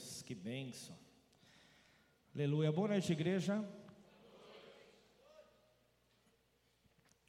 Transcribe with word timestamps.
Deus, 0.00 0.22
que 0.22 0.34
bênção. 0.34 0.96
Aleluia. 2.34 2.72
Boa 2.72 2.88
noite, 2.88 3.12
igreja. 3.12 3.62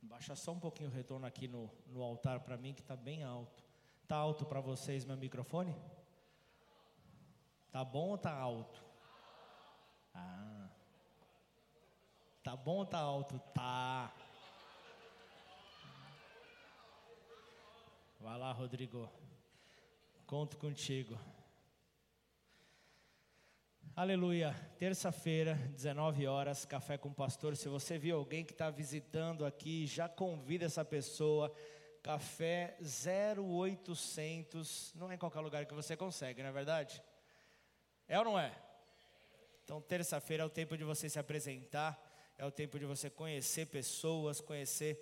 Baixa 0.02 0.36
só 0.38 0.54
um 0.54 0.60
pouquinho 0.60 0.90
o 0.90 0.94
retorno 0.94 1.26
aqui 1.26 1.50
no, 1.50 1.70
no 1.88 2.02
altar 2.02 2.40
para 2.40 2.56
mim, 2.56 2.74
que 2.74 2.80
está 2.80 2.96
bem 2.96 3.24
alto. 3.24 3.62
Está 4.04 4.16
alto 4.16 4.46
para 4.46 4.62
vocês 4.62 5.04
meu 5.04 5.18
microfone? 5.18 5.76
Tá 7.72 7.84
bom 7.84 8.10
ou 8.10 8.18
tá 8.18 8.32
alto? 8.32 8.82
Ah. 10.14 10.70
Tá 12.42 12.56
bom 12.56 12.78
ou 12.78 12.86
tá 12.86 13.00
alto? 13.00 13.38
Tá. 13.54 14.14
Vai 18.20 18.38
lá, 18.38 18.54
Rodrigo. 18.54 19.10
Conto 20.26 20.58
contigo. 20.58 21.20
Aleluia. 24.02 24.56
Terça-feira, 24.80 25.54
19 25.76 26.26
horas, 26.26 26.66
café 26.66 26.98
com 26.98 27.10
o 27.10 27.14
pastor. 27.14 27.56
Se 27.56 27.70
você 27.70 28.00
viu 28.00 28.18
alguém 28.18 28.44
que 28.44 28.52
está 28.52 28.68
visitando 28.72 29.46
aqui, 29.46 29.86
já 29.86 30.10
convida 30.10 30.66
essa 30.66 30.84
pessoa. 30.84 31.54
Café 32.02 32.76
0800. 32.82 34.96
Não 34.96 35.12
é 35.12 35.14
em 35.14 35.20
qualquer 35.20 35.42
lugar 35.42 35.68
que 35.68 35.74
você 35.76 35.96
consegue, 35.96 36.42
não 36.42 36.50
é 36.50 36.52
verdade? 36.52 37.00
É 38.08 38.18
ou 38.18 38.26
não 38.26 38.40
é? 38.40 38.52
Então, 39.64 39.80
terça-feira 39.80 40.42
é 40.42 40.46
o 40.48 40.50
tempo 40.50 40.76
de 40.76 40.84
você 40.84 41.08
se 41.08 41.20
apresentar, 41.20 41.96
é 42.40 42.44
o 42.44 42.50
tempo 42.50 42.80
de 42.80 42.86
você 42.86 43.08
conhecer 43.08 43.68
pessoas, 43.68 44.42
conhecer 44.42 45.00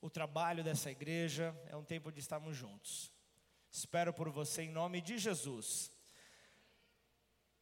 o 0.00 0.08
trabalho 0.08 0.64
dessa 0.64 0.90
igreja, 0.90 1.54
é 1.66 1.76
um 1.76 1.84
tempo 1.84 2.10
de 2.10 2.20
estarmos 2.20 2.56
juntos. 2.56 3.12
Espero 3.70 4.14
por 4.14 4.30
você 4.30 4.62
em 4.62 4.70
nome 4.70 5.02
de 5.02 5.18
Jesus. 5.18 5.92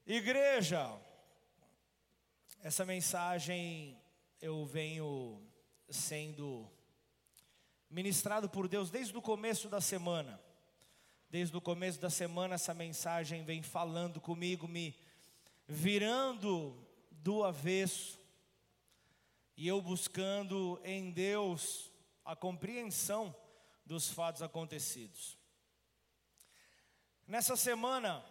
Igreja, 0.09 0.97
essa 2.63 2.85
mensagem 2.85 4.01
eu 4.41 4.65
venho 4.65 5.45
sendo 5.91 6.71
ministrado 7.91 8.49
por 8.49 8.69
Deus 8.69 8.89
desde 8.89 9.19
o 9.19 9.21
começo 9.21 9.69
da 9.69 9.81
semana. 9.81 10.41
Desde 11.29 11.57
o 11.57 11.61
começo 11.61 11.99
da 11.99 12.09
semana 12.09 12.55
essa 12.55 12.73
mensagem 12.73 13.43
vem 13.43 13.65
falando 13.65 14.21
comigo, 14.21 14.69
me 14.69 14.97
virando 15.67 16.87
do 17.11 17.43
avesso. 17.43 18.17
E 19.57 19.67
eu 19.67 19.83
buscando 19.83 20.81
em 20.85 21.11
Deus 21.11 21.91
a 22.25 22.37
compreensão 22.37 23.35
dos 23.85 24.09
fatos 24.09 24.41
acontecidos. 24.41 25.37
Nessa 27.27 27.57
semana, 27.57 28.25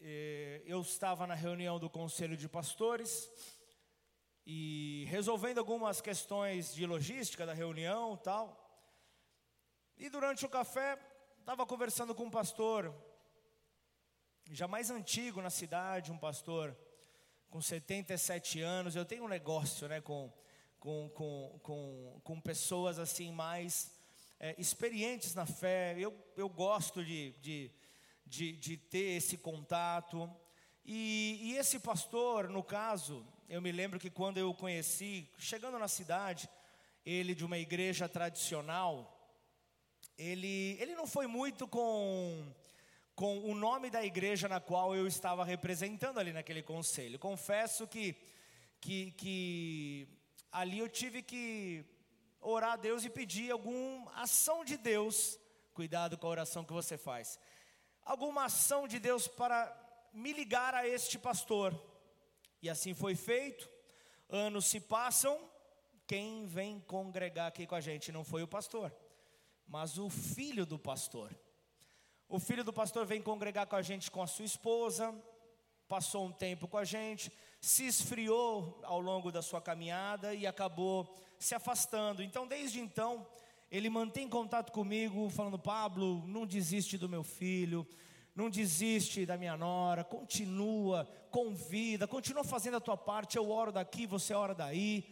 eu 0.00 0.80
estava 0.80 1.26
na 1.26 1.34
reunião 1.34 1.78
do 1.78 1.90
conselho 1.90 2.36
de 2.36 2.48
pastores 2.48 3.30
e 4.46 5.04
resolvendo 5.08 5.58
algumas 5.58 6.00
questões 6.00 6.74
de 6.74 6.86
logística 6.86 7.44
da 7.44 7.52
reunião 7.52 8.16
tal. 8.16 8.56
E 9.96 10.08
durante 10.08 10.46
o 10.46 10.48
café, 10.48 10.98
estava 11.38 11.66
conversando 11.66 12.14
com 12.14 12.24
um 12.24 12.30
pastor, 12.30 12.94
já 14.50 14.66
mais 14.66 14.90
antigo 14.90 15.42
na 15.42 15.50
cidade, 15.50 16.10
um 16.10 16.18
pastor 16.18 16.76
com 17.50 17.60
77 17.60 18.60
anos. 18.60 18.96
Eu 18.96 19.04
tenho 19.04 19.24
um 19.24 19.28
negócio 19.28 19.86
né, 19.86 20.00
com, 20.00 20.32
com, 20.78 21.10
com, 21.10 21.60
com, 21.62 22.20
com 22.24 22.40
pessoas 22.40 22.98
assim 22.98 23.30
mais 23.30 23.92
é, 24.40 24.54
experientes 24.58 25.34
na 25.34 25.44
fé, 25.44 25.94
eu, 25.98 26.16
eu 26.34 26.48
gosto 26.48 27.04
de, 27.04 27.32
de, 27.42 27.70
de, 28.30 28.52
de 28.52 28.76
ter 28.76 29.16
esse 29.16 29.36
contato. 29.36 30.30
E, 30.84 31.38
e, 31.42 31.56
esse 31.56 31.80
pastor, 31.80 32.48
no 32.48 32.62
caso, 32.62 33.26
eu 33.48 33.60
me 33.60 33.72
lembro 33.72 33.98
que 33.98 34.08
quando 34.08 34.38
eu 34.38 34.50
o 34.50 34.54
conheci, 34.54 35.28
chegando 35.36 35.78
na 35.78 35.88
cidade, 35.88 36.48
ele 37.04 37.34
de 37.34 37.44
uma 37.44 37.58
igreja 37.58 38.08
tradicional, 38.08 38.94
ele, 40.16 40.76
ele 40.80 40.94
não 40.94 41.06
foi 41.08 41.26
muito 41.26 41.66
com, 41.66 42.46
com 43.16 43.40
o 43.40 43.54
nome 43.54 43.90
da 43.90 44.04
igreja 44.04 44.48
na 44.48 44.60
qual 44.60 44.94
eu 44.94 45.06
estava 45.08 45.44
representando 45.44 46.18
ali 46.18 46.32
naquele 46.32 46.62
conselho. 46.62 47.18
Confesso 47.18 47.88
que, 47.88 48.14
que, 48.80 49.10
que 49.12 50.08
ali 50.52 50.78
eu 50.78 50.88
tive 50.88 51.20
que 51.20 51.84
orar 52.40 52.72
a 52.72 52.76
Deus 52.76 53.04
e 53.04 53.10
pedir 53.10 53.50
alguma 53.50 54.12
ação 54.14 54.64
de 54.64 54.76
Deus, 54.76 55.38
cuidado 55.74 56.16
com 56.16 56.28
a 56.28 56.30
oração 56.30 56.64
que 56.64 56.72
você 56.72 56.96
faz, 56.96 57.38
alguma 58.10 58.46
ação 58.46 58.88
de 58.88 58.98
Deus 58.98 59.28
para 59.28 59.72
me 60.12 60.32
ligar 60.32 60.74
a 60.74 60.84
este 60.84 61.16
pastor. 61.16 61.80
E 62.60 62.68
assim 62.68 62.92
foi 62.92 63.14
feito. 63.14 63.70
Anos 64.28 64.66
se 64.66 64.80
passam, 64.80 65.48
quem 66.08 66.44
vem 66.44 66.80
congregar 66.80 67.46
aqui 67.46 67.68
com 67.68 67.76
a 67.76 67.80
gente 67.80 68.10
não 68.10 68.24
foi 68.24 68.42
o 68.42 68.48
pastor, 68.48 68.92
mas 69.64 69.96
o 69.96 70.10
filho 70.10 70.66
do 70.66 70.76
pastor. 70.76 71.32
O 72.28 72.40
filho 72.40 72.64
do 72.64 72.72
pastor 72.72 73.06
vem 73.06 73.22
congregar 73.22 73.68
com 73.68 73.76
a 73.76 73.82
gente 73.82 74.10
com 74.10 74.20
a 74.20 74.26
sua 74.26 74.44
esposa, 74.44 75.14
passou 75.86 76.26
um 76.26 76.32
tempo 76.32 76.66
com 76.66 76.78
a 76.78 76.84
gente, 76.84 77.32
se 77.60 77.86
esfriou 77.86 78.80
ao 78.82 79.00
longo 79.00 79.30
da 79.30 79.40
sua 79.40 79.62
caminhada 79.62 80.34
e 80.34 80.48
acabou 80.48 81.16
se 81.38 81.54
afastando. 81.54 82.24
Então, 82.24 82.44
desde 82.44 82.80
então, 82.80 83.24
ele 83.70 83.88
mantém 83.88 84.28
contato 84.28 84.72
comigo, 84.72 85.28
falando: 85.30 85.58
Pablo, 85.58 86.24
não 86.26 86.46
desiste 86.46 86.98
do 86.98 87.08
meu 87.08 87.22
filho, 87.22 87.86
não 88.34 88.50
desiste 88.50 89.24
da 89.24 89.36
minha 89.36 89.56
nora, 89.56 90.02
continua, 90.02 91.08
convida, 91.30 92.06
continua 92.08 92.42
fazendo 92.44 92.76
a 92.76 92.80
tua 92.80 92.96
parte. 92.96 93.36
Eu 93.36 93.50
oro 93.50 93.70
daqui, 93.72 94.06
você 94.06 94.34
ora 94.34 94.54
daí. 94.54 95.04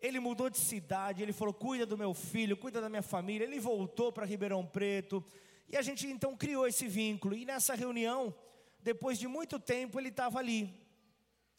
Ele 0.00 0.18
mudou 0.18 0.48
de 0.48 0.58
cidade, 0.58 1.22
ele 1.22 1.32
falou: 1.32 1.54
cuida 1.54 1.86
do 1.86 1.96
meu 1.96 2.14
filho, 2.14 2.56
cuida 2.56 2.80
da 2.80 2.88
minha 2.88 3.02
família. 3.02 3.44
Ele 3.44 3.60
voltou 3.60 4.10
para 4.10 4.26
Ribeirão 4.26 4.66
Preto. 4.66 5.24
E 5.68 5.76
a 5.76 5.82
gente 5.82 6.06
então 6.06 6.36
criou 6.36 6.66
esse 6.66 6.88
vínculo. 6.88 7.36
E 7.36 7.44
nessa 7.44 7.74
reunião, 7.74 8.34
depois 8.80 9.18
de 9.18 9.28
muito 9.28 9.58
tempo, 9.60 10.00
ele 10.00 10.08
estava 10.08 10.38
ali. 10.38 10.74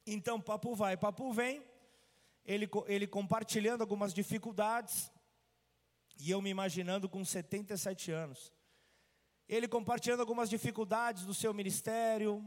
Então, 0.06 0.42
papo 0.42 0.76
vai, 0.76 0.98
papo 0.98 1.32
vem 1.32 1.64
ele, 2.46 2.70
ele 2.88 3.08
compartilhando 3.08 3.82
algumas 3.82 4.14
dificuldades, 4.14 5.12
e 6.22 6.30
eu 6.30 6.40
me 6.40 6.52
imaginando 6.52 7.10
com 7.10 7.26
77 7.26 8.12
anos. 8.12 8.54
Ele 9.50 9.68
compartilhando 9.68 10.20
algumas 10.20 10.52
dificuldades 10.52 11.26
do 11.26 11.34
seu 11.34 11.52
ministério, 11.52 12.46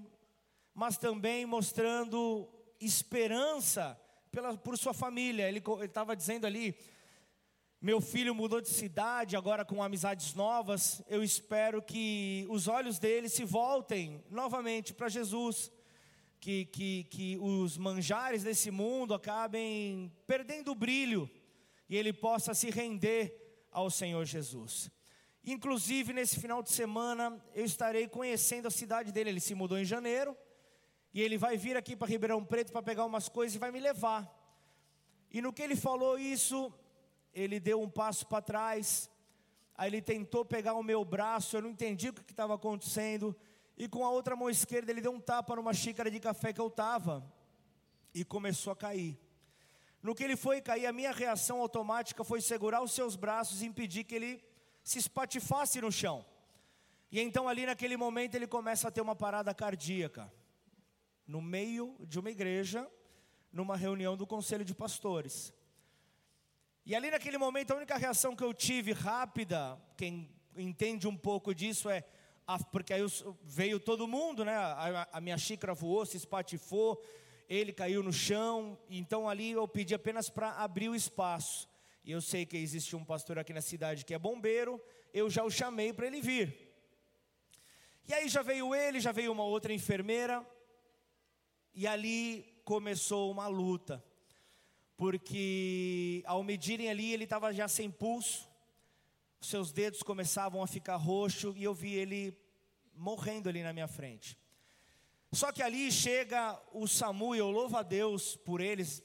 mas 0.73 0.97
também 0.97 1.45
mostrando 1.45 2.49
esperança 2.81 4.01
pela, 4.31 4.57
por 4.57 4.79
sua 4.79 4.95
família. 4.95 5.49
Ele 5.49 5.61
estava 5.83 6.15
dizendo 6.15 6.47
ali: 6.47 6.79
meu 7.81 8.01
filho 8.01 8.33
mudou 8.33 8.61
de 8.61 8.69
cidade, 8.69 9.37
agora 9.37 9.65
com 9.65 9.83
amizades 9.83 10.35
novas. 10.35 11.03
Eu 11.09 11.25
espero 11.25 11.83
que 11.83 12.47
os 12.49 12.69
olhos 12.69 13.01
dele 13.01 13.29
se 13.29 13.45
voltem 13.45 14.23
novamente 14.31 14.95
para 14.95 15.09
Jesus 15.09 15.73
que, 16.39 16.67
que, 16.67 17.05
que 17.05 17.39
os 17.39 17.77
manjares 17.77 18.45
desse 18.45 18.71
mundo 18.71 19.15
acabem 19.15 20.13
perdendo 20.29 20.71
o 20.71 20.77
brilho 20.77 21.29
e 21.89 21.97
ele 21.97 22.13
possa 22.13 22.55
se 22.55 22.71
render 22.71 23.44
ao 23.75 23.91
Senhor 23.91 24.25
Jesus. 24.25 24.91
Inclusive, 25.45 26.15
nesse 26.15 26.41
final 26.41 26.63
de 26.63 26.71
semana, 26.71 27.39
eu 27.55 27.67
estarei 27.67 28.09
conhecendo 28.09 28.69
a 28.69 28.71
cidade 28.71 29.13
dele. 29.13 29.29
Ele 29.29 29.41
se 29.41 29.55
mudou 29.55 29.79
em 29.79 29.85
janeiro 29.85 30.35
e 31.13 31.21
ele 31.21 31.37
vai 31.37 31.59
vir 31.59 31.77
aqui 31.77 31.95
para 31.95 32.09
Ribeirão 32.09 32.43
Preto 32.43 32.73
para 32.73 32.83
pegar 32.83 33.05
umas 33.05 33.29
coisas 33.29 33.55
e 33.55 33.59
vai 33.59 33.71
me 33.71 33.81
levar. 33.81 34.33
E 35.31 35.43
no 35.43 35.53
que 35.53 35.61
ele 35.61 35.77
falou 35.77 36.19
isso, 36.19 36.73
ele 37.35 37.61
deu 37.61 37.83
um 37.83 37.91
passo 37.91 38.27
para 38.27 38.41
trás. 38.41 39.11
Aí 39.77 39.91
ele 39.91 40.01
tentou 40.01 40.45
pegar 40.45 40.75
o 40.75 40.83
meu 40.83 41.05
braço, 41.05 41.57
eu 41.57 41.63
não 41.63 41.71
entendi 41.71 42.09
o 42.09 42.15
que 42.15 42.31
estava 42.31 42.55
acontecendo 42.55 43.37
e 43.77 43.89
com 43.89 44.05
a 44.05 44.11
outra 44.11 44.37
mão 44.37 44.49
esquerda 44.49 44.93
ele 44.93 45.01
deu 45.01 45.13
um 45.13 45.21
tapa 45.21 45.57
numa 45.57 45.75
xícara 45.75 46.09
de 46.09 46.21
café 46.21 46.53
que 46.53 46.61
eu 46.61 46.69
estava 46.69 47.25
e 48.15 48.25
começou 48.25 48.73
a 48.73 48.77
cair. 48.77 49.19
No 50.05 50.15
que 50.15 50.23
ele 50.23 50.37
foi 50.37 50.61
cair, 50.61 50.85
a 50.85 50.93
minha 50.93 51.13
reação 51.13 51.63
automática 51.63 52.23
foi 52.23 52.43
segurar 52.43 52.83
os 52.83 52.93
seus 52.93 53.17
braços 53.17 53.63
e 53.63 53.67
impedir 53.67 54.05
que 54.05 54.15
ele 54.15 54.45
se 54.83 54.99
espatifasse 54.99 55.81
no 55.81 55.91
chão. 55.91 56.27
E 57.11 57.19
então, 57.19 57.49
ali 57.49 57.65
naquele 57.65 57.97
momento, 57.97 58.35
ele 58.35 58.47
começa 58.47 58.87
a 58.87 58.91
ter 58.91 59.01
uma 59.01 59.17
parada 59.17 59.55
cardíaca, 59.55 60.31
no 61.27 61.41
meio 61.41 61.97
de 62.01 62.19
uma 62.19 62.31
igreja, 62.31 62.87
numa 63.51 63.79
reunião 63.79 64.15
do 64.15 64.27
conselho 64.27 64.63
de 64.63 64.75
pastores. 64.75 65.55
E 66.85 66.95
ali 66.95 67.11
naquele 67.11 67.39
momento, 67.39 67.71
a 67.71 67.77
única 67.77 67.97
reação 67.97 68.37
que 68.37 68.45
eu 68.45 68.53
tive 68.53 68.93
rápida, 68.93 69.81
quem 69.97 70.31
entende 70.55 71.09
um 71.09 71.17
pouco 71.17 71.55
disso, 71.55 71.89
é 71.89 72.05
porque 72.71 72.93
aí 72.93 73.01
veio 73.43 73.81
todo 73.81 74.07
mundo, 74.07 74.45
né? 74.45 74.55
A, 75.11 75.19
minha 75.19 75.39
xícara 75.39 75.73
voou, 75.73 76.05
se 76.05 76.19
espatifou, 76.19 77.03
ele 77.49 77.73
caiu 77.73 78.03
no 78.03 78.13
chão. 78.13 78.79
Então 78.89 79.29
ali 79.29 79.53
eu 79.53 79.67
pedi 79.67 79.95
apenas 79.95 80.31
para 80.31 80.51
abrir 80.53 80.89
o 80.89 80.95
espaço. 80.95 81.69
E 82.05 82.11
eu 82.11 82.21
sei 82.21 82.45
que 82.45 82.57
existe 82.57 82.95
um 82.95 83.05
pastor 83.05 83.39
aqui 83.39 83.53
na 83.53 83.63
cidade 83.63 84.05
que 84.05 84.13
é 84.13 84.19
bombeiro, 84.19 84.81
eu 85.13 85.31
já 85.31 85.43
o 85.43 85.51
chamei 85.51 85.93
para 85.93 86.07
ele 86.07 86.21
vir. 86.21 86.75
E 88.07 88.13
aí 88.13 88.29
já 88.29 88.43
veio 88.43 88.75
ele, 88.75 89.01
já 89.01 89.13
veio 89.13 89.33
uma 89.33 89.45
outra 89.45 89.73
enfermeira, 89.73 90.47
e 91.75 91.87
ali 91.87 92.45
começou 92.63 93.31
uma 93.31 93.47
luta, 93.47 94.05
porque 94.97 96.23
ao 96.27 96.45
medirem 96.45 96.91
ali 96.91 97.15
ele 97.15 97.25
estava 97.25 97.53
já 97.53 97.67
sem 97.67 97.91
pulso, 97.91 98.47
seus 99.41 99.73
dedos 99.73 100.03
começavam 100.03 100.63
a 100.63 100.67
ficar 100.67 100.97
roxo 100.97 101.55
e 101.57 101.65
eu 101.65 101.75
vi 101.75 101.95
ele 101.95 102.37
morrendo 102.95 103.49
ali 103.49 103.63
na 103.63 103.73
minha 103.73 103.89
frente. 103.89 104.39
Só 105.35 105.51
que 105.51 105.63
ali 105.63 105.91
chega 105.91 106.61
o 106.73 106.87
SAMU 106.87 107.35
e 107.35 107.39
eu 107.39 107.51
louvo 107.51 107.77
a 107.77 107.83
Deus 107.83 108.37
por 108.37 108.61
eles, 108.61 109.03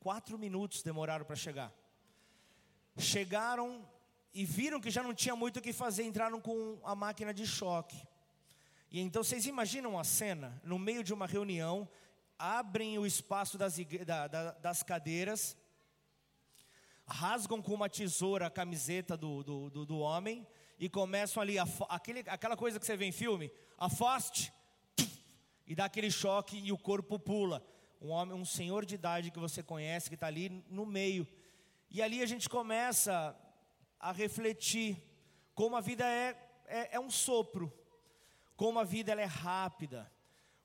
quatro 0.00 0.38
minutos 0.38 0.82
demoraram 0.82 1.26
para 1.26 1.36
chegar. 1.36 1.70
Chegaram 2.96 3.86
e 4.32 4.46
viram 4.46 4.80
que 4.80 4.90
já 4.90 5.02
não 5.02 5.12
tinha 5.12 5.36
muito 5.36 5.58
o 5.58 5.62
que 5.62 5.74
fazer, 5.74 6.04
entraram 6.04 6.40
com 6.40 6.80
a 6.82 6.94
máquina 6.94 7.34
de 7.34 7.46
choque. 7.46 8.00
E 8.90 9.00
então 9.00 9.22
vocês 9.22 9.44
imaginam 9.44 9.98
a 9.98 10.04
cena, 10.04 10.58
no 10.64 10.78
meio 10.78 11.04
de 11.04 11.12
uma 11.12 11.26
reunião, 11.26 11.86
abrem 12.38 12.98
o 12.98 13.04
espaço 13.04 13.58
das, 13.58 13.76
da, 14.06 14.28
da, 14.28 14.52
das 14.52 14.82
cadeiras, 14.82 15.56
rasgam 17.06 17.60
com 17.60 17.74
uma 17.74 17.88
tesoura 17.88 18.46
a 18.46 18.50
camiseta 18.50 19.14
do, 19.14 19.42
do, 19.42 19.70
do, 19.70 19.86
do 19.86 19.98
homem 19.98 20.46
e 20.78 20.88
começam 20.88 21.42
ali, 21.42 21.58
a, 21.58 21.66
aquele, 21.90 22.20
aquela 22.28 22.56
coisa 22.56 22.80
que 22.80 22.86
você 22.86 22.96
vê 22.96 23.04
em 23.04 23.12
filme, 23.12 23.52
afaste, 23.76 24.52
e 25.66 25.74
dá 25.74 25.86
aquele 25.86 26.10
choque 26.10 26.58
e 26.58 26.72
o 26.72 26.78
corpo 26.78 27.18
pula. 27.18 27.64
Um 28.00 28.10
homem, 28.10 28.36
um 28.36 28.44
senhor 28.44 28.84
de 28.84 28.94
idade 28.94 29.30
que 29.30 29.38
você 29.38 29.62
conhece, 29.62 30.08
que 30.08 30.14
está 30.14 30.26
ali 30.26 30.64
no 30.68 30.84
meio. 30.86 31.26
E 31.90 32.02
ali 32.02 32.22
a 32.22 32.26
gente 32.26 32.48
começa 32.48 33.36
a 33.98 34.12
refletir 34.12 35.02
como 35.54 35.76
a 35.76 35.80
vida 35.80 36.06
é, 36.06 36.36
é, 36.66 36.96
é 36.96 37.00
um 37.00 37.10
sopro 37.10 37.72
como 38.56 38.78
a 38.78 38.84
vida 38.84 39.12
ela 39.12 39.20
é 39.20 39.26
rápida, 39.26 40.10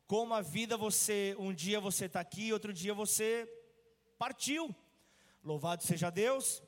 como 0.07 0.33
a 0.33 0.41
vida 0.41 0.77
você, 0.77 1.35
um 1.37 1.53
dia 1.53 1.79
você 1.79 2.05
está 2.05 2.21
aqui, 2.21 2.53
outro 2.53 2.73
dia 2.73 2.93
você 2.93 3.47
partiu. 4.17 4.73
Louvado 5.43 5.83
seja 5.83 6.09
Deus. 6.09 6.63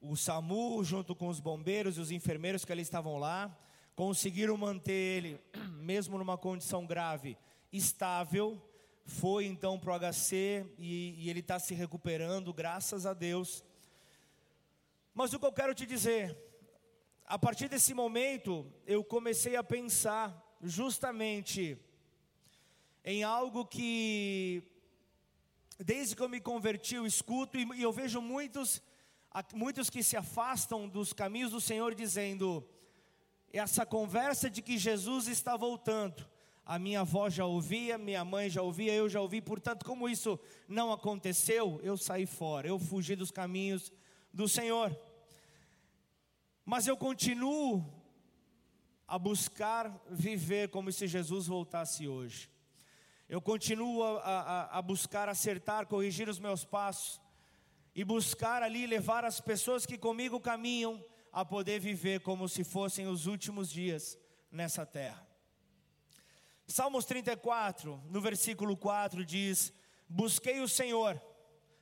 O 0.00 0.16
SAMU, 0.16 0.84
junto 0.84 1.14
com 1.16 1.28
os 1.28 1.40
bombeiros 1.40 1.96
e 1.96 2.00
os 2.00 2.10
enfermeiros 2.10 2.64
que 2.64 2.72
ali 2.72 2.82
estavam 2.82 3.16
lá, 3.16 3.56
conseguiram 3.94 4.56
manter 4.56 4.92
ele, 4.92 5.40
mesmo 5.80 6.18
numa 6.18 6.36
condição 6.36 6.86
grave, 6.86 7.36
estável. 7.72 8.60
Foi 9.06 9.44
então 9.44 9.78
para 9.78 9.92
o 9.92 10.12
HC 10.12 10.66
e, 10.78 11.14
e 11.18 11.30
ele 11.30 11.40
está 11.40 11.58
se 11.58 11.74
recuperando, 11.74 12.52
graças 12.52 13.04
a 13.04 13.12
Deus. 13.12 13.62
Mas 15.12 15.32
o 15.32 15.38
que 15.38 15.46
eu 15.46 15.52
quero 15.52 15.74
te 15.74 15.84
dizer, 15.84 16.36
a 17.26 17.38
partir 17.38 17.68
desse 17.68 17.92
momento, 17.92 18.66
eu 18.86 19.04
comecei 19.04 19.56
a 19.56 19.62
pensar 19.62 20.42
justamente 20.62 21.78
em 23.04 23.22
algo 23.22 23.66
que, 23.66 24.62
desde 25.78 26.16
que 26.16 26.22
eu 26.22 26.28
me 26.28 26.40
converti, 26.40 26.94
eu 26.94 27.06
escuto 27.06 27.58
e 27.58 27.82
eu 27.82 27.92
vejo 27.92 28.22
muitos, 28.22 28.82
muitos 29.52 29.90
que 29.90 30.02
se 30.02 30.16
afastam 30.16 30.88
dos 30.88 31.12
caminhos 31.12 31.50
do 31.50 31.60
Senhor, 31.60 31.94
dizendo: 31.94 32.66
essa 33.58 33.86
conversa 33.86 34.50
de 34.50 34.60
que 34.60 34.76
Jesus 34.76 35.28
está 35.28 35.56
voltando. 35.56 36.28
A 36.66 36.78
minha 36.78 37.00
avó 37.00 37.30
já 37.30 37.44
ouvia, 37.44 37.96
minha 37.96 38.24
mãe 38.24 38.50
já 38.50 38.62
ouvia, 38.62 38.92
eu 38.92 39.08
já 39.08 39.20
ouvi, 39.20 39.40
portanto, 39.40 39.84
como 39.84 40.08
isso 40.08 40.38
não 40.66 40.92
aconteceu, 40.92 41.78
eu 41.82 41.96
saí 41.96 42.26
fora, 42.26 42.66
eu 42.66 42.78
fugi 42.78 43.14
dos 43.14 43.30
caminhos 43.30 43.92
do 44.32 44.48
Senhor. 44.48 44.98
Mas 46.64 46.86
eu 46.86 46.96
continuo 46.96 47.84
a 49.06 49.18
buscar 49.18 50.02
viver 50.10 50.70
como 50.70 50.90
se 50.90 51.06
Jesus 51.06 51.46
voltasse 51.46 52.08
hoje. 52.08 52.50
Eu 53.28 53.40
continuo 53.40 54.02
a, 54.02 54.20
a, 54.20 54.78
a, 54.78 54.82
buscar 54.82 55.28
acertar, 55.28 55.86
corrigir 55.86 56.28
os 56.28 56.38
meus 56.38 56.64
passos 56.64 57.20
e 57.94 58.02
buscar 58.02 58.62
ali 58.62 58.86
levar 58.86 59.24
as 59.24 59.40
pessoas 59.40 59.86
que 59.86 59.96
comigo 59.96 60.40
caminham 60.40 61.04
a 61.34 61.44
poder 61.44 61.80
viver 61.80 62.20
como 62.20 62.48
se 62.48 62.62
fossem 62.62 63.08
os 63.08 63.26
últimos 63.26 63.68
dias 63.68 64.16
nessa 64.52 64.86
terra. 64.86 65.26
Salmos 66.64 67.04
34, 67.04 68.00
no 68.08 68.20
versículo 68.20 68.76
4 68.76 69.24
diz: 69.24 69.72
Busquei 70.08 70.60
o 70.60 70.68
Senhor 70.68 71.20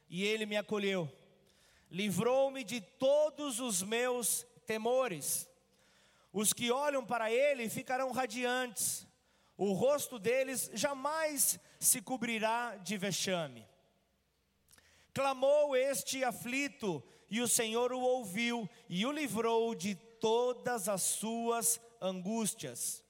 e 0.08 0.24
ele 0.24 0.46
me 0.46 0.56
acolheu, 0.56 1.06
livrou-me 1.90 2.64
de 2.64 2.80
todos 2.80 3.60
os 3.60 3.82
meus 3.82 4.46
temores. 4.66 5.46
Os 6.32 6.54
que 6.54 6.70
olham 6.70 7.04
para 7.04 7.30
ele 7.30 7.68
ficarão 7.68 8.10
radiantes, 8.10 9.06
o 9.54 9.72
rosto 9.72 10.18
deles 10.18 10.70
jamais 10.72 11.60
se 11.78 12.00
cobrirá 12.00 12.76
de 12.76 12.96
vexame. 12.96 13.68
Clamou 15.12 15.76
este 15.76 16.24
aflito, 16.24 17.04
e 17.32 17.40
o 17.40 17.48
Senhor 17.48 17.94
o 17.94 18.00
ouviu 18.00 18.68
e 18.90 19.06
o 19.06 19.10
livrou 19.10 19.74
de 19.74 19.94
todas 19.94 20.86
as 20.86 21.00
suas 21.00 21.80
angústias. 21.98 23.02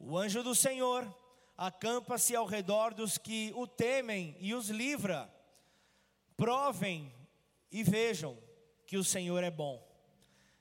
O 0.00 0.18
anjo 0.18 0.42
do 0.42 0.52
Senhor 0.52 1.08
acampa-se 1.56 2.34
ao 2.34 2.44
redor 2.44 2.92
dos 2.92 3.16
que 3.16 3.52
o 3.54 3.64
temem 3.64 4.36
e 4.40 4.52
os 4.52 4.68
livra. 4.68 5.32
Provem 6.36 7.14
e 7.70 7.84
vejam 7.84 8.36
que 8.84 8.96
o 8.96 9.04
Senhor 9.04 9.44
é 9.44 9.50
bom. 9.50 9.80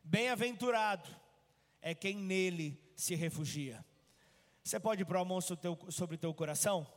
Bem-aventurado 0.04 1.10
é 1.82 1.96
quem 1.96 2.16
nele 2.16 2.80
se 2.96 3.16
refugia. 3.16 3.84
Você 4.64 4.80
pode 4.80 5.04
pôr 5.06 5.18
a 5.18 5.26
mão 5.26 5.42
sobre 5.42 6.18
o 6.18 6.20
teu 6.20 6.36
coração? 6.36 6.88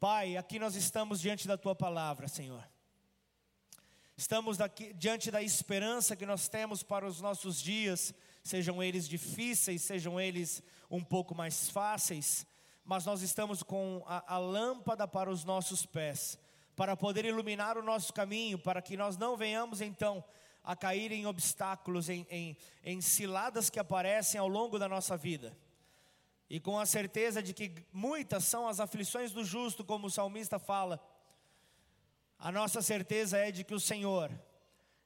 Pai, 0.00 0.36
aqui 0.36 0.58
nós 0.58 0.74
estamos 0.74 1.20
diante 1.20 1.46
da 1.46 1.56
tua 1.56 1.76
palavra, 1.76 2.26
Senhor. 2.26 2.68
Estamos 4.18 4.56
daqui, 4.56 4.92
diante 4.94 5.30
da 5.30 5.40
esperança 5.40 6.16
que 6.16 6.26
nós 6.26 6.48
temos 6.48 6.82
para 6.82 7.06
os 7.06 7.20
nossos 7.20 7.62
dias, 7.62 8.12
sejam 8.42 8.82
eles 8.82 9.08
difíceis, 9.08 9.82
sejam 9.82 10.20
eles 10.20 10.60
um 10.90 11.04
pouco 11.04 11.36
mais 11.36 11.70
fáceis, 11.70 12.44
mas 12.84 13.06
nós 13.06 13.22
estamos 13.22 13.62
com 13.62 14.02
a, 14.08 14.34
a 14.34 14.38
lâmpada 14.38 15.06
para 15.06 15.30
os 15.30 15.44
nossos 15.44 15.86
pés, 15.86 16.36
para 16.74 16.96
poder 16.96 17.26
iluminar 17.26 17.78
o 17.78 17.82
nosso 17.82 18.12
caminho, 18.12 18.58
para 18.58 18.82
que 18.82 18.96
nós 18.96 19.16
não 19.16 19.36
venhamos 19.36 19.80
então 19.80 20.24
a 20.64 20.74
cair 20.74 21.12
em 21.12 21.24
obstáculos, 21.24 22.08
em, 22.08 22.26
em, 22.28 22.56
em 22.82 23.00
ciladas 23.00 23.70
que 23.70 23.78
aparecem 23.78 24.40
ao 24.40 24.48
longo 24.48 24.80
da 24.80 24.88
nossa 24.88 25.16
vida. 25.16 25.56
E 26.50 26.58
com 26.58 26.76
a 26.76 26.86
certeza 26.86 27.40
de 27.40 27.54
que 27.54 27.72
muitas 27.92 28.42
são 28.46 28.66
as 28.66 28.80
aflições 28.80 29.30
do 29.30 29.44
justo, 29.44 29.84
como 29.84 30.08
o 30.08 30.10
salmista 30.10 30.58
fala, 30.58 31.00
a 32.38 32.52
nossa 32.52 32.80
certeza 32.80 33.36
é 33.36 33.50
de 33.50 33.64
que 33.64 33.74
o 33.74 33.80
Senhor 33.80 34.30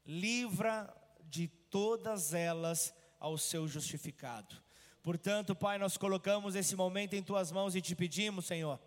livra 0.04 0.92
de 1.24 1.48
todas 1.48 2.34
elas 2.34 2.92
ao 3.18 3.38
seu 3.38 3.66
justificado. 3.66 4.56
Portanto, 5.02 5.54
Pai, 5.54 5.78
nós 5.78 5.96
colocamos 5.96 6.54
esse 6.54 6.76
momento 6.76 7.14
em 7.14 7.22
tuas 7.22 7.50
mãos 7.50 7.74
e 7.74 7.80
te 7.80 7.94
pedimos, 7.96 8.46
Senhor, 8.46 8.78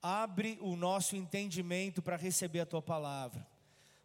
abre 0.00 0.58
o 0.60 0.74
nosso 0.76 1.14
entendimento 1.14 2.02
para 2.02 2.16
receber 2.16 2.60
a 2.60 2.66
tua 2.66 2.82
palavra. 2.82 3.46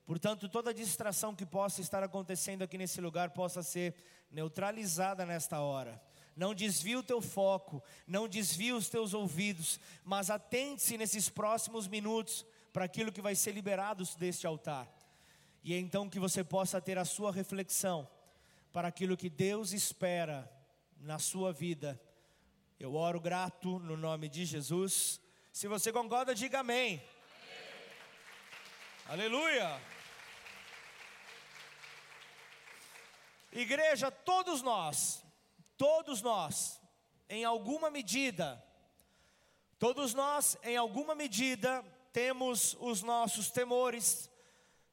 Portanto, 0.05 0.49
toda 0.49 0.73
distração 0.73 1.35
que 1.35 1.45
possa 1.45 1.81
estar 1.81 2.03
acontecendo 2.03 2.63
aqui 2.63 2.77
nesse 2.77 2.99
lugar 2.99 3.29
possa 3.29 3.61
ser 3.63 3.95
neutralizada 4.29 5.25
nesta 5.25 5.59
hora. 5.59 6.01
Não 6.35 6.55
desvie 6.55 6.95
o 6.95 7.03
teu 7.03 7.21
foco, 7.21 7.83
não 8.07 8.27
desvie 8.27 8.73
os 8.73 8.89
teus 8.89 9.13
ouvidos, 9.13 9.79
mas 10.03 10.29
atente-se 10.29 10.97
nesses 10.97 11.29
próximos 11.29 11.87
minutos 11.87 12.45
para 12.71 12.85
aquilo 12.85 13.11
que 13.11 13.21
vai 13.21 13.35
ser 13.35 13.51
liberado 13.51 14.03
deste 14.17 14.45
altar. 14.45 14.87
E 15.63 15.73
então 15.75 16.09
que 16.09 16.19
você 16.19 16.43
possa 16.43 16.81
ter 16.81 16.97
a 16.97 17.05
sua 17.05 17.31
reflexão 17.31 18.07
para 18.71 18.87
aquilo 18.87 19.17
que 19.17 19.29
Deus 19.29 19.73
espera 19.73 20.49
na 20.97 21.19
sua 21.19 21.51
vida. 21.51 21.99
Eu 22.79 22.95
oro 22.95 23.19
grato 23.19 23.79
no 23.79 23.97
nome 23.97 24.29
de 24.29 24.45
Jesus. 24.45 25.19
Se 25.51 25.67
você 25.67 25.91
concorda, 25.91 26.33
diga 26.33 26.59
amém. 26.59 26.93
amém. 26.93 27.05
Aleluia. 29.07 29.81
Igreja, 33.51 34.11
todos 34.11 34.61
nós, 34.61 35.23
todos 35.75 36.21
nós, 36.21 36.79
em 37.27 37.43
alguma 37.43 37.89
medida, 37.89 38.63
todos 39.79 40.13
nós, 40.13 40.55
em 40.63 40.77
alguma 40.77 41.15
medida, 41.15 41.83
temos 42.11 42.75
os 42.79 43.01
nossos 43.01 43.49
temores, 43.49 44.29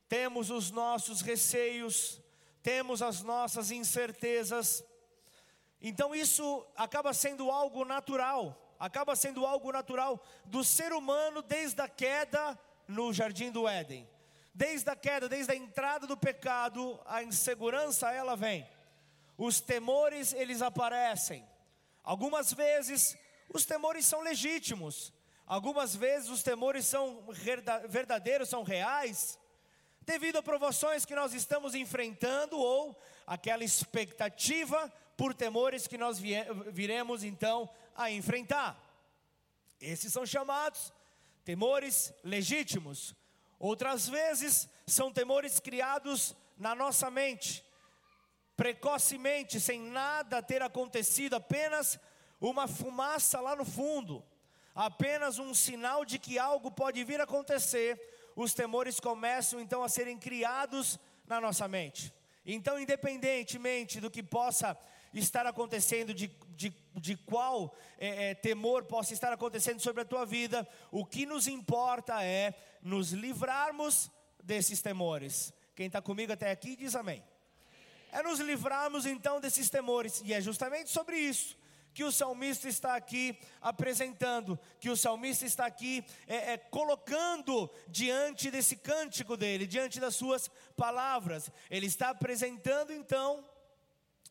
temos 0.08 0.50
os 0.50 0.70
nossos 0.70 1.20
receios, 1.20 2.20
temos 2.62 3.02
as 3.02 3.22
nossas 3.22 3.70
incertezas. 3.70 4.84
Então 5.80 6.14
isso 6.14 6.66
acaba 6.76 7.12
sendo 7.12 7.50
algo 7.50 7.84
natural, 7.84 8.74
acaba 8.78 9.14
sendo 9.16 9.46
algo 9.46 9.72
natural 9.72 10.22
do 10.44 10.64
ser 10.64 10.92
humano 10.92 11.42
desde 11.42 11.80
a 11.80 11.88
queda 11.88 12.58
no 12.88 13.12
jardim 13.12 13.50
do 13.50 13.68
Éden. 13.68 14.08
Desde 14.54 14.88
a 14.88 14.96
queda, 14.96 15.28
desde 15.28 15.52
a 15.52 15.56
entrada 15.56 16.06
do 16.06 16.16
pecado, 16.16 16.98
a 17.04 17.22
insegurança 17.22 18.10
ela 18.10 18.34
vem. 18.34 18.66
os 19.36 19.60
temores 19.60 20.32
eles 20.32 20.62
aparecem. 20.62 21.46
Algumas 22.02 22.52
vezes 22.52 23.16
os 23.52 23.64
temores 23.64 24.06
são 24.06 24.20
legítimos, 24.22 25.12
algumas 25.46 25.94
vezes 25.94 26.28
os 26.28 26.42
temores 26.42 26.86
são 26.86 27.24
verdadeiros, 27.88 28.48
são 28.48 28.62
reais, 28.62 29.38
devido 30.02 30.36
a 30.36 30.42
provações 30.42 31.04
que 31.04 31.14
nós 31.14 31.32
estamos 31.32 31.74
enfrentando 31.74 32.58
ou 32.58 32.98
aquela 33.26 33.64
expectativa 33.64 34.92
por 35.16 35.32
temores 35.32 35.86
que 35.86 35.96
nós 35.96 36.18
viremos 36.72 37.24
então 37.24 37.68
a 37.94 38.10
enfrentar. 38.10 38.78
Esses 39.80 40.12
são 40.12 40.26
chamados 40.26 40.92
temores 41.44 42.12
legítimos. 42.24 43.14
Outras 43.58 44.08
vezes 44.08 44.68
são 44.86 45.12
temores 45.12 45.58
criados 45.60 46.34
na 46.58 46.74
nossa 46.74 47.10
mente, 47.10 47.64
precocemente, 48.56 49.60
sem 49.60 49.80
nada 49.80 50.42
ter 50.42 50.62
acontecido, 50.62 51.34
apenas 51.34 51.98
uma 52.40 52.66
fumaça 52.66 53.40
lá 53.40 53.54
no 53.54 53.64
fundo, 53.64 54.24
apenas 54.76 55.38
um 55.38 55.54
sinal 55.54 56.04
de 56.04 56.18
que 56.18 56.38
algo 56.38 56.70
pode 56.70 57.02
vir 57.02 57.18
a 57.18 57.24
acontecer. 57.24 57.98
Os 58.36 58.52
temores 58.52 59.00
começam 59.00 59.58
então 59.58 59.82
a 59.82 59.88
serem 59.88 60.18
criados 60.18 61.00
na 61.26 61.40
nossa 61.40 61.66
mente. 61.66 62.12
Então, 62.44 62.78
independentemente 62.78 63.98
do 63.98 64.10
que 64.10 64.22
possa 64.22 64.76
estar 65.14 65.46
acontecendo, 65.46 66.12
de, 66.12 66.30
de, 66.50 66.72
de 66.94 67.16
qual 67.16 67.74
é, 67.98 68.30
é, 68.30 68.34
temor 68.34 68.84
possa 68.84 69.14
estar 69.14 69.32
acontecendo 69.32 69.80
sobre 69.80 70.02
a 70.02 70.04
tua 70.04 70.26
vida, 70.26 70.68
o 70.92 71.06
que 71.06 71.24
nos 71.24 71.48
importa 71.48 72.22
é 72.22 72.54
nos 72.82 73.12
livrarmos 73.12 74.10
desses 74.44 74.82
temores. 74.82 75.54
Quem 75.74 75.86
está 75.86 76.02
comigo 76.02 76.34
até 76.34 76.50
aqui 76.50 76.76
diz 76.76 76.94
amém. 76.94 77.24
É 78.12 78.22
nos 78.22 78.40
livrarmos 78.40 79.06
então 79.06 79.40
desses 79.40 79.70
temores, 79.70 80.22
e 80.24 80.34
é 80.34 80.40
justamente 80.40 80.90
sobre 80.90 81.16
isso 81.18 81.56
que 81.96 82.04
o 82.04 82.12
salmista 82.12 82.68
está 82.68 82.94
aqui 82.94 83.38
apresentando, 83.58 84.60
que 84.78 84.90
o 84.90 84.96
salmista 84.98 85.46
está 85.46 85.64
aqui 85.64 86.04
é, 86.26 86.52
é, 86.52 86.58
colocando 86.58 87.70
diante 87.88 88.50
desse 88.50 88.76
cântico 88.76 89.34
dele, 89.34 89.66
diante 89.66 89.98
das 89.98 90.14
suas 90.14 90.50
palavras. 90.76 91.50
Ele 91.70 91.86
está 91.86 92.10
apresentando 92.10 92.92
então 92.92 93.42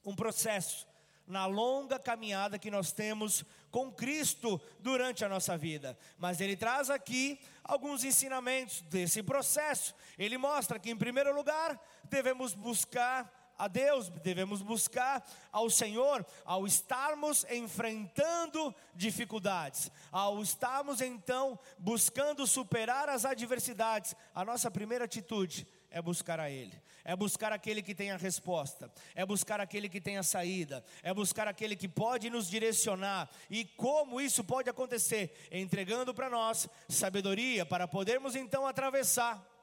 um 0.06 0.16
processo 0.16 0.86
na 1.26 1.48
longa 1.48 1.98
caminhada 1.98 2.60
que 2.60 2.70
nós 2.70 2.92
temos 2.92 3.44
com 3.72 3.92
Cristo 3.92 4.62
durante 4.80 5.26
a 5.26 5.30
nossa 5.30 5.58
vida. 5.58 5.98
Mas 6.20 6.40
ele 6.40 6.56
traz 6.56 6.92
aqui 6.92 7.40
alguns 7.64 8.04
ensinamentos 8.04 8.82
desse 8.82 9.24
processo. 9.24 9.96
Ele 10.20 10.38
mostra 10.38 10.78
que, 10.78 10.92
em 10.92 10.96
primeiro 10.96 11.34
lugar, 11.34 11.84
devemos 12.04 12.54
buscar 12.54 13.45
a 13.58 13.68
Deus, 13.68 14.10
devemos 14.10 14.62
buscar 14.62 15.26
ao 15.52 15.70
Senhor, 15.70 16.26
ao 16.44 16.66
estarmos 16.66 17.46
enfrentando 17.50 18.74
dificuldades, 18.94 19.92
ao 20.12 20.42
estarmos 20.42 21.02
então 21.02 21.58
buscando 21.78 22.46
superar 22.46 23.10
as 23.10 23.26
adversidades, 23.26 24.16
a 24.34 24.44
nossa 24.44 24.70
primeira 24.70 25.06
atitude 25.06 25.68
é 25.90 26.02
buscar 26.02 26.42
a 26.42 26.50
Ele, 26.50 26.74
é 27.06 27.16
buscar 27.16 27.54
aquele 27.54 27.82
que 27.82 27.96
tem 27.96 28.12
a 28.12 28.18
resposta, 28.18 28.92
é 29.16 29.26
buscar 29.26 29.62
aquele 29.62 29.88
que 29.88 30.02
tem 30.02 30.18
a 30.18 30.24
saída, 30.24 30.84
é 31.02 31.14
buscar 31.14 31.48
aquele 31.48 31.76
que 31.76 31.88
pode 31.88 32.30
nos 32.30 32.50
direcionar. 32.50 33.30
E 33.50 33.64
como 33.64 34.20
isso 34.20 34.44
pode 34.44 34.70
acontecer? 34.70 35.48
Entregando 35.50 36.14
para 36.14 36.30
nós 36.30 36.68
sabedoria 36.90 37.66
para 37.66 37.88
podermos 37.88 38.36
então 38.36 38.68
atravessar 38.68 39.55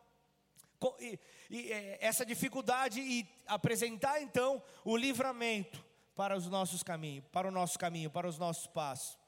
e, 1.00 1.18
e, 1.50 1.72
é, 1.72 1.98
essa 2.00 2.24
dificuldade 2.24 3.00
e 3.00 3.28
apresentar 3.46 4.20
então 4.22 4.62
o 4.84 4.96
livramento 4.96 5.84
para 6.14 6.36
os 6.36 6.46
nossos 6.46 6.82
caminhos, 6.82 7.24
para 7.32 7.48
o 7.48 7.50
nosso 7.50 7.78
caminho, 7.78 8.10
para 8.10 8.28
os 8.28 8.38
nossos 8.38 8.66
passos. 8.66 9.18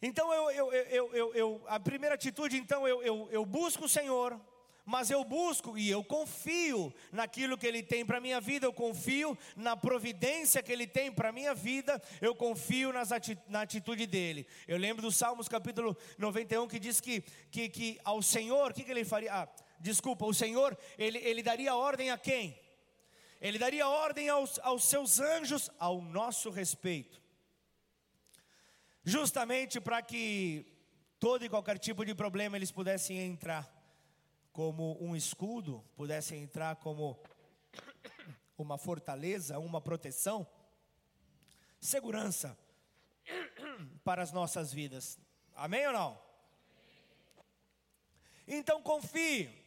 Então 0.00 0.32
eu, 0.32 0.50
eu, 0.50 1.14
eu, 1.14 1.34
eu 1.34 1.64
a 1.66 1.80
primeira 1.80 2.14
atitude, 2.14 2.58
então, 2.58 2.86
eu, 2.86 3.46
busco 3.46 3.86
o 3.86 3.88
Senhor, 3.88 4.38
mas 4.84 5.10
eu 5.10 5.24
busco 5.24 5.78
e 5.78 5.88
eu 5.88 6.04
confio 6.04 6.92
naquilo 7.10 7.56
que 7.56 7.66
Ele 7.66 7.82
tem 7.82 8.04
para 8.04 8.18
a 8.18 8.20
minha 8.20 8.38
vida, 8.38 8.66
eu 8.66 8.72
confio 8.72 9.36
na 9.56 9.74
providência 9.74 10.62
que 10.62 10.70
Ele 10.70 10.86
tem 10.86 11.10
para 11.10 11.30
a 11.30 11.32
minha 11.32 11.54
vida, 11.54 12.02
eu 12.20 12.34
confio 12.34 12.92
nas 12.92 13.12
ati 13.12 13.38
na 13.48 13.62
atitude 13.62 14.06
dEle. 14.06 14.46
Eu 14.68 14.76
lembro 14.76 15.00
do 15.00 15.10
Salmos 15.10 15.48
capítulo 15.48 15.96
91 16.18 16.68
que 16.68 16.78
diz 16.78 17.00
que, 17.00 17.22
que, 17.50 17.70
que 17.70 17.98
ao 18.04 18.20
Senhor, 18.20 18.70
o 18.70 18.74
que, 18.74 18.84
que 18.84 18.90
Ele 18.90 19.06
faria? 19.06 19.32
Ah, 19.32 19.48
desculpa, 19.80 20.24
o 20.26 20.34
Senhor, 20.34 20.76
Ele, 20.98 21.18
ele 21.18 21.42
daria 21.42 21.74
ordem 21.74 22.10
a 22.10 22.18
quem? 22.18 22.58
Ele 23.40 23.58
daria 23.58 23.88
ordem 23.88 24.28
aos, 24.28 24.58
aos 24.60 24.84
seus 24.84 25.20
anjos 25.20 25.70
ao 25.78 26.00
nosso 26.00 26.50
respeito, 26.50 27.20
justamente 29.04 29.80
para 29.80 30.00
que 30.00 30.66
todo 31.18 31.44
e 31.44 31.48
qualquer 31.48 31.78
tipo 31.78 32.04
de 32.04 32.14
problema 32.14 32.56
eles 32.56 32.70
pudessem 32.70 33.18
entrar 33.18 33.70
como 34.52 34.96
um 35.02 35.14
escudo, 35.14 35.84
pudessem 35.96 36.42
entrar 36.42 36.76
como 36.76 37.20
uma 38.56 38.78
fortaleza, 38.78 39.58
uma 39.58 39.80
proteção, 39.80 40.46
segurança 41.80 42.56
para 44.04 44.22
as 44.22 44.32
nossas 44.32 44.72
vidas. 44.72 45.18
Amém 45.54 45.86
ou 45.86 45.92
não? 45.92 46.22
Então 48.46 48.80
confie 48.82 49.63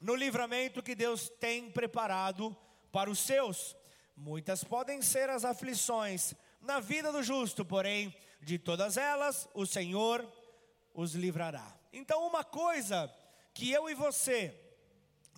no 0.00 0.14
livramento 0.14 0.82
que 0.82 0.94
Deus 0.94 1.28
tem 1.40 1.70
preparado 1.70 2.56
para 2.92 3.10
os 3.10 3.18
seus. 3.18 3.76
Muitas 4.16 4.64
podem 4.64 5.02
ser 5.02 5.30
as 5.30 5.44
aflições 5.44 6.34
na 6.60 6.80
vida 6.80 7.12
do 7.12 7.22
justo, 7.22 7.64
porém, 7.64 8.14
de 8.40 8.58
todas 8.58 8.96
elas 8.96 9.48
o 9.54 9.66
Senhor 9.66 10.26
os 10.94 11.14
livrará. 11.14 11.76
Então, 11.92 12.26
uma 12.26 12.44
coisa 12.44 13.12
que 13.54 13.70
eu 13.70 13.88
e 13.88 13.94
você 13.94 14.54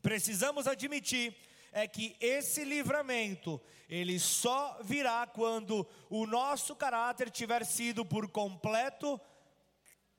precisamos 0.03 0.67
admitir 0.67 1.37
é 1.73 1.87
que 1.87 2.17
esse 2.21 2.65
livramento, 2.65 3.61
ele 3.89 4.19
só 4.19 4.79
virá 4.83 5.27
quando 5.27 5.87
o 6.09 6.27
nosso 6.27 6.75
caráter 6.75 7.31
tiver 7.31 7.65
sido 7.65 8.05
por 8.05 8.29
completo 8.29 9.21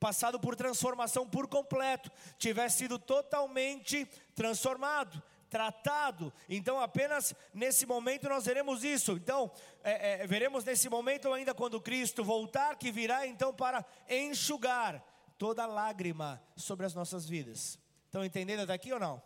passado 0.02 0.40
por 0.40 0.56
transformação 0.56 1.28
por 1.28 1.46
completo, 1.46 2.10
tiver 2.36 2.68
sido 2.68 2.98
totalmente 2.98 4.04
transformado, 4.34 5.22
tratado. 5.48 6.32
Então, 6.48 6.80
apenas 6.80 7.32
nesse 7.54 7.86
momento 7.86 8.28
nós 8.28 8.44
veremos 8.44 8.82
isso. 8.82 9.12
Então, 9.12 9.48
é, 9.84 10.24
é, 10.24 10.26
veremos 10.26 10.64
nesse 10.64 10.88
momento 10.88 11.32
ainda 11.32 11.54
quando 11.54 11.80
Cristo 11.80 12.24
voltar, 12.24 12.74
que 12.74 12.90
virá 12.90 13.28
então 13.28 13.54
para 13.54 13.86
enxugar 14.10 15.00
toda 15.38 15.64
lágrima 15.66 16.42
sobre 16.56 16.84
as 16.84 16.94
nossas 16.94 17.28
vidas. 17.28 17.78
Estão 18.06 18.24
entendendo 18.24 18.62
até 18.62 18.72
aqui 18.72 18.92
ou 18.92 18.98
não? 18.98 19.22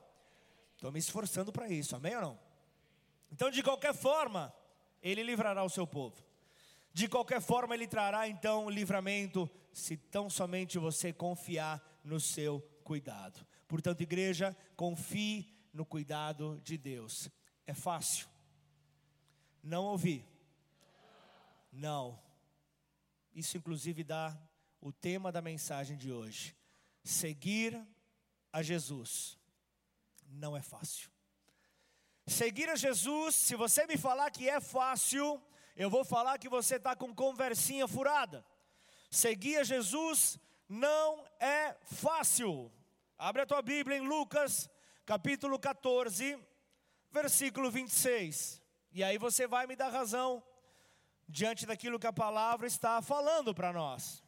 Estou 0.74 0.92
me 0.92 0.98
esforçando 0.98 1.50
para 1.50 1.70
isso, 1.70 1.96
amém 1.96 2.14
ou 2.16 2.20
não? 2.20 2.38
Então, 3.32 3.50
de 3.50 3.62
qualquer 3.62 3.94
forma, 3.94 4.54
Ele 5.02 5.22
livrará 5.22 5.64
o 5.64 5.70
seu 5.70 5.86
povo. 5.86 6.22
De 6.92 7.08
qualquer 7.08 7.40
forma, 7.40 7.74
Ele 7.74 7.86
trará 7.86 8.28
então 8.28 8.68
livramento, 8.68 9.50
se 9.76 9.94
tão 9.94 10.30
somente 10.30 10.78
você 10.78 11.12
confiar 11.12 12.00
no 12.02 12.18
seu 12.18 12.62
cuidado. 12.82 13.46
Portanto, 13.68 14.00
igreja, 14.00 14.56
confie 14.74 15.54
no 15.70 15.84
cuidado 15.84 16.58
de 16.64 16.78
Deus. 16.78 17.28
É 17.66 17.74
fácil? 17.74 18.26
Não 19.62 19.84
ouvir? 19.84 20.24
Não. 21.70 22.18
Isso, 23.34 23.58
inclusive, 23.58 24.02
dá 24.02 24.34
o 24.80 24.90
tema 24.90 25.30
da 25.30 25.42
mensagem 25.42 25.94
de 25.94 26.10
hoje. 26.10 26.56
Seguir 27.04 27.78
a 28.50 28.62
Jesus 28.62 29.38
não 30.26 30.56
é 30.56 30.62
fácil. 30.62 31.10
Seguir 32.26 32.70
a 32.70 32.76
Jesus, 32.76 33.34
se 33.34 33.54
você 33.54 33.86
me 33.86 33.98
falar 33.98 34.30
que 34.30 34.48
é 34.48 34.58
fácil, 34.58 35.38
eu 35.76 35.90
vou 35.90 36.02
falar 36.02 36.38
que 36.38 36.48
você 36.48 36.76
está 36.76 36.96
com 36.96 37.14
conversinha 37.14 37.86
furada. 37.86 38.42
Seguir 39.10 39.58
a 39.58 39.64
Jesus 39.64 40.38
não 40.68 41.24
é 41.40 41.76
fácil. 41.84 42.72
Abre 43.18 43.42
a 43.42 43.46
tua 43.46 43.62
Bíblia 43.62 43.96
em 43.96 44.06
Lucas, 44.06 44.68
capítulo 45.04 45.58
14, 45.58 46.38
versículo 47.10 47.70
26. 47.70 48.62
E 48.92 49.02
aí 49.02 49.18
você 49.18 49.46
vai 49.46 49.66
me 49.66 49.76
dar 49.76 49.88
razão 49.88 50.42
diante 51.28 51.66
daquilo 51.66 51.98
que 51.98 52.06
a 52.06 52.12
palavra 52.12 52.66
está 52.66 53.00
falando 53.02 53.54
para 53.54 53.72
nós. 53.72 54.22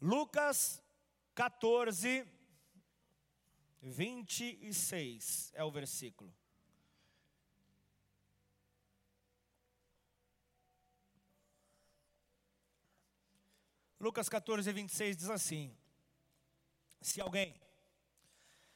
Lucas 0.00 0.82
14, 1.34 2.26
26 3.80 5.52
é 5.54 5.62
o 5.62 5.70
versículo. 5.70 6.34
Lucas 14.02 14.28
14, 14.28 14.72
26 14.72 15.16
diz 15.16 15.30
assim: 15.30 15.72
Se 17.00 17.20
alguém, 17.20 17.54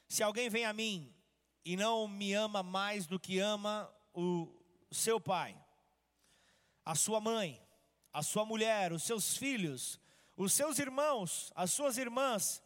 se 0.06 0.22
alguém 0.22 0.48
vem 0.48 0.64
a 0.64 0.72
mim 0.72 1.12
e 1.64 1.76
não 1.76 2.06
me 2.06 2.32
ama 2.32 2.62
mais 2.62 3.08
do 3.08 3.18
que 3.18 3.40
ama 3.40 3.92
o 4.14 4.48
seu 4.92 5.20
pai, 5.20 5.60
a 6.84 6.94
sua 6.94 7.20
mãe, 7.20 7.60
a 8.12 8.22
sua 8.22 8.46
mulher, 8.46 8.92
os 8.92 9.02
seus 9.02 9.36
filhos, 9.36 10.00
os 10.36 10.52
seus 10.52 10.78
irmãos, 10.78 11.52
as 11.56 11.72
suas 11.72 11.98
irmãs 11.98 12.62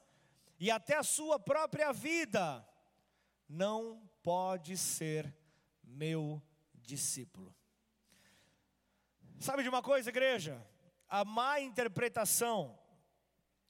e 0.59 0.71
até 0.71 0.99
a 0.99 1.02
sua 1.02 1.38
própria 1.38 1.95
vida, 1.95 2.62
não 3.49 4.07
pode 4.23 4.76
ser 4.76 5.35
meu 5.83 6.43
discípulo. 6.75 7.57
Sabe 9.38 9.62
de 9.62 9.71
uma 9.71 9.81
coisa, 9.81 10.11
igreja? 10.11 10.62
A 11.11 11.25
má 11.25 11.59
interpretação 11.59 12.79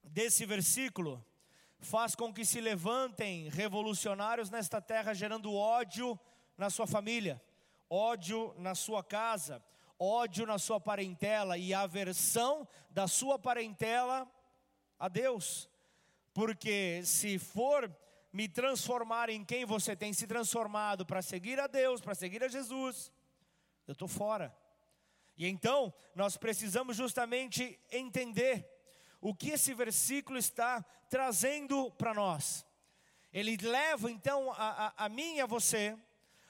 desse 0.05 0.45
versículo 0.45 1.25
faz 1.79 2.15
com 2.15 2.35
que 2.35 2.45
se 2.45 2.61
levantem 2.61 3.49
revolucionários 3.49 4.51
nesta 4.51 4.79
terra, 4.79 5.15
gerando 5.15 5.55
ódio 5.55 6.21
na 6.55 6.69
sua 6.69 6.87
família, 6.87 7.43
ódio 7.89 8.55
na 8.59 8.75
sua 8.75 9.03
casa, 9.03 9.65
ódio 9.99 10.45
na 10.45 10.59
sua 10.59 10.79
parentela 10.79 11.57
e 11.57 11.73
aversão 11.73 12.69
da 12.91 13.09
sua 13.09 13.39
parentela 13.39 14.31
a 14.99 15.09
Deus. 15.09 15.67
Porque 16.35 17.03
se 17.07 17.39
for 17.39 17.91
me 18.31 18.51
transformar 18.51 19.31
em 19.31 19.43
quem 19.43 19.65
você 19.65 19.97
tem 19.97 20.13
se 20.13 20.27
transformado 20.27 21.07
para 21.07 21.23
seguir 21.23 21.59
a 21.59 21.67
Deus, 21.67 22.03
para 22.03 22.15
seguir 22.15 22.45
a 22.45 22.49
Jesus, 22.49 23.11
eu 23.89 23.93
estou 23.93 24.07
fora. 24.07 24.55
E 25.41 25.47
então, 25.47 25.91
nós 26.15 26.37
precisamos 26.37 26.99
justamente 26.99 27.81
entender 27.91 28.71
o 29.23 29.35
que 29.35 29.53
esse 29.53 29.73
versículo 29.73 30.37
está 30.37 30.85
trazendo 31.09 31.91
para 31.93 32.13
nós. 32.13 32.67
Ele 33.33 33.57
leva 33.57 34.11
então 34.11 34.53
a, 34.53 34.93
a, 34.99 35.07
a 35.07 35.09
mim 35.09 35.37
e 35.37 35.41
a 35.41 35.47
você 35.47 35.97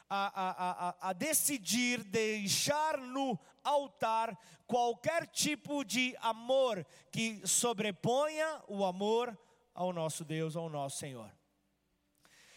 a, 0.09 0.89
a, 1.07 1.11
a, 1.11 1.13
decidir 1.13 2.03
deixar 2.03 2.99
no 2.99 3.39
altar 3.63 4.37
qualquer 4.67 5.25
tipo 5.29 5.85
de 5.85 6.17
amor 6.21 6.85
que 7.13 7.47
sobreponha 7.47 8.61
o 8.67 8.85
amor 8.85 9.39
ao 9.73 9.93
nosso 9.93 10.25
Deus, 10.25 10.57
ao 10.57 10.69
nosso 10.69 10.99
Senhor. 10.99 11.33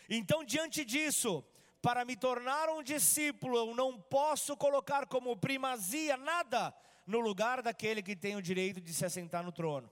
Então, 0.09 0.43
diante 0.43 0.83
disso, 0.83 1.45
para 1.83 2.05
me 2.05 2.15
tornar 2.15 2.69
um 2.69 2.81
discípulo, 2.81 3.57
eu 3.57 3.75
não 3.75 3.99
posso 3.99 4.55
colocar 4.55 5.05
como 5.05 5.35
primazia 5.35 6.15
nada 6.15 6.73
no 7.05 7.19
lugar 7.19 7.61
daquele 7.61 8.01
que 8.01 8.15
tem 8.15 8.37
o 8.37 8.41
direito 8.41 8.79
de 8.79 8.93
se 8.93 9.05
assentar 9.05 9.43
no 9.43 9.51
trono, 9.51 9.91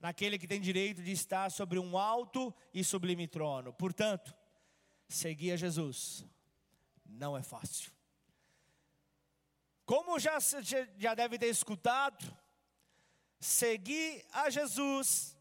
naquele 0.00 0.36
que 0.36 0.48
tem 0.48 0.60
direito 0.60 1.00
de 1.00 1.12
estar 1.12 1.48
sobre 1.52 1.78
um 1.78 1.96
alto 1.96 2.52
e 2.74 2.82
sublime 2.82 3.28
trono. 3.28 3.72
Portanto, 3.72 4.36
seguir 5.08 5.52
a 5.52 5.56
Jesus 5.56 6.26
não 7.06 7.38
é 7.38 7.44
fácil. 7.44 7.92
Como 9.86 10.18
já, 10.18 10.36
já 10.98 11.14
deve 11.14 11.38
ter 11.38 11.46
escutado, 11.46 12.36
seguir 13.38 14.26
a 14.32 14.50
Jesus 14.50 15.38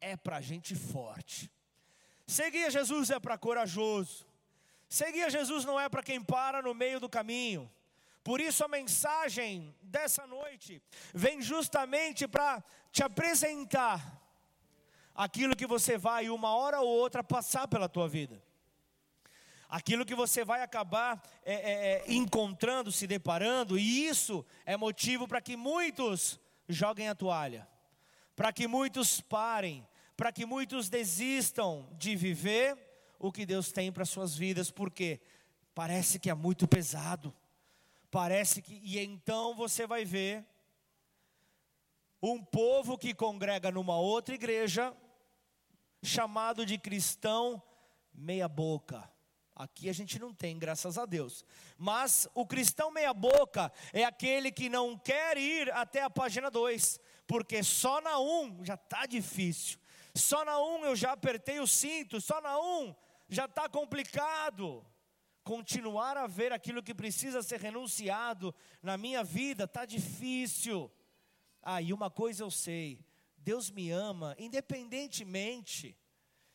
é 0.00 0.16
para 0.16 0.40
gente 0.40 0.74
forte. 0.74 1.48
Seguir 2.26 2.64
a 2.64 2.70
Jesus 2.70 3.10
é 3.10 3.20
para 3.20 3.38
corajoso. 3.38 4.33
Seguir 4.94 5.28
Jesus 5.28 5.64
não 5.64 5.80
é 5.80 5.88
para 5.88 6.04
quem 6.04 6.22
para 6.22 6.62
no 6.62 6.72
meio 6.72 7.00
do 7.00 7.08
caminho. 7.08 7.68
Por 8.22 8.40
isso 8.40 8.62
a 8.64 8.68
mensagem 8.68 9.74
dessa 9.82 10.24
noite 10.24 10.80
vem 11.12 11.42
justamente 11.42 12.28
para 12.28 12.62
te 12.92 13.02
apresentar 13.02 14.22
aquilo 15.12 15.56
que 15.56 15.66
você 15.66 15.98
vai 15.98 16.30
uma 16.30 16.54
hora 16.54 16.80
ou 16.80 16.86
outra 16.86 17.24
passar 17.24 17.66
pela 17.66 17.88
tua 17.88 18.08
vida. 18.08 18.40
Aquilo 19.68 20.06
que 20.06 20.14
você 20.14 20.44
vai 20.44 20.62
acabar 20.62 21.20
é, 21.44 21.54
é, 21.54 21.72
é, 21.72 22.04
encontrando, 22.06 22.92
se 22.92 23.08
deparando, 23.08 23.76
e 23.76 24.06
isso 24.06 24.46
é 24.64 24.76
motivo 24.76 25.26
para 25.26 25.40
que 25.40 25.56
muitos 25.56 26.38
joguem 26.68 27.08
a 27.08 27.16
toalha, 27.16 27.66
para 28.36 28.52
que 28.52 28.68
muitos 28.68 29.20
parem, 29.20 29.84
para 30.16 30.30
que 30.30 30.46
muitos 30.46 30.88
desistam 30.88 31.88
de 31.98 32.14
viver 32.14 32.93
o 33.26 33.32
que 33.32 33.46
Deus 33.46 33.72
tem 33.72 33.90
para 33.90 34.04
suas 34.04 34.36
vidas, 34.36 34.70
porque 34.70 35.18
parece 35.74 36.18
que 36.18 36.28
é 36.28 36.34
muito 36.34 36.68
pesado. 36.68 37.34
Parece 38.10 38.60
que 38.60 38.74
e 38.82 38.98
então 38.98 39.54
você 39.54 39.86
vai 39.86 40.04
ver 40.04 40.44
um 42.22 42.42
povo 42.44 42.98
que 42.98 43.14
congrega 43.14 43.70
numa 43.70 43.98
outra 43.98 44.34
igreja 44.34 44.94
chamado 46.02 46.66
de 46.66 46.76
cristão 46.76 47.62
meia 48.12 48.46
boca. 48.46 49.10
Aqui 49.56 49.88
a 49.88 49.92
gente 49.92 50.18
não 50.18 50.34
tem, 50.34 50.58
graças 50.58 50.98
a 50.98 51.06
Deus. 51.06 51.44
Mas 51.78 52.28
o 52.34 52.44
cristão 52.44 52.90
meia-boca 52.90 53.72
é 53.92 54.04
aquele 54.04 54.50
que 54.50 54.68
não 54.68 54.98
quer 54.98 55.38
ir 55.38 55.72
até 55.72 56.02
a 56.02 56.10
página 56.10 56.50
2, 56.50 56.98
porque 57.24 57.62
só 57.62 58.00
na 58.00 58.18
1 58.18 58.42
um 58.42 58.64
já 58.64 58.74
está 58.74 59.06
difícil. 59.06 59.78
Só 60.12 60.44
na 60.44 60.58
1 60.58 60.62
um 60.62 60.84
eu 60.84 60.96
já 60.96 61.12
apertei 61.12 61.60
o 61.60 61.68
cinto, 61.68 62.20
só 62.20 62.40
na 62.40 62.58
1 62.58 62.82
um 62.82 62.94
já 63.28 63.46
está 63.46 63.68
complicado. 63.68 64.84
Continuar 65.42 66.16
a 66.16 66.26
ver 66.26 66.52
aquilo 66.52 66.82
que 66.82 66.94
precisa 66.94 67.42
ser 67.42 67.60
renunciado 67.60 68.54
na 68.82 68.96
minha 68.96 69.22
vida 69.22 69.64
está 69.64 69.84
difícil. 69.84 70.90
Ah, 71.62 71.82
e 71.82 71.92
uma 71.92 72.10
coisa 72.10 72.42
eu 72.42 72.50
sei: 72.50 73.04
Deus 73.36 73.70
me 73.70 73.90
ama 73.90 74.34
independentemente. 74.38 75.96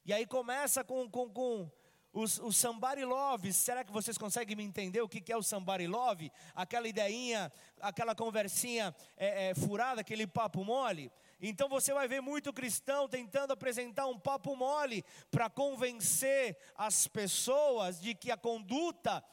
E 0.03 0.11
aí 0.11 0.25
começa 0.25 0.83
com, 0.83 1.07
com, 1.07 1.29
com 1.29 1.71
os, 2.11 2.39
os 2.39 2.57
somebody 2.57 3.05
love, 3.05 3.53
será 3.53 3.83
que 3.83 3.91
vocês 3.91 4.17
conseguem 4.17 4.55
me 4.55 4.63
entender 4.63 5.01
o 5.01 5.07
que, 5.07 5.21
que 5.21 5.31
é 5.31 5.37
o 5.37 5.43
somebody 5.43 5.85
love? 5.85 6.31
Aquela 6.55 6.87
ideinha, 6.87 7.51
aquela 7.79 8.15
conversinha 8.15 8.95
é, 9.15 9.49
é, 9.49 9.55
furada, 9.55 10.01
aquele 10.01 10.25
papo 10.25 10.63
mole? 10.63 11.11
Então 11.41 11.69
você 11.69 11.93
vai 11.93 12.07
ver 12.07 12.21
muito 12.21 12.51
cristão 12.51 13.07
tentando 13.07 13.53
apresentar 13.53 14.07
um 14.07 14.19
papo 14.19 14.55
mole 14.55 15.05
para 15.31 15.49
convencer 15.49 16.57
as 16.75 17.07
pessoas 17.07 17.99
de 17.99 18.13
que 18.13 18.29
a 18.29 18.37
conduta 18.37 19.23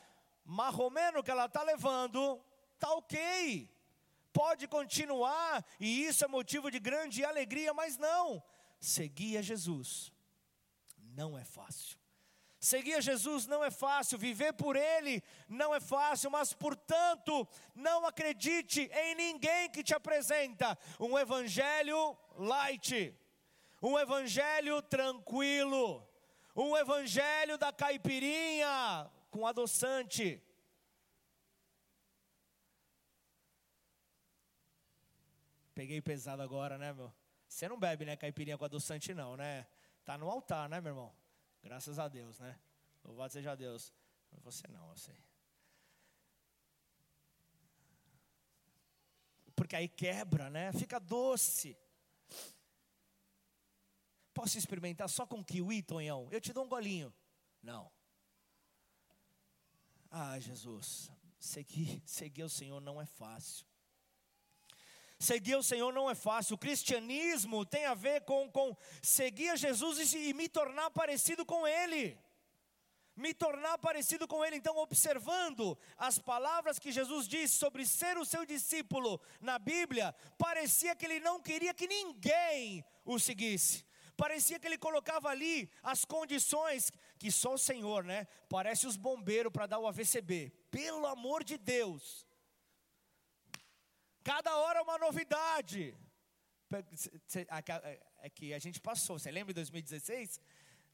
marromeno 0.44 1.22
que 1.22 1.30
ela 1.30 1.46
está 1.46 1.62
levando 1.62 2.40
está 2.74 2.92
ok, 2.92 3.68
pode 4.32 4.68
continuar, 4.68 5.64
e 5.80 6.04
isso 6.04 6.24
é 6.24 6.28
motivo 6.28 6.70
de 6.70 6.78
grande 6.78 7.24
alegria, 7.24 7.72
mas 7.72 7.96
não, 7.96 8.42
seguir 8.78 9.38
a 9.38 9.42
Jesus 9.42 10.12
não 11.16 11.36
é 11.36 11.44
fácil. 11.44 11.98
Seguir 12.66 12.94
a 12.94 13.00
Jesus 13.00 13.46
não 13.46 13.62
é 13.62 13.70
fácil, 13.70 14.18
viver 14.18 14.52
por 14.52 14.74
Ele 14.74 15.22
não 15.48 15.72
é 15.72 15.78
fácil, 15.78 16.28
mas 16.32 16.52
portanto, 16.52 17.46
não 17.76 18.04
acredite 18.04 18.90
em 18.92 19.14
ninguém 19.14 19.70
que 19.70 19.84
te 19.84 19.94
apresenta 19.94 20.76
um 20.98 21.16
evangelho 21.16 22.18
light, 22.34 23.16
um 23.80 23.96
evangelho 23.96 24.82
tranquilo, 24.82 26.04
um 26.56 26.76
evangelho 26.76 27.56
da 27.56 27.72
caipirinha 27.72 29.08
com 29.30 29.46
adoçante. 29.46 30.42
Peguei 35.72 36.00
pesado 36.02 36.42
agora, 36.42 36.76
né, 36.76 36.92
meu? 36.92 37.14
Você 37.46 37.68
não 37.68 37.78
bebe, 37.78 38.04
né, 38.04 38.16
caipirinha 38.16 38.58
com 38.58 38.64
adoçante 38.64 39.14
não, 39.14 39.36
né? 39.36 39.68
Tá 40.04 40.18
no 40.18 40.28
altar, 40.28 40.68
né, 40.68 40.80
meu 40.80 40.90
irmão? 40.90 41.25
Graças 41.66 41.98
a 41.98 42.06
Deus, 42.06 42.38
né? 42.38 42.56
Louvado 43.02 43.32
seja 43.32 43.56
Deus. 43.56 43.92
Você 44.44 44.68
não, 44.68 44.88
eu 44.88 44.96
sei. 44.96 45.20
Porque 49.56 49.74
aí 49.74 49.88
quebra, 49.88 50.48
né? 50.48 50.72
Fica 50.72 51.00
doce. 51.00 51.76
Posso 54.32 54.56
experimentar 54.56 55.08
só 55.08 55.26
com 55.26 55.42
kiwi, 55.42 55.82
Tonhão? 55.82 56.28
Eu 56.30 56.40
te 56.40 56.52
dou 56.52 56.64
um 56.64 56.68
golinho. 56.68 57.12
Não. 57.60 57.90
Ah, 60.08 60.38
Jesus, 60.38 61.10
seguir, 61.36 62.00
seguir 62.06 62.44
o 62.44 62.48
Senhor 62.48 62.80
não 62.80 63.02
é 63.02 63.06
fácil. 63.06 63.65
Seguir 65.18 65.56
o 65.56 65.62
Senhor 65.62 65.92
não 65.92 66.10
é 66.10 66.14
fácil. 66.14 66.54
O 66.54 66.58
cristianismo 66.58 67.64
tem 67.64 67.86
a 67.86 67.94
ver 67.94 68.22
com, 68.22 68.50
com 68.50 68.76
seguir 69.02 69.48
a 69.48 69.56
Jesus 69.56 70.12
e, 70.12 70.28
e 70.28 70.34
me 70.34 70.48
tornar 70.48 70.90
parecido 70.90 71.44
com 71.44 71.66
Ele. 71.66 72.18
Me 73.16 73.32
tornar 73.32 73.78
parecido 73.78 74.28
com 74.28 74.44
Ele. 74.44 74.56
Então, 74.56 74.76
observando 74.76 75.76
as 75.96 76.18
palavras 76.18 76.78
que 76.78 76.92
Jesus 76.92 77.26
disse 77.26 77.56
sobre 77.56 77.86
ser 77.86 78.18
o 78.18 78.26
seu 78.26 78.44
discípulo 78.44 79.18
na 79.40 79.58
Bíblia, 79.58 80.14
parecia 80.36 80.94
que 80.94 81.06
ele 81.06 81.18
não 81.20 81.40
queria 81.40 81.72
que 81.72 81.88
ninguém 81.88 82.84
o 83.02 83.18
seguisse. 83.18 83.86
Parecia 84.18 84.58
que 84.58 84.66
ele 84.66 84.78
colocava 84.78 85.30
ali 85.30 85.70
as 85.82 86.04
condições 86.04 86.92
que 87.18 87.30
só 87.30 87.54
o 87.54 87.58
Senhor, 87.58 88.04
né? 88.04 88.26
Parece 88.50 88.86
os 88.86 88.96
bombeiros 88.96 89.52
para 89.52 89.66
dar 89.66 89.78
o 89.78 89.86
AVCB. 89.86 90.52
Pelo 90.70 91.06
amor 91.06 91.42
de 91.42 91.56
Deus. 91.56 92.25
Cada 94.26 94.56
hora 94.56 94.82
uma 94.82 94.98
novidade. 94.98 95.96
É 98.18 98.28
que 98.28 98.52
a 98.52 98.58
gente 98.58 98.80
passou, 98.80 99.20
você 99.20 99.30
lembra 99.30 99.54
de 99.54 99.60
2016? 99.60 100.40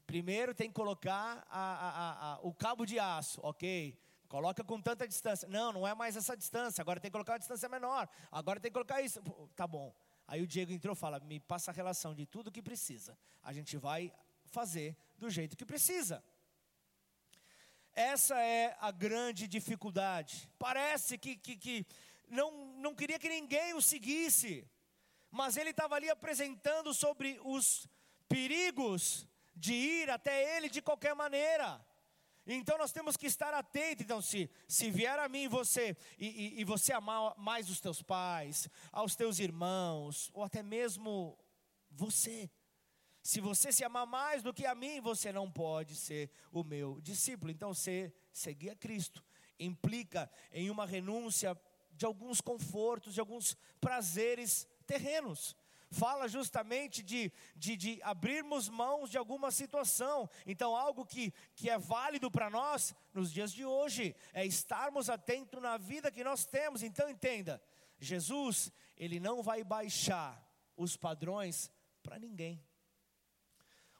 Primeiro 0.05 0.53
tem 0.53 0.67
que 0.67 0.75
colocar 0.75 1.43
a, 1.49 1.63
a, 1.87 2.33
a, 2.33 2.39
o 2.43 2.53
cabo 2.53 2.85
de 2.85 2.99
aço, 2.99 3.41
ok. 3.41 3.97
Coloca 4.27 4.63
com 4.63 4.79
tanta 4.79 5.07
distância. 5.07 5.47
Não, 5.47 5.73
não 5.73 5.87
é 5.87 5.95
mais 5.95 6.15
essa 6.15 6.37
distância. 6.37 6.83
Agora 6.83 6.99
tem 6.99 7.09
que 7.09 7.13
colocar 7.13 7.33
uma 7.33 7.39
distância 7.39 7.67
menor. 7.67 8.07
Agora 8.31 8.59
tem 8.59 8.69
que 8.69 8.73
colocar 8.73 9.01
isso. 9.01 9.19
Tá 9.55 9.65
bom. 9.65 9.91
Aí 10.27 10.39
o 10.39 10.45
Diego 10.45 10.71
entrou 10.71 10.93
e 10.93 10.95
fala: 10.95 11.19
me 11.19 11.39
passa 11.39 11.71
a 11.71 11.73
relação 11.73 12.13
de 12.13 12.27
tudo 12.27 12.51
que 12.51 12.61
precisa. 12.61 13.17
A 13.41 13.51
gente 13.51 13.77
vai 13.77 14.13
fazer 14.45 14.95
do 15.17 15.27
jeito 15.27 15.57
que 15.57 15.65
precisa. 15.65 16.23
Essa 17.95 18.39
é 18.39 18.77
a 18.79 18.91
grande 18.91 19.47
dificuldade. 19.47 20.47
Parece 20.59 21.17
que, 21.17 21.35
que, 21.35 21.55
que 21.55 21.85
não, 22.29 22.51
não 22.75 22.95
queria 22.95 23.19
que 23.19 23.29
ninguém 23.29 23.73
o 23.73 23.81
seguisse, 23.81 24.67
mas 25.31 25.57
ele 25.57 25.71
estava 25.71 25.95
ali 25.95 26.09
apresentando 26.09 26.93
sobre 26.93 27.39
os 27.43 27.87
perigos 28.27 29.27
de 29.55 29.73
ir 29.73 30.09
até 30.09 30.57
ele 30.57 30.69
de 30.69 30.81
qualquer 30.81 31.15
maneira. 31.15 31.83
Então 32.45 32.77
nós 32.77 32.91
temos 32.91 33.15
que 33.15 33.25
estar 33.25 33.53
atentos. 33.53 34.03
Então, 34.03 34.21
se, 34.21 34.49
se 34.67 34.91
vier 34.91 35.17
a 35.17 35.29
mim 35.29 35.47
você 35.47 35.95
e, 36.17 36.27
e, 36.27 36.61
e, 36.61 36.63
você 36.63 36.91
amar 36.91 37.33
mais 37.37 37.69
os 37.69 37.79
teus 37.79 38.01
pais, 38.01 38.67
aos 38.91 39.15
teus 39.15 39.39
irmãos, 39.39 40.29
ou 40.33 40.43
até 40.43 40.61
mesmo 40.61 41.37
você, 41.89 42.49
se 43.21 43.39
você 43.39 43.71
se 43.71 43.83
amar 43.83 44.05
mais 44.05 44.43
do 44.43 44.53
que 44.53 44.65
a 44.65 44.75
mim, 44.75 44.99
você 44.99 45.31
não 45.31 45.49
pode 45.49 45.95
ser 45.95 46.29
o 46.51 46.63
meu 46.63 46.99
discípulo. 46.99 47.51
Então, 47.51 47.73
ser, 47.73 48.13
seguir 48.31 48.71
a 48.71 48.75
Cristo 48.75 49.23
implica 49.57 50.29
em 50.51 50.69
uma 50.69 50.85
renúncia 50.85 51.57
de 51.93 52.05
alguns 52.05 52.41
confortos, 52.41 53.13
de 53.13 53.19
alguns 53.19 53.57
prazeres 53.79 54.67
terrenos 54.85 55.55
fala 55.93 56.27
justamente 56.27 57.01
de, 57.03 57.31
de, 57.55 57.77
de 57.77 57.99
abrirmos 58.01 58.67
mãos 58.67 59.09
de 59.09 59.17
alguma 59.17 59.51
situação. 59.51 60.29
Então, 60.45 60.75
algo 60.75 61.05
que, 61.05 61.31
que 61.55 61.69
é 61.69 61.77
válido 61.77 62.29
para 62.29 62.49
nós 62.49 62.93
nos 63.13 63.31
dias 63.31 63.53
de 63.53 63.63
hoje 63.63 64.15
é 64.33 64.45
estarmos 64.45 65.09
atentos 65.09 65.61
na 65.61 65.77
vida 65.77 66.11
que 66.11 66.23
nós 66.23 66.45
temos. 66.45 66.83
Então, 66.83 67.09
entenda: 67.09 67.61
Jesus, 67.99 68.71
ele 68.97 69.19
não 69.19 69.41
vai 69.41 69.63
baixar 69.63 70.43
os 70.75 70.97
padrões 70.97 71.71
para 72.01 72.19
ninguém. 72.19 72.61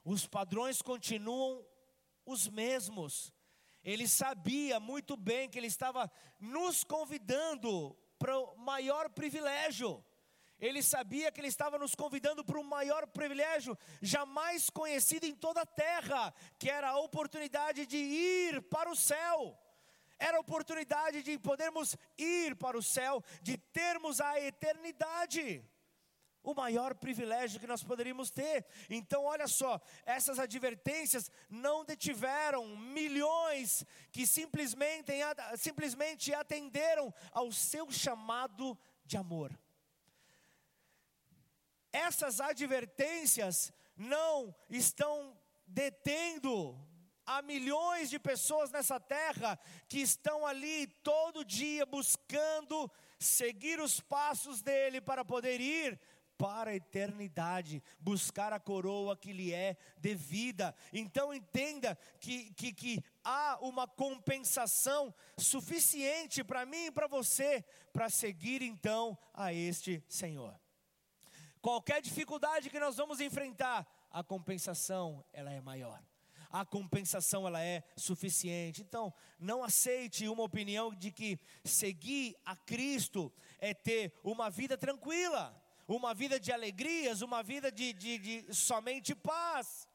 Os 0.04 0.26
padrões 0.26 0.82
continuam 0.82 1.64
os 2.26 2.48
mesmos. 2.48 3.32
Ele 3.84 4.08
sabia 4.08 4.80
muito 4.80 5.16
bem 5.16 5.48
que 5.48 5.58
ele 5.58 5.66
estava 5.66 6.10
nos 6.40 6.82
convidando 6.82 7.96
para 8.18 8.38
o 8.38 8.56
maior 8.56 9.10
privilégio 9.10 10.02
ele 10.58 10.82
sabia 10.82 11.30
que 11.30 11.40
ele 11.40 11.48
estava 11.48 11.78
nos 11.78 11.94
convidando 11.94 12.44
para 12.44 12.58
um 12.58 12.62
maior 12.62 13.06
privilégio 13.06 13.76
jamais 14.00 14.70
conhecido 14.70 15.26
em 15.26 15.34
toda 15.34 15.62
a 15.62 15.66
terra, 15.66 16.32
que 16.58 16.70
era 16.70 16.88
a 16.88 16.98
oportunidade 16.98 17.86
de 17.86 17.96
ir 17.96 18.62
para 18.62 18.90
o 18.90 18.96
céu. 18.96 19.58
Era 20.18 20.36
a 20.36 20.40
oportunidade 20.40 21.22
de 21.22 21.38
podermos 21.38 21.96
ir 22.16 22.54
para 22.56 22.78
o 22.78 22.82
céu, 22.82 23.22
de 23.42 23.58
termos 23.58 24.20
a 24.20 24.40
eternidade. 24.40 25.62
O 26.44 26.54
maior 26.54 26.94
privilégio 26.94 27.58
que 27.58 27.66
nós 27.66 27.82
poderíamos 27.82 28.30
ter. 28.30 28.64
Então, 28.88 29.24
olha 29.24 29.48
só, 29.48 29.80
essas 30.06 30.38
advertências 30.38 31.28
não 31.50 31.84
detiveram 31.84 32.76
milhões 32.76 33.84
que 34.12 34.24
simplesmente, 34.24 35.12
simplesmente 35.56 36.32
atenderam 36.32 37.12
ao 37.32 37.50
seu 37.50 37.90
chamado 37.90 38.78
de 39.04 39.16
amor 39.16 39.50
essas 41.94 42.40
advertências 42.40 43.72
não 43.96 44.52
estão 44.68 45.38
detendo 45.64 46.76
a 47.24 47.40
milhões 47.40 48.10
de 48.10 48.18
pessoas 48.18 48.72
nessa 48.72 48.98
terra 48.98 49.58
que 49.88 50.00
estão 50.00 50.44
ali 50.44 50.88
todo 51.04 51.44
dia 51.44 51.86
buscando 51.86 52.90
seguir 53.18 53.80
os 53.80 54.00
passos 54.00 54.60
dele 54.60 55.00
para 55.00 55.24
poder 55.24 55.60
ir 55.60 55.98
para 56.36 56.70
a 56.70 56.74
eternidade, 56.74 57.82
buscar 58.00 58.52
a 58.52 58.60
coroa 58.60 59.16
que 59.16 59.32
lhe 59.32 59.52
é 59.52 59.76
devida. 59.98 60.74
Então 60.92 61.32
entenda 61.32 61.96
que, 62.20 62.52
que, 62.54 62.72
que 62.72 63.04
há 63.22 63.58
uma 63.60 63.86
compensação 63.86 65.14
suficiente 65.38 66.42
para 66.42 66.66
mim 66.66 66.86
e 66.86 66.90
para 66.90 67.06
você, 67.06 67.64
para 67.92 68.10
seguir 68.10 68.62
então 68.62 69.16
a 69.32 69.52
este 69.52 70.02
Senhor. 70.08 70.58
Qualquer 71.60 72.02
dificuldade 72.02 72.68
que 72.68 72.78
nós 72.78 72.96
vamos 72.96 73.20
enfrentar, 73.20 73.86
a 74.10 74.22
compensação 74.22 75.24
ela 75.32 75.50
é 75.50 75.60
maior. 75.60 76.02
A 76.50 76.64
compensação 76.64 77.48
ela 77.48 77.60
é 77.60 77.82
suficiente. 77.96 78.80
Então, 78.82 79.12
não 79.40 79.64
aceite 79.64 80.28
uma 80.28 80.44
opinião 80.44 80.94
de 80.94 81.10
que 81.10 81.36
seguir 81.64 82.36
a 82.44 82.54
Cristo 82.54 83.32
é 83.58 83.74
ter 83.74 84.12
uma 84.22 84.50
vida 84.50 84.78
tranquila, 84.78 85.60
uma 85.86 86.14
vida 86.14 86.38
de 86.38 86.52
alegrias, 86.52 87.22
uma 87.22 87.42
vida 87.42 87.70
de, 87.70 87.92
de, 87.92 88.18
de 88.18 88.54
somente 88.54 89.14
paz. 89.14 89.88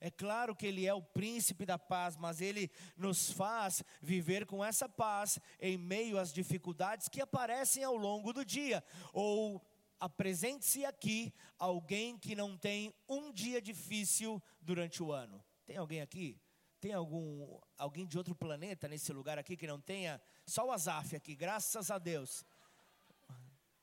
É 0.00 0.10
claro 0.10 0.54
que 0.54 0.66
Ele 0.66 0.86
é 0.86 0.92
o 0.92 1.02
príncipe 1.02 1.64
da 1.64 1.78
paz, 1.78 2.16
mas 2.16 2.40
Ele 2.40 2.70
nos 2.96 3.30
faz 3.30 3.82
viver 4.02 4.44
com 4.44 4.62
essa 4.62 4.88
paz 4.88 5.38
em 5.58 5.78
meio 5.78 6.18
às 6.18 6.32
dificuldades 6.32 7.08
que 7.08 7.22
aparecem 7.22 7.82
ao 7.82 7.96
longo 7.96 8.32
do 8.32 8.44
dia, 8.44 8.84
ou 9.12 9.64
apresente-se 9.98 10.84
aqui 10.84 11.32
alguém 11.58 12.18
que 12.18 12.34
não 12.34 12.58
tem 12.58 12.92
um 13.08 13.32
dia 13.32 13.62
difícil 13.62 14.42
durante 14.60 15.02
o 15.02 15.10
ano. 15.10 15.42
Tem 15.64 15.78
alguém 15.78 16.02
aqui? 16.02 16.38
Tem 16.80 16.92
algum 16.92 17.58
alguém 17.78 18.06
de 18.06 18.18
outro 18.18 18.34
planeta 18.34 18.86
nesse 18.86 19.10
lugar 19.10 19.38
aqui 19.38 19.56
que 19.56 19.66
não 19.66 19.80
tenha? 19.80 20.20
Só 20.46 20.66
o 20.66 20.70
Azaf 20.70 21.16
aqui, 21.16 21.34
graças 21.34 21.90
a 21.90 21.96
Deus. 21.96 22.44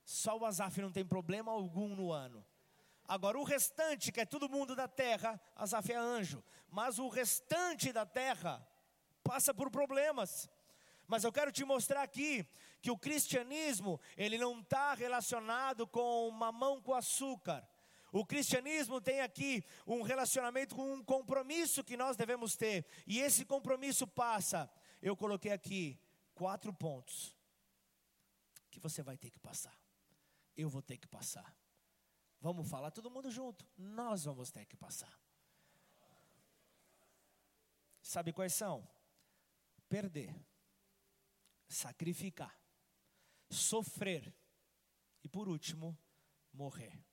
Só 0.04 0.38
o 0.38 0.46
Azaf 0.46 0.82
não 0.82 0.92
tem 0.92 1.06
problema 1.06 1.52
algum 1.52 1.96
no 1.96 2.12
ano. 2.12 2.46
Agora 3.08 3.38
o 3.38 3.44
restante, 3.44 4.12
que 4.12 4.22
é 4.22 4.26
todo 4.26 4.50
mundo 4.50 4.76
da 4.76 4.88
terra, 4.88 5.40
Azaf 5.56 5.92
é 5.92 5.96
anjo, 5.96 6.44
mas 6.70 6.98
o 6.98 7.10
restante 7.10 7.92
da 7.92 8.06
terra 8.06 8.66
passa 9.24 9.54
por 9.54 9.70
problemas. 9.70 10.50
Mas 11.08 11.24
eu 11.24 11.32
quero 11.32 11.52
te 11.52 11.66
mostrar 11.66 12.04
aqui 12.04 12.48
que 12.82 12.90
o 12.90 12.98
cristianismo, 12.98 14.00
ele 14.16 14.38
não 14.38 14.62
está 14.62 14.94
relacionado 14.94 15.86
com 15.86 16.32
mamão 16.32 16.82
com 16.82 16.94
açúcar. 16.94 17.68
O 18.14 18.26
cristianismo 18.26 19.00
tem 19.00 19.22
aqui 19.22 19.64
um 19.86 20.02
relacionamento 20.02 20.76
com 20.76 20.94
um 20.94 21.04
compromisso 21.04 21.84
que 21.84 21.96
nós 21.96 22.18
devemos 22.18 22.56
ter. 22.56 22.86
E 23.06 23.20
esse 23.20 23.46
compromisso 23.46 24.08
passa, 24.08 24.70
eu 25.02 25.16
coloquei 25.16 25.52
aqui 25.52 26.00
quatro 26.34 26.74
pontos 26.74 27.36
que 28.70 28.80
você 28.80 29.04
vai 29.04 29.18
ter 29.18 29.30
que 29.30 29.40
passar. 29.40 29.81
Eu 30.56 30.70
vou 30.70 30.82
ter 30.82 30.98
que 30.98 31.08
passar. 31.08 31.56
Vamos 32.40 32.70
falar 32.70 32.92
todo 32.92 33.12
mundo 33.12 33.30
junto. 33.30 33.66
Nós 33.78 34.26
vamos 34.26 34.52
ter 34.52 34.66
que 34.66 34.76
passar. 34.76 35.20
Sabe 38.02 38.34
quais 38.34 38.54
são? 38.54 38.88
Perder 39.88 40.36
sacrificar, 41.72 42.54
sofrer 43.50 44.34
e, 45.24 45.30
por 45.30 45.48
último, 45.48 45.98
morrer. 46.52 47.04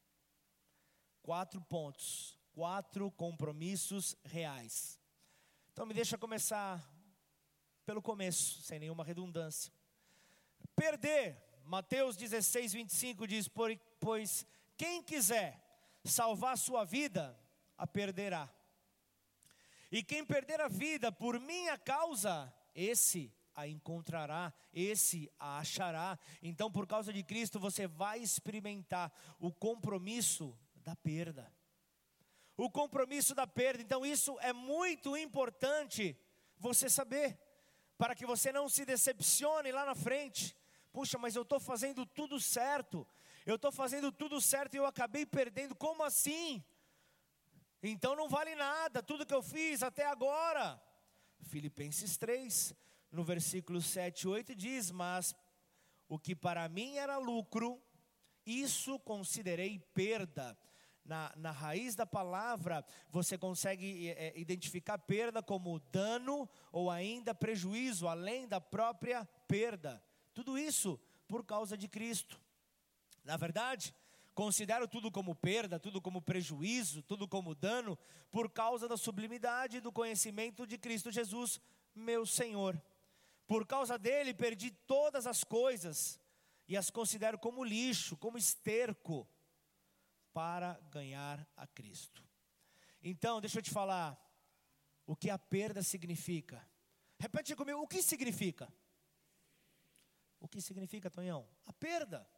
Quatro 1.22 1.60
pontos, 1.60 2.38
quatro 2.52 3.10
compromissos 3.12 4.16
reais. 4.24 4.98
Então, 5.72 5.86
me 5.86 5.94
deixa 5.94 6.18
começar 6.18 6.82
pelo 7.86 8.02
começo, 8.02 8.60
sem 8.62 8.78
nenhuma 8.78 9.04
redundância. 9.04 9.72
Perder, 10.74 11.47
Mateus 11.68 12.16
16, 12.16 12.72
25 12.72 13.26
diz: 13.26 13.46
Pois 14.00 14.46
quem 14.74 15.02
quiser 15.02 15.62
salvar 16.02 16.56
sua 16.56 16.82
vida, 16.82 17.38
a 17.76 17.86
perderá. 17.86 18.48
E 19.92 20.02
quem 20.02 20.24
perder 20.24 20.62
a 20.62 20.68
vida 20.68 21.12
por 21.12 21.38
minha 21.38 21.76
causa, 21.76 22.50
esse 22.74 23.30
a 23.54 23.68
encontrará, 23.68 24.50
esse 24.72 25.30
a 25.38 25.58
achará. 25.58 26.18
Então, 26.42 26.72
por 26.72 26.86
causa 26.86 27.12
de 27.12 27.22
Cristo, 27.22 27.60
você 27.60 27.86
vai 27.86 28.20
experimentar 28.20 29.12
o 29.38 29.52
compromisso 29.52 30.58
da 30.76 30.96
perda. 30.96 31.52
O 32.56 32.70
compromisso 32.70 33.34
da 33.34 33.46
perda. 33.46 33.82
Então, 33.82 34.06
isso 34.06 34.38
é 34.40 34.54
muito 34.54 35.14
importante 35.18 36.18
você 36.58 36.88
saber, 36.88 37.38
para 37.98 38.14
que 38.14 38.24
você 38.24 38.50
não 38.50 38.70
se 38.70 38.86
decepcione 38.86 39.70
lá 39.70 39.84
na 39.84 39.94
frente. 39.94 40.56
Puxa, 40.92 41.18
mas 41.18 41.36
eu 41.36 41.42
estou 41.42 41.60
fazendo 41.60 42.04
tudo 42.06 42.40
certo. 42.40 43.06
Eu 43.44 43.56
estou 43.56 43.72
fazendo 43.72 44.10
tudo 44.12 44.40
certo 44.40 44.74
e 44.74 44.78
eu 44.78 44.86
acabei 44.86 45.24
perdendo. 45.24 45.74
Como 45.74 46.02
assim? 46.02 46.64
Então 47.82 48.16
não 48.16 48.28
vale 48.28 48.54
nada 48.54 49.02
tudo 49.02 49.26
que 49.26 49.34
eu 49.34 49.42
fiz 49.42 49.82
até 49.82 50.06
agora. 50.06 50.80
Filipenses 51.42 52.16
3, 52.16 52.74
no 53.12 53.22
versículo 53.22 53.80
7 53.80 54.22
e 54.22 54.28
8 54.28 54.54
diz: 54.54 54.90
Mas 54.90 55.34
o 56.08 56.18
que 56.18 56.34
para 56.34 56.68
mim 56.68 56.96
era 56.96 57.18
lucro, 57.18 57.80
isso 58.44 58.98
considerei 59.00 59.78
perda, 59.94 60.58
na, 61.04 61.32
na 61.36 61.50
raiz 61.50 61.94
da 61.94 62.04
palavra, 62.04 62.84
você 63.08 63.38
consegue 63.38 64.10
é, 64.10 64.38
identificar 64.38 64.98
perda 64.98 65.42
como 65.42 65.80
dano 65.90 66.48
ou 66.70 66.90
ainda 66.90 67.34
prejuízo, 67.34 68.06
além 68.06 68.46
da 68.46 68.60
própria 68.60 69.24
perda. 69.46 70.02
Tudo 70.38 70.56
isso 70.56 71.00
por 71.26 71.44
causa 71.44 71.76
de 71.76 71.88
Cristo. 71.88 72.40
Na 73.24 73.36
verdade, 73.36 73.92
considero 74.32 74.86
tudo 74.86 75.10
como 75.10 75.34
perda, 75.34 75.80
tudo 75.80 76.00
como 76.00 76.22
prejuízo, 76.22 77.02
tudo 77.02 77.26
como 77.26 77.56
dano, 77.56 77.98
por 78.30 78.48
causa 78.48 78.86
da 78.86 78.96
sublimidade 78.96 79.80
do 79.80 79.90
conhecimento 79.90 80.64
de 80.64 80.78
Cristo 80.78 81.10
Jesus, 81.10 81.60
meu 81.92 82.24
Senhor. 82.24 82.80
Por 83.48 83.66
causa 83.66 83.98
dele, 83.98 84.32
perdi 84.32 84.70
todas 84.70 85.26
as 85.26 85.42
coisas 85.42 86.20
e 86.68 86.76
as 86.76 86.88
considero 86.88 87.36
como 87.36 87.64
lixo, 87.64 88.16
como 88.16 88.38
esterco, 88.38 89.28
para 90.32 90.78
ganhar 90.88 91.44
a 91.56 91.66
Cristo. 91.66 92.22
Então, 93.02 93.40
deixa 93.40 93.58
eu 93.58 93.62
te 93.62 93.72
falar 93.72 94.16
o 95.04 95.16
que 95.16 95.30
a 95.30 95.36
perda 95.36 95.82
significa. 95.82 96.64
Repete 97.18 97.56
comigo, 97.56 97.80
o 97.80 97.88
que 97.88 98.00
significa? 98.00 98.72
O 100.40 100.48
que 100.48 100.60
significa, 100.60 101.10
Tonhão? 101.10 101.48
A 101.66 101.72
perda. 101.72 102.28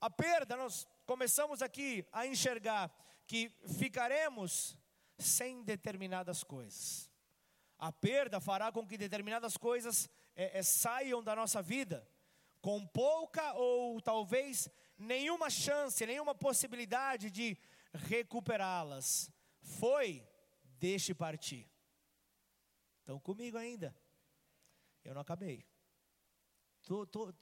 A 0.00 0.10
perda, 0.10 0.56
nós 0.56 0.86
começamos 1.06 1.62
aqui 1.62 2.06
a 2.12 2.26
enxergar 2.26 2.92
que 3.26 3.50
ficaremos 3.78 4.76
sem 5.18 5.62
determinadas 5.62 6.42
coisas. 6.42 7.10
A 7.78 7.92
perda 7.92 8.40
fará 8.40 8.70
com 8.70 8.86
que 8.86 8.96
determinadas 8.98 9.56
coisas 9.56 10.08
é, 10.34 10.58
é, 10.58 10.62
saiam 10.62 11.22
da 11.22 11.34
nossa 11.34 11.60
vida 11.62 12.08
com 12.60 12.86
pouca 12.86 13.54
ou 13.54 14.00
talvez 14.00 14.68
nenhuma 14.96 15.50
chance, 15.50 16.06
nenhuma 16.06 16.34
possibilidade 16.34 17.30
de 17.30 17.58
recuperá-las. 17.92 19.30
Foi, 19.60 20.26
deixe 20.78 21.12
partir. 21.12 21.68
Estão 23.00 23.18
comigo 23.18 23.58
ainda? 23.58 23.94
Eu 25.04 25.12
não 25.12 25.20
acabei. 25.20 25.66
Tô, 26.84 27.06
tô, 27.06 27.32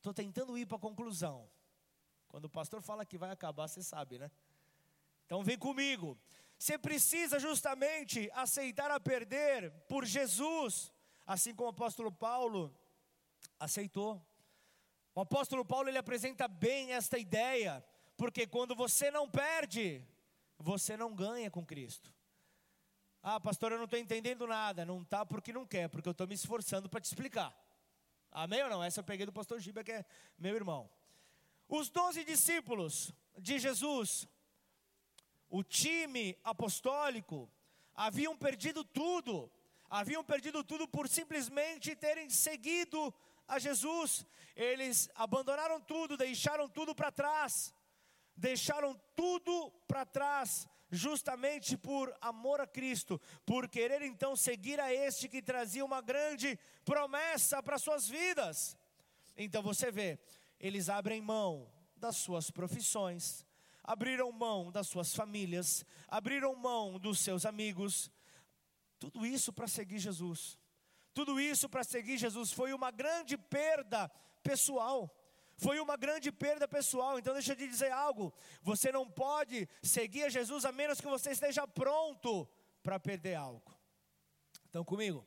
tô 0.00 0.14
tentando 0.14 0.56
ir 0.56 0.66
para 0.66 0.76
a 0.76 0.80
conclusão. 0.80 1.48
Quando 2.26 2.46
o 2.46 2.50
pastor 2.50 2.82
fala 2.82 3.04
que 3.06 3.18
vai 3.18 3.30
acabar, 3.30 3.68
você 3.68 3.82
sabe, 3.82 4.18
né? 4.18 4.30
Então 5.26 5.42
vem 5.42 5.58
comigo. 5.58 6.18
Você 6.58 6.76
precisa 6.78 7.38
justamente 7.38 8.30
aceitar 8.34 8.90
a 8.90 8.98
perder 8.98 9.70
por 9.88 10.04
Jesus, 10.04 10.92
assim 11.26 11.54
como 11.54 11.68
o 11.68 11.70
apóstolo 11.70 12.10
Paulo 12.10 12.74
aceitou. 13.60 14.20
O 15.14 15.20
apóstolo 15.20 15.64
Paulo 15.64 15.88
ele 15.88 15.98
apresenta 15.98 16.48
bem 16.48 16.92
esta 16.92 17.18
ideia, 17.18 17.84
porque 18.16 18.46
quando 18.46 18.74
você 18.74 19.10
não 19.10 19.28
perde, 19.28 20.04
você 20.58 20.96
não 20.96 21.14
ganha 21.14 21.50
com 21.50 21.64
Cristo. 21.64 22.12
Ah, 23.22 23.38
pastor, 23.40 23.72
eu 23.72 23.78
não 23.78 23.84
estou 23.84 23.98
entendendo 23.98 24.46
nada. 24.46 24.84
Não 24.84 25.02
está 25.02 25.24
porque 25.26 25.52
não 25.52 25.66
quer, 25.66 25.88
porque 25.88 26.08
eu 26.08 26.12
estou 26.12 26.26
me 26.26 26.34
esforçando 26.34 26.88
para 26.88 27.00
te 27.00 27.06
explicar. 27.06 27.54
Amém 28.30 28.62
ou 28.62 28.70
não? 28.70 28.82
Essa 28.82 29.00
eu 29.00 29.04
peguei 29.04 29.26
do 29.26 29.32
pastor 29.32 29.60
Giba, 29.60 29.82
que 29.82 29.92
é 29.92 30.04
meu 30.38 30.54
irmão. 30.54 30.90
Os 31.68 31.88
doze 31.90 32.24
discípulos 32.24 33.12
de 33.36 33.58
Jesus, 33.58 34.26
o 35.48 35.62
time 35.62 36.38
apostólico, 36.42 37.50
haviam 37.94 38.36
perdido 38.36 38.84
tudo, 38.84 39.50
haviam 39.88 40.24
perdido 40.24 40.62
tudo 40.64 40.86
por 40.86 41.08
simplesmente 41.08 41.94
terem 41.96 42.30
seguido 42.30 43.12
a 43.46 43.58
Jesus. 43.58 44.24
Eles 44.54 45.10
abandonaram 45.14 45.80
tudo, 45.80 46.16
deixaram 46.16 46.68
tudo 46.68 46.94
para 46.94 47.10
trás, 47.10 47.74
deixaram 48.36 48.94
tudo 49.14 49.70
para 49.86 50.04
trás, 50.04 50.68
justamente 50.90 51.76
por 51.76 52.14
amor 52.20 52.60
a 52.60 52.66
Cristo, 52.66 53.20
por 53.44 53.68
querer 53.68 54.02
então 54.02 54.34
seguir 54.34 54.80
a 54.80 54.92
este 54.92 55.28
que 55.28 55.42
trazia 55.42 55.84
uma 55.84 56.00
grande 56.00 56.58
promessa 56.84 57.62
para 57.62 57.78
suas 57.78 58.08
vidas. 58.08 58.76
Então 59.36 59.62
você 59.62 59.90
vê, 59.90 60.18
eles 60.58 60.88
abrem 60.88 61.20
mão 61.20 61.70
das 61.96 62.16
suas 62.16 62.50
profissões, 62.50 63.46
abriram 63.84 64.30
mão 64.32 64.70
das 64.70 64.88
suas 64.88 65.14
famílias, 65.14 65.84
abriram 66.06 66.54
mão 66.54 66.98
dos 66.98 67.20
seus 67.20 67.44
amigos, 67.44 68.10
tudo 68.98 69.24
isso 69.24 69.52
para 69.52 69.68
seguir 69.68 69.98
Jesus. 69.98 70.58
Tudo 71.14 71.40
isso 71.40 71.68
para 71.68 71.82
seguir 71.82 72.16
Jesus 72.16 72.52
foi 72.52 72.72
uma 72.72 72.90
grande 72.90 73.36
perda 73.36 74.08
pessoal. 74.42 75.12
Foi 75.58 75.78
uma 75.80 75.96
grande 75.96 76.32
perda 76.32 76.66
pessoal. 76.66 77.18
Então 77.18 77.34
deixa 77.34 77.52
eu 77.52 77.56
te 77.56 77.68
dizer 77.68 77.90
algo. 77.90 78.32
Você 78.62 78.90
não 78.90 79.06
pode 79.10 79.68
seguir 79.82 80.22
a 80.22 80.28
Jesus 80.30 80.64
a 80.64 80.72
menos 80.72 81.00
que 81.00 81.06
você 81.06 81.32
esteja 81.32 81.66
pronto 81.66 82.48
para 82.82 82.98
perder 82.98 83.34
algo. 83.34 83.76
Estão 84.64 84.84
comigo? 84.84 85.26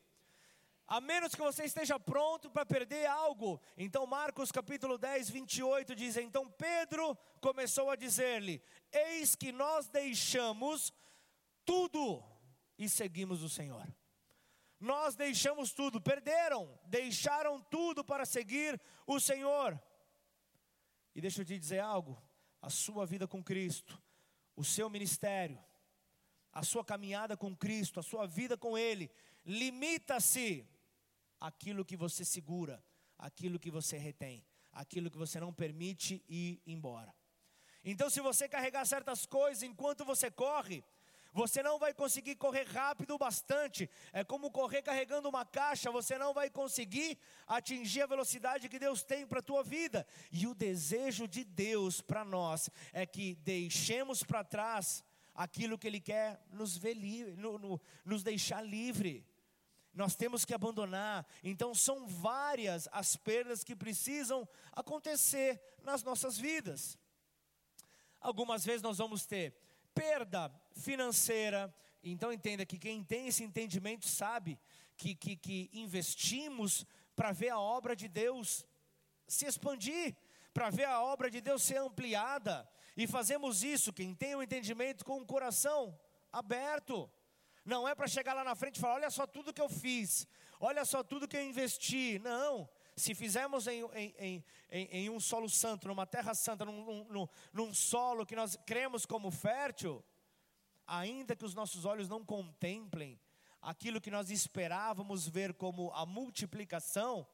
a 0.91 1.00
menos 1.00 1.34
que 1.34 1.41
você 1.41 1.63
esteja 1.63 1.98
pronto 1.98 2.50
para 2.50 2.65
perder 2.65 3.06
algo. 3.06 3.62
Então, 3.78 4.06
Marcos 4.06 4.52
capítulo 4.52 4.98
10, 4.98 5.30
28 5.30 5.96
diz: 5.96 6.17
Então 6.17 6.50
Pedro 6.50 7.17
começou 7.39 7.89
a 7.89 7.96
dizer-lhe: 7.96 8.62
Eis 8.91 9.34
que 9.34 9.54
nós 9.54 9.88
deixamos 9.88 10.94
tudo 11.63 12.22
e 12.78 12.89
seguimos 12.89 13.41
o 13.41 13.48
Senhor. 13.48 13.88
Nós 14.82 15.15
deixamos 15.15 15.72
tudo, 15.72 16.02
perderam, 16.02 16.78
deixaram 16.84 17.62
tudo 17.62 18.04
para 18.04 18.26
seguir 18.26 18.78
o 19.08 19.17
Senhor. 19.17 19.82
E 21.15 21.21
deixa 21.21 21.41
eu 21.41 21.45
te 21.45 21.58
dizer 21.58 21.80
algo: 21.80 22.21
a 22.62 22.69
sua 22.69 23.06
vida 23.06 23.28
com 23.28 23.43
Cristo, 23.43 24.02
o 24.56 24.63
seu 24.63 24.89
ministério, 24.89 25.60
a 26.52 26.63
sua 26.63 26.84
caminhada 26.84 27.36
com 27.38 27.56
Cristo, 27.56 28.00
a 28.00 28.04
sua 28.04 28.26
vida 28.26 28.58
com 28.58 28.78
Ele, 28.78 29.10
limita-se 29.45 30.67
aquilo 31.39 31.86
que 31.86 31.97
você 31.97 32.24
segura, 32.24 32.84
aquilo 33.17 33.60
que 33.60 33.71
você 33.71 33.97
retém, 33.97 34.45
aquilo 34.71 35.10
que 35.10 35.17
você 35.17 35.39
não 35.39 35.54
permite 35.54 36.24
ir 36.28 36.62
embora. 36.65 37.13
Então, 37.84 38.10
se 38.10 38.21
você 38.21 38.47
carregar 38.47 38.86
certas 38.86 39.26
coisas 39.26 39.63
enquanto 39.63 40.06
você 40.06 40.30
corre, 40.30 40.84
você 41.32 41.63
não 41.63 41.80
vai 41.80 41.94
conseguir 41.94 42.36
correr 42.36 42.63
rápido 42.63 43.15
o 43.15 43.17
bastante. 43.17 43.89
É 44.12 44.24
como 44.24 44.52
correr 44.52 44.82
carregando 44.82 45.30
uma 45.30 45.46
caixa, 45.46 45.91
você 45.91 46.17
não 46.17 46.34
vai 46.34 46.50
conseguir 46.50 47.17
atingir 47.48 48.02
a 48.02 48.08
velocidade 48.08 48.67
que 48.67 48.80
Deus 48.80 49.04
tem 49.04 49.26
para 49.26 49.39
a 49.39 49.44
tua 49.44 49.63
vida. 49.63 50.06
E 50.32 50.46
o 50.48 50.54
desejo 50.54 51.28
de 51.28 51.44
Deus 51.44 52.02
para 52.02 52.26
nós 52.26 52.70
é 52.91 53.06
que 53.06 53.36
deixemos 53.36 54.24
para 54.24 54.44
trás 54.44 55.04
aquilo 55.34 55.78
que 55.78 55.88
Ele 55.88 56.02
quer 56.02 56.44
nos 56.52 56.78
ver 56.78 56.96
no, 57.38 57.58
no, 57.58 57.82
nos 58.06 58.24
deixar 58.24 58.62
livre 58.62 59.26
nós 59.94 60.15
temos 60.15 60.46
que 60.46 60.54
abandonar. 60.54 61.26
Então, 61.44 61.76
são 61.76 62.08
várias 62.08 62.88
as 62.91 63.15
perdas 63.15 63.63
que 63.63 63.76
precisam 63.76 64.48
acontecer 64.72 65.62
nas 65.84 66.02
nossas 66.04 66.38
vidas. 66.38 66.98
Algumas 68.20 68.63
vezes 68.63 68.82
nós 68.82 69.00
vamos 69.00 69.26
ter 69.26 69.54
perda 69.94 70.50
financeira. 70.76 71.74
Então, 72.04 72.32
entenda 72.32 72.66
que 72.66 72.78
quem 72.78 73.04
tem 73.04 73.28
esse 73.28 73.44
entendimento 73.44 74.08
sabe 74.08 74.60
que, 74.98 75.16
que, 75.16 75.36
que 75.36 75.70
investimos 75.74 76.86
para 77.16 77.32
ver 77.32 77.50
a 77.50 77.60
obra 77.60 77.96
de 77.96 78.08
Deus 78.08 78.66
se 79.28 79.46
expandir, 79.46 80.16
para 80.54 80.70
ver 80.70 80.86
a 80.86 81.02
obra 81.02 81.30
de 81.30 81.40
Deus 81.42 81.64
ser 81.64 81.78
ampliada. 81.78 82.68
E 82.96 83.08
fazemos 83.08 83.64
isso, 83.64 83.94
quem 83.94 84.14
tem 84.14 84.36
o 84.36 84.40
um 84.40 84.44
entendimento 84.44 85.06
com 85.06 85.20
o 85.20 85.26
coração 85.26 85.98
aberto. 86.32 87.10
Não 87.64 87.88
é 87.88 87.94
para 87.94 88.08
chegar 88.08 88.34
lá 88.34 88.44
na 88.44 88.56
frente 88.56 88.78
e 88.78 88.80
falar: 88.80 88.96
olha 88.96 89.10
só 89.10 89.28
tudo 89.28 89.54
que 89.54 89.62
eu 89.62 89.70
fiz, 89.70 90.28
olha 90.60 90.84
só 90.84 91.04
tudo 91.04 91.28
que 91.28 91.38
eu 91.38 91.44
investi. 91.44 92.20
Não. 92.20 92.70
Se 92.96 93.16
fizermos 93.16 93.68
em, 93.68 93.84
em, 93.94 94.44
em, 94.70 94.86
em 94.92 95.10
um 95.10 95.20
solo 95.20 95.50
santo, 95.50 95.88
numa 95.88 96.06
terra 96.06 96.34
santa, 96.34 96.66
num, 96.66 97.06
num, 97.06 97.28
num 97.54 97.74
solo 97.74 98.26
que 98.26 98.36
nós 98.36 98.58
cremos 98.66 99.06
como 99.06 99.32
fértil, 99.32 100.04
ainda 100.92 101.38
que 101.38 101.46
os 101.46 101.54
nossos 101.54 101.86
olhos 101.86 102.10
não 102.10 102.26
contemplem 102.26 103.18
aquilo 103.62 104.02
que 104.02 104.12
nós 104.12 104.30
esperávamos 104.30 105.26
ver 105.26 105.54
como 105.54 105.90
a 105.94 106.06
multiplicação, 106.06 107.26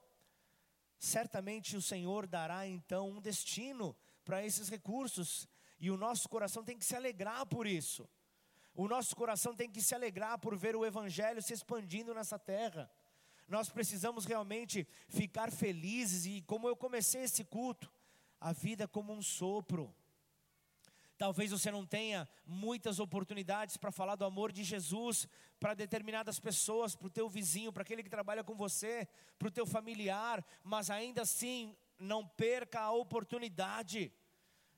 certamente 0.99 1.75
o 1.75 1.81
Senhor 1.81 2.27
dará 2.27 2.67
então 2.67 3.09
um 3.09 3.19
destino 3.19 3.95
para 4.23 4.45
esses 4.45 4.69
recursos, 4.69 5.47
e 5.79 5.89
o 5.89 5.97
nosso 5.97 6.29
coração 6.29 6.63
tem 6.63 6.77
que 6.77 6.85
se 6.85 6.95
alegrar 6.95 7.45
por 7.47 7.65
isso. 7.65 8.07
O 8.75 8.87
nosso 8.87 9.15
coração 9.15 9.55
tem 9.55 9.71
que 9.71 9.81
se 9.81 9.95
alegrar 9.95 10.37
por 10.37 10.55
ver 10.55 10.75
o 10.75 10.85
Evangelho 10.85 11.41
se 11.41 11.53
expandindo 11.53 12.13
nessa 12.13 12.37
terra. 12.37 12.91
Nós 13.47 13.69
precisamos 13.69 14.25
realmente 14.25 14.87
ficar 15.07 15.51
felizes 15.51 16.25
e, 16.25 16.41
como 16.43 16.67
eu 16.67 16.75
comecei 16.75 17.23
esse 17.23 17.43
culto, 17.43 17.91
a 18.39 18.53
vida 18.53 18.87
como 18.87 19.13
um 19.13 19.21
sopro. 19.21 19.95
Talvez 21.17 21.51
você 21.51 21.71
não 21.71 21.85
tenha 21.85 22.29
muitas 22.45 22.99
oportunidades 22.99 23.75
para 23.75 23.91
falar 23.91 24.15
do 24.15 24.25
amor 24.25 24.51
de 24.51 24.63
Jesus 24.63 25.27
para 25.59 25.73
determinadas 25.73 26.39
pessoas, 26.39 26.95
para 26.95 27.07
o 27.07 27.09
teu 27.09 27.27
vizinho, 27.27 27.73
para 27.73 27.81
aquele 27.81 28.03
que 28.03 28.09
trabalha 28.09 28.43
com 28.43 28.55
você, 28.55 29.07
para 29.39 29.47
o 29.47 29.51
teu 29.51 29.65
familiar, 29.65 30.45
mas 30.63 30.91
ainda 30.91 31.23
assim 31.23 31.75
não 31.97 32.27
perca 32.27 32.81
a 32.81 32.91
oportunidade. 32.91 34.13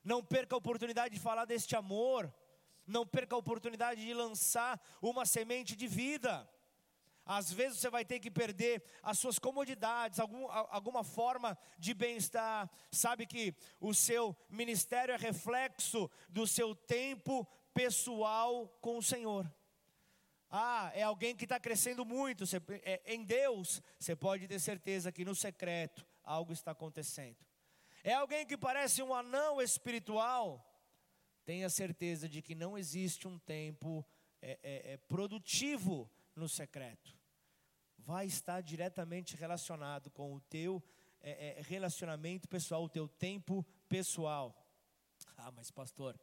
Não 0.02 0.23
perca 0.23 0.56
a 0.56 0.58
oportunidade 0.58 1.13
de 1.13 1.19
falar 1.19 1.43
deste 1.43 1.75
amor 1.75 2.34
Não 2.88 3.06
perca 3.06 3.36
a 3.36 3.38
oportunidade 3.38 4.02
de 4.02 4.13
lançar 4.13 4.82
uma 5.02 5.25
semente 5.25 5.75
de 5.75 5.88
vida. 5.88 6.49
Às 7.32 7.54
vezes 7.54 7.78
você 7.78 7.92
vai 7.92 8.04
ter 8.04 8.20
que 8.20 8.32
perder 8.32 8.82
as 9.04 9.20
suas 9.20 9.38
comodidades, 9.38 10.20
algum, 10.20 10.48
alguma 10.50 11.04
forma 11.04 11.56
de 11.78 11.94
bem-estar. 11.94 12.68
Sabe 12.92 13.28
que 13.28 13.54
o 13.80 13.94
seu 13.94 14.36
ministério 14.50 15.13
é 15.13 15.15
reflexo 15.15 16.10
do 16.28 16.48
seu 16.48 16.74
tempo 16.74 17.48
pessoal 17.72 18.68
com 18.82 18.98
o 18.98 19.04
Senhor. 19.04 19.48
Ah, 20.50 20.92
é 20.96 21.04
alguém 21.04 21.36
que 21.36 21.46
está 21.46 21.60
crescendo 21.60 22.04
muito. 22.04 22.48
Você, 22.48 22.60
é, 22.84 23.00
em 23.06 23.24
Deus, 23.24 23.80
você 24.00 24.15
pode 24.15 24.48
ter 24.48 24.58
certeza 24.58 25.12
que 25.12 25.24
no 25.24 25.36
secreto 25.36 26.04
algo 26.24 26.52
está 26.52 26.72
acontecendo. 26.72 27.38
É 28.04 28.15
alguém 28.15 28.44
que 28.44 28.58
parece 28.58 29.04
um 29.04 29.13
anão 29.13 29.62
espiritual. 29.62 30.65
Tenha 31.46 31.70
certeza 31.70 32.28
de 32.28 32.42
que 32.42 32.56
não 32.56 32.76
existe 32.76 33.28
um 33.28 33.38
tempo 33.38 34.04
é, 34.42 34.60
é, 34.63 34.94
é 34.94 34.98
produtivo 34.98 36.10
no 36.36 36.50
secreto 36.50 37.18
vai 38.05 38.25
estar 38.25 38.62
diretamente 38.62 39.35
relacionado 39.35 40.09
com 40.09 40.33
o 40.33 40.39
teu 40.41 40.83
é, 41.21 41.59
é, 41.59 41.62
relacionamento 41.62 42.47
pessoal, 42.47 42.83
o 42.83 42.89
teu 42.89 43.07
tempo 43.07 43.65
pessoal. 43.88 44.55
Ah, 45.38 45.51
mas 45.51 45.69
pastor, 45.69 46.19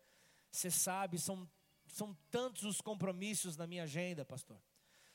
você 0.50 0.70
sabe, 0.70 1.18
são, 1.18 1.48
são 1.86 2.14
tantos 2.30 2.64
os 2.64 2.80
compromissos 2.80 3.56
na 3.56 3.66
minha 3.66 3.84
agenda, 3.84 4.24
pastor. 4.24 4.60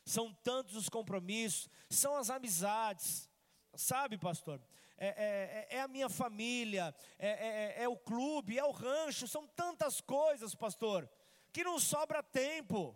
São 0.06 0.34
tantos 0.34 0.76
os 0.76 0.90
compromissos, 0.90 1.70
são 1.90 2.16
as 2.16 2.30
amizades, 2.30 3.30
sabe, 3.76 4.18
pastor? 4.18 4.62
É, 4.98 5.08
é, 5.08 5.68
é, 5.70 5.78
é 5.78 5.82
a 5.82 5.88
minha 5.88 6.10
família, 6.10 6.94
é, 7.18 7.30
é, 7.30 7.84
é 7.84 7.90
o 7.90 7.98
clube, 7.98 8.58
é 8.58 8.64
o 8.64 8.72
rancho, 8.72 9.28
são 9.28 9.48
tantas 9.48 10.00
coisas, 10.00 10.54
pastor, 10.54 11.10
que 11.52 11.64
não 11.64 11.80
sobra 11.80 12.22
tempo. 12.22 12.96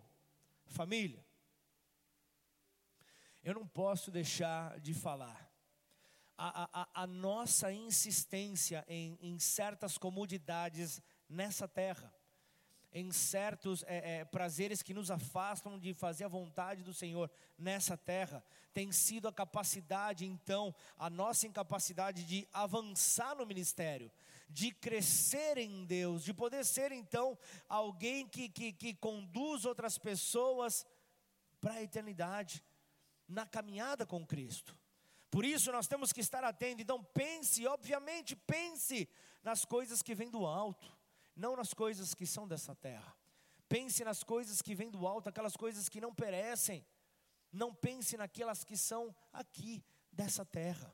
Família, 0.68 1.24
eu 3.46 3.54
não 3.54 3.68
posso 3.68 4.10
deixar 4.10 4.80
de 4.80 4.92
falar. 4.92 5.48
A, 6.36 6.82
a, 6.82 7.04
a 7.04 7.08
nossa 7.08 7.72
insistência 7.72 8.84
em, 8.88 9.18
em, 9.22 9.40
certas 9.40 10.00
comodidades 10.00 11.02
nessa 11.30 11.68
terra, 11.68 12.12
em 12.92 13.12
certos 13.12 13.84
é, 13.84 14.18
é, 14.20 14.26
prazeres 14.26 14.82
que 14.82 14.96
nos 14.96 15.12
afastam 15.12 15.78
de 15.78 15.94
fazer 15.94 16.26
a 16.26 16.30
vontade 16.30 16.84
do 16.84 16.94
Senhor 16.94 17.30
nessa 17.58 17.96
terra, 17.96 18.44
tem 18.74 18.92
sido 18.92 19.28
a 19.28 19.34
capacidade, 19.34 20.26
então, 20.26 20.74
a 20.98 21.10
nossa 21.10 21.46
incapacidade 21.46 22.26
de 22.26 22.48
avançar 22.52 23.36
no 23.36 23.46
ministério, 23.46 24.12
de 24.50 24.72
crescer 24.72 25.60
em 25.60 25.86
Deus, 25.86 26.24
de 26.24 26.34
poder 26.34 26.66
ser, 26.66 26.92
então, 26.92 27.38
alguém 27.70 28.28
que, 28.28 28.50
que, 28.50 28.74
que 28.74 28.94
conduz 28.96 29.66
outras 29.66 30.00
pessoas 30.00 30.86
para 31.62 31.76
a 31.76 31.84
eternidade 31.84 32.64
na 33.28 33.46
caminhada 33.46 34.06
com 34.06 34.26
Cristo. 34.26 34.78
Por 35.30 35.44
isso 35.44 35.72
nós 35.72 35.88
temos 35.88 36.14
que 36.14 36.22
estar 36.22 36.44
atentos. 36.44 36.82
Então 36.82 37.04
pense, 37.04 37.66
obviamente, 37.68 38.36
pense 38.36 39.10
nas 39.44 39.66
coisas 39.66 40.02
que 40.02 40.16
vêm 40.16 40.30
do 40.30 40.46
alto, 40.46 40.98
não 41.36 41.56
nas 41.56 41.74
coisas 41.74 42.14
que 42.14 42.26
são 42.26 42.48
dessa 42.48 42.74
terra. 42.76 43.16
Pense 43.68 44.04
nas 44.04 44.24
coisas 44.24 44.62
que 44.62 44.76
vêm 44.76 44.90
do 44.90 45.06
alto, 45.06 45.28
aquelas 45.28 45.58
coisas 45.58 45.90
que 45.90 46.00
não 46.00 46.14
perecem. 46.14 46.86
Não 47.52 47.74
pense 47.74 48.16
naquelas 48.16 48.64
que 48.64 48.78
são 48.78 49.16
aqui 49.34 49.84
dessa 50.12 50.46
terra. 50.46 50.94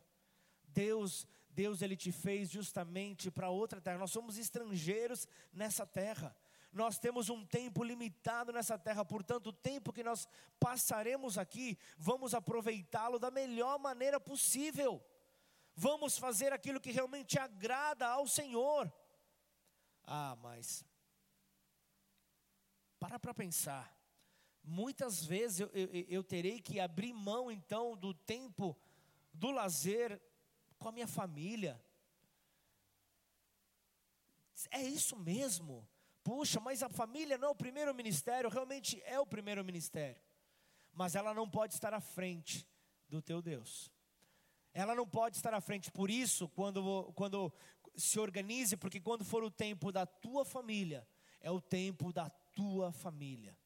Deus, 0.63 1.27
Deus 1.49 1.81
ele 1.81 1.95
te 1.95 2.11
fez 2.11 2.49
justamente 2.49 3.29
para 3.29 3.49
outra 3.49 3.81
terra. 3.81 3.97
Nós 3.99 4.11
somos 4.11 4.37
estrangeiros 4.37 5.27
nessa 5.51 5.85
terra 5.85 6.35
nós 6.71 6.97
temos 6.97 7.29
um 7.29 7.45
tempo 7.45 7.83
limitado 7.83 8.53
nessa 8.53 8.77
terra, 8.77 9.03
portanto, 9.03 9.47
o 9.47 9.53
tempo 9.53 9.91
que 9.91 10.03
nós 10.03 10.27
passaremos 10.59 11.37
aqui, 11.37 11.77
vamos 11.97 12.33
aproveitá-lo 12.33 13.19
da 13.19 13.29
melhor 13.29 13.77
maneira 13.77 14.19
possível. 14.19 15.03
Vamos 15.75 16.17
fazer 16.17 16.53
aquilo 16.53 16.79
que 16.79 16.91
realmente 16.91 17.37
agrada 17.37 18.07
ao 18.07 18.27
Senhor. 18.27 18.91
Ah, 20.03 20.35
mas 20.41 20.85
para 22.99 23.19
para 23.19 23.33
pensar. 23.33 23.97
Muitas 24.63 25.25
vezes 25.25 25.59
eu, 25.61 25.69
eu, 25.69 25.87
eu 26.07 26.23
terei 26.23 26.61
que 26.61 26.79
abrir 26.79 27.13
mão 27.13 27.51
então 27.51 27.97
do 27.97 28.13
tempo 28.13 28.77
do 29.33 29.49
lazer 29.49 30.21
com 30.77 30.89
a 30.89 30.91
minha 30.91 31.07
família. 31.07 31.83
É 34.69 34.83
isso 34.83 35.17
mesmo? 35.17 35.87
Puxa, 36.23 36.59
mas 36.59 36.83
a 36.83 36.89
família 36.89 37.37
não 37.37 37.49
é 37.49 37.51
o 37.51 37.55
primeiro 37.55 37.93
ministério, 37.95 38.49
realmente 38.49 39.01
é 39.05 39.19
o 39.19 39.25
primeiro 39.25 39.63
ministério. 39.65 40.21
Mas 40.93 41.15
ela 41.15 41.33
não 41.33 41.49
pode 41.49 41.73
estar 41.73 41.93
à 41.93 42.01
frente 42.01 42.67
do 43.09 43.21
teu 43.21 43.41
Deus. 43.41 43.91
Ela 44.73 44.93
não 44.93 45.07
pode 45.07 45.37
estar 45.37 45.53
à 45.53 45.59
frente. 45.59 45.91
Por 45.91 46.09
isso, 46.09 46.47
quando, 46.49 47.11
quando 47.15 47.51
se 47.95 48.19
organize, 48.19 48.77
porque 48.77 48.99
quando 48.99 49.25
for 49.25 49.43
o 49.43 49.49
tempo 49.49 49.91
da 49.91 50.05
tua 50.05 50.45
família, 50.45 51.07
é 51.39 51.49
o 51.49 51.59
tempo 51.59 52.13
da 52.13 52.29
tua 52.29 52.91
família. 52.91 53.57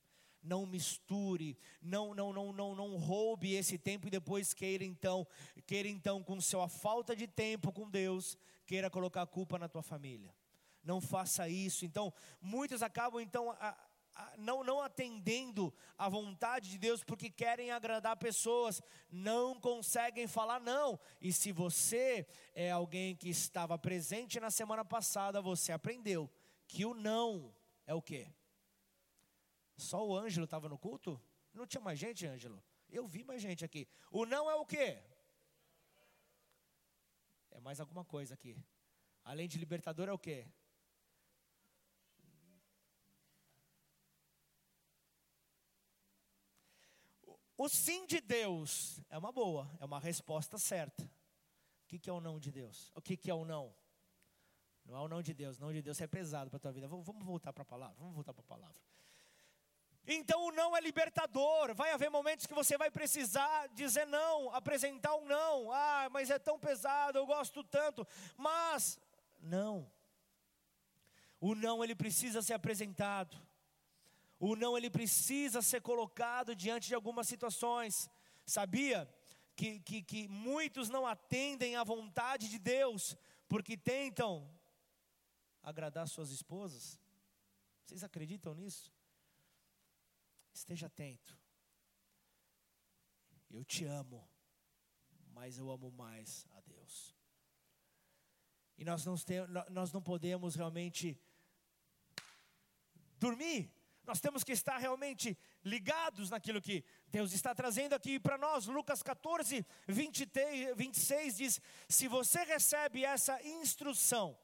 Não 0.42 0.66
misture, 0.66 1.58
não, 1.82 2.14
não, 2.14 2.32
não, 2.32 2.54
não, 2.54 2.76
não 2.76 2.96
roube 2.98 3.54
esse 3.54 3.78
tempo 3.78 4.08
e 4.08 4.12
depois 4.12 4.54
queira 4.54 4.84
então, 4.84 5.28
queira 5.66 5.90
então 5.90 6.24
com 6.24 6.40
sua 6.40 6.70
falta 6.70 7.16
de 7.16 7.28
tempo 7.28 7.72
com 7.72 7.90
Deus, 7.90 8.38
queira 8.66 8.90
colocar 8.90 9.24
a 9.24 9.28
culpa 9.28 9.58
na 9.58 9.68
tua 9.68 9.82
família 9.82 10.34
não 10.86 11.02
faça 11.02 11.50
isso. 11.50 11.84
Então, 11.84 12.14
muitos 12.40 12.82
acabam 12.82 13.22
então 13.22 13.52
a, 13.52 13.78
a, 14.16 14.34
não, 14.38 14.64
não 14.64 14.82
atendendo 14.82 15.74
à 15.98 16.08
vontade 16.08 16.70
de 16.70 16.78
Deus 16.78 17.04
porque 17.04 17.30
querem 17.30 17.72
agradar 17.72 18.16
pessoas, 18.18 18.82
não 19.12 19.60
conseguem 19.60 20.28
falar 20.28 20.60
não. 20.60 21.00
E 21.20 21.34
se 21.34 21.52
você 21.52 22.26
é 22.54 22.72
alguém 22.72 23.16
que 23.16 23.30
estava 23.30 23.78
presente 23.78 24.40
na 24.40 24.52
semana 24.52 24.86
passada, 24.86 25.42
você 25.42 25.72
aprendeu 25.72 26.32
que 26.68 26.86
o 26.86 26.94
não 26.94 27.54
é 27.86 27.94
o 27.94 28.02
quê? 28.02 28.32
Só 29.78 30.06
o 30.06 30.16
Ângelo 30.16 30.46
estava 30.46 30.70
no 30.70 30.78
culto? 30.78 31.22
Não 31.54 31.68
tinha 31.68 31.82
mais 31.82 32.00
gente, 32.00 32.26
Ângelo? 32.26 32.64
Eu 32.90 33.08
vi 33.08 33.24
mais 33.24 33.42
gente 33.42 33.66
aqui. 33.66 33.88
O 34.12 34.26
não 34.26 34.50
é 34.50 34.56
o 34.56 34.66
quê? 34.66 35.04
É 37.52 37.60
mais 37.60 37.80
alguma 37.80 38.06
coisa 38.06 38.34
aqui. 38.34 38.58
Além 39.24 39.48
de 39.48 39.58
libertador, 39.58 40.08
é 40.08 40.14
o 40.14 40.20
quê? 40.20 40.48
O 47.58 47.70
sim 47.70 48.06
de 48.06 48.20
Deus 48.20 49.00
é 49.10 49.18
uma 49.18 49.32
boa, 49.32 49.70
é 49.80 49.86
uma 49.86 50.00
resposta 50.00 50.58
certa. 50.58 51.04
O 51.04 51.88
que, 51.88 52.10
é 52.10 52.14
o 52.14 52.20
não 52.20 52.40
de 52.40 52.52
Deus? 52.52 52.92
O 52.96 53.02
que, 53.02 53.16
que 53.16 53.30
é 53.30 53.34
o 53.34 53.46
não? 53.46 53.74
Não 54.84 54.96
é 54.96 55.00
o 55.00 55.08
não 55.08 55.22
de 55.22 55.34
Deus, 55.34 55.58
não 55.58 55.72
de 55.72 55.82
Deus 55.82 56.00
é 56.02 56.08
pesado 56.08 56.50
para 56.50 56.58
a 56.58 56.60
tua 56.60 56.72
vida. 56.72 56.88
Vamos 56.88 57.06
voltar 57.24 57.54
para 57.54 57.62
a 57.62 57.66
palavra, 57.66 57.96
vamos 57.98 58.14
voltar 58.14 58.34
para 58.34 58.44
a 58.44 58.48
palavra. 58.48 58.82
Então 60.08 60.46
o 60.46 60.52
não 60.52 60.76
é 60.76 60.82
libertador. 60.82 61.74
Vai 61.74 61.92
haver 61.92 62.10
momentos 62.10 62.46
que 62.46 62.54
você 62.54 62.78
vai 62.78 62.92
precisar 62.92 63.68
dizer 63.70 64.06
não, 64.06 64.54
apresentar 64.54 65.16
um 65.16 65.26
não. 65.26 65.72
Ah, 65.72 66.10
mas 66.12 66.30
é 66.30 66.38
tão 66.38 66.60
pesado, 66.60 67.18
eu 67.18 67.26
gosto 67.26 67.64
tanto. 67.64 68.06
Mas 68.38 69.00
não. 69.40 69.90
O 71.40 71.56
não 71.56 71.84
ele 71.84 71.96
precisa 71.96 72.42
ser 72.42 72.54
apresentado. 72.54 73.36
O 74.48 74.56
não 74.56 74.78
ele 74.78 74.92
precisa 74.92 75.60
ser 75.60 75.82
colocado 75.82 76.56
diante 76.56 76.88
de 76.90 76.94
algumas 76.94 77.28
situações. 77.28 78.08
Sabia 78.46 79.12
que, 79.56 79.80
que, 79.80 80.04
que 80.04 80.28
muitos 80.28 80.88
não 80.88 81.08
atendem 81.08 81.76
à 81.76 81.84
vontade 81.84 82.48
de 82.48 82.60
Deus 82.60 83.18
porque 83.48 83.76
tentam 83.76 84.48
agradar 85.64 86.08
suas 86.08 86.30
esposas? 86.30 87.02
Vocês 87.84 88.04
acreditam 88.04 88.54
nisso? 88.54 88.94
Esteja 90.54 90.86
atento. 90.86 91.36
Eu 93.50 93.66
te 93.66 93.84
amo, 93.84 94.30
mas 95.34 95.58
eu 95.58 95.72
amo 95.72 95.90
mais 95.90 96.46
a 96.52 96.62
Deus. 96.62 97.16
E 98.78 98.86
nós 98.86 99.04
não, 99.04 99.16
nós 99.72 99.92
não 99.92 100.04
podemos 100.04 100.54
realmente 100.54 101.20
dormir 103.18 103.74
nós 104.06 104.20
temos 104.20 104.44
que 104.44 104.52
estar 104.52 104.78
realmente 104.78 105.38
ligados 105.64 106.30
naquilo 106.30 106.62
que 106.62 106.84
Deus 107.08 107.34
está 107.34 107.54
trazendo 107.54 107.94
aqui 107.94 108.20
para 108.20 108.38
nós. 108.38 108.68
Lucas 108.68 109.02
14, 109.02 109.66
23, 109.88 110.76
26 110.76 111.38
diz: 111.38 111.62
Se 111.90 112.08
você 112.08 112.44
recebe 112.44 113.04
essa 113.04 113.42
instrução 113.44 114.38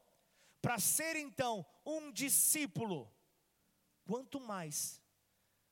para 0.60 0.78
ser 0.78 1.16
então 1.16 1.64
um 1.84 2.12
discípulo, 2.12 3.12
quanto 4.04 4.40
mais, 4.40 5.00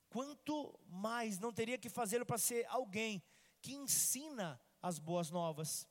quanto 0.09 0.79
mais 0.89 1.39
não 1.39 1.53
teria 1.53 1.79
que 1.79 1.89
fazê-lo 1.89 2.27
para 2.27 2.39
ser 2.39 2.67
alguém 2.69 3.23
que 3.61 3.75
ensina 3.75 4.61
as 4.83 4.99
boas 4.99 5.31
novas, 5.31 5.87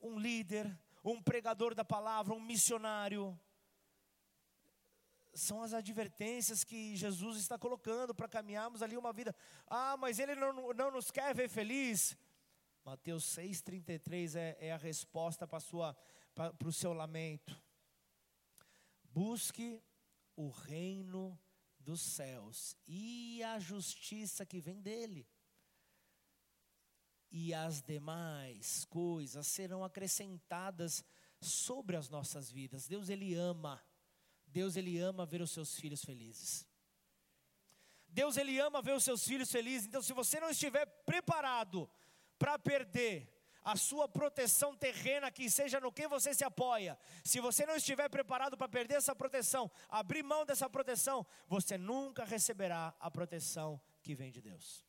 um 0.00 0.18
líder, 0.18 0.78
um 1.04 1.22
pregador 1.22 1.74
da 1.74 1.84
palavra, 1.84 2.34
um 2.34 2.40
missionário, 2.40 3.38
são 5.34 5.62
as 5.62 5.72
advertências 5.72 6.64
que 6.64 6.94
Jesus 6.96 7.38
está 7.38 7.58
colocando 7.58 8.14
para 8.14 8.28
caminharmos 8.28 8.82
ali 8.82 8.96
uma 8.96 9.12
vida. 9.12 9.34
Ah, 9.66 9.96
mas 9.96 10.18
Ele 10.18 10.34
não, 10.34 10.72
não 10.72 10.90
nos 10.90 11.10
quer 11.10 11.34
ver 11.34 11.48
feliz. 11.48 12.16
Mateus 12.84 13.24
6,33 13.36 14.36
é, 14.36 14.56
é 14.60 14.72
a 14.72 14.76
resposta 14.76 15.46
para, 15.46 15.62
o 16.66 16.72
seu 16.72 16.92
lamento. 16.92 17.60
Busque 19.04 19.80
o 20.34 20.48
reino 20.48 21.38
dos 21.78 22.00
céus 22.00 22.76
e 22.86 23.42
a 23.44 23.58
justiça 23.58 24.44
que 24.44 24.60
vem 24.60 24.80
dele. 24.80 25.26
E 27.30 27.54
as 27.54 27.80
demais 27.80 28.84
coisas 28.86 29.46
serão 29.46 29.84
acrescentadas 29.84 31.04
sobre 31.40 31.96
as 31.96 32.08
nossas 32.08 32.50
vidas. 32.50 32.86
Deus 32.86 33.08
ele 33.08 33.34
ama. 33.34 33.82
Deus 34.52 34.76
ele 34.76 34.98
ama 34.98 35.24
ver 35.24 35.40
os 35.40 35.50
seus 35.50 35.74
filhos 35.74 36.04
felizes. 36.04 36.66
Deus 38.06 38.36
ele 38.36 38.58
ama 38.58 38.82
ver 38.82 38.94
os 38.94 39.02
seus 39.02 39.24
filhos 39.24 39.50
felizes. 39.50 39.88
Então 39.88 40.02
se 40.02 40.12
você 40.12 40.38
não 40.38 40.50
estiver 40.50 40.84
preparado 41.04 41.90
para 42.38 42.58
perder 42.58 43.32
a 43.64 43.76
sua 43.76 44.08
proteção 44.08 44.76
terrena, 44.76 45.30
que 45.30 45.48
seja 45.48 45.80
no 45.80 45.92
que 45.92 46.06
você 46.08 46.34
se 46.34 46.44
apoia, 46.44 46.98
se 47.24 47.40
você 47.40 47.64
não 47.64 47.76
estiver 47.76 48.08
preparado 48.08 48.56
para 48.56 48.68
perder 48.68 48.96
essa 48.96 49.14
proteção, 49.14 49.70
abrir 49.88 50.22
mão 50.22 50.44
dessa 50.44 50.68
proteção, 50.68 51.24
você 51.46 51.78
nunca 51.78 52.24
receberá 52.24 52.94
a 52.98 53.10
proteção 53.10 53.80
que 54.02 54.14
vem 54.14 54.30
de 54.30 54.42
Deus. 54.42 54.84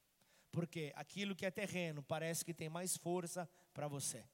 Porque 0.51 0.91
aquilo 0.95 1.35
que 1.35 1.45
é 1.45 1.51
terreno 1.51 2.03
parece 2.03 2.43
que 2.43 2.53
tem 2.53 2.67
mais 2.67 2.97
força 2.97 3.49
para 3.73 3.87
você. 3.87 4.25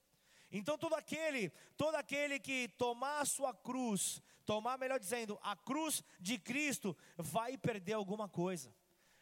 Então 0.51 0.77
todo 0.77 0.95
aquele, 0.95 1.49
todo 1.77 1.95
aquele 1.95 2.39
que 2.39 2.67
tomar 2.69 3.19
a 3.19 3.25
sua 3.25 3.53
cruz, 3.53 4.21
tomar, 4.45 4.79
melhor 4.79 4.99
dizendo, 4.99 5.39
a 5.43 5.55
cruz 5.55 6.03
de 6.19 6.39
Cristo, 6.39 6.97
vai 7.17 7.57
perder 7.57 7.93
alguma 7.93 8.27
coisa. 8.27 8.73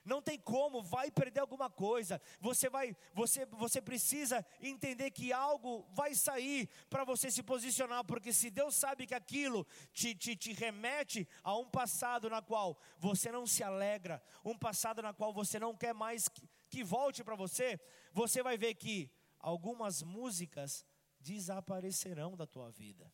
Não 0.08 0.22
tem 0.22 0.40
como, 0.40 0.82
vai 0.82 1.12
perder 1.12 1.42
alguma 1.42 1.70
coisa. 1.70 2.22
Você 2.40 2.70
vai, 2.70 2.96
você, 3.14 3.46
você 3.48 3.82
precisa 3.82 4.46
entender 4.62 5.12
que 5.12 5.34
algo 5.34 5.86
vai 5.92 6.16
sair 6.16 6.70
para 6.90 7.04
você 7.04 7.30
se 7.30 7.44
posicionar, 7.44 8.06
porque 8.06 8.32
se 8.32 8.50
Deus 8.50 8.74
sabe 8.74 9.06
que 9.06 9.14
aquilo 9.14 9.68
te, 9.92 10.16
te, 10.16 10.34
te 10.34 10.54
remete 10.54 11.28
a 11.44 11.58
um 11.58 11.70
passado 11.70 12.30
na 12.30 12.42
qual 12.42 12.80
você 12.98 13.30
não 13.34 13.46
se 13.46 13.62
alegra, 13.64 14.24
um 14.46 14.58
passado 14.58 15.02
na 15.02 15.14
qual 15.14 15.34
você 15.34 15.60
não 15.60 15.76
quer 15.76 15.94
mais 15.94 16.30
que, 16.30 16.42
que 16.70 16.86
volte 16.86 17.22
para 17.22 17.36
você, 17.36 17.78
você 18.14 18.42
vai 18.42 18.58
ver 18.58 18.76
que 18.76 19.12
algumas 19.42 20.02
músicas 20.02 20.86
desaparecerão 21.28 22.38
da 22.38 22.48
tua 22.48 22.70
vida. 22.72 23.12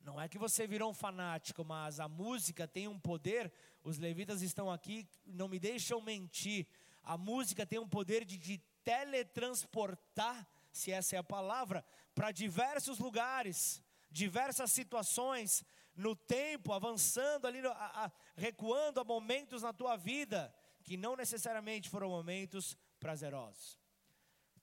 Não 0.00 0.20
é 0.20 0.28
que 0.28 0.38
você 0.38 0.66
virou 0.66 0.90
um 0.90 0.94
fanático, 0.94 1.64
mas 1.64 2.00
a 2.00 2.08
música 2.08 2.68
tem 2.68 2.86
um 2.86 2.98
poder. 2.98 3.52
Os 3.82 3.98
levitas 3.98 4.42
estão 4.42 4.70
aqui, 4.70 5.08
não 5.24 5.48
me 5.48 5.58
deixam 5.58 6.00
mentir. 6.02 6.66
A 7.02 7.16
música 7.16 7.66
tem 7.66 7.78
um 7.78 7.88
poder 7.88 8.24
de, 8.24 8.36
de 8.36 8.58
teletransportar, 8.84 10.46
se 10.70 10.90
essa 10.92 11.16
é 11.16 11.18
a 11.18 11.24
palavra, 11.24 11.84
para 12.14 12.30
diversos 12.30 12.98
lugares, 12.98 13.82
diversas 14.10 14.70
situações, 14.72 15.64
no 15.94 16.14
tempo, 16.14 16.72
avançando 16.72 17.46
ali, 17.46 17.60
a, 17.66 18.04
a, 18.04 18.12
recuando 18.36 19.00
a 19.00 19.04
momentos 19.04 19.62
na 19.62 19.72
tua 19.72 19.96
vida 19.96 20.54
que 20.82 20.96
não 20.96 21.16
necessariamente 21.16 21.88
foram 21.88 22.08
momentos 22.10 22.76
prazerosos. 22.98 23.79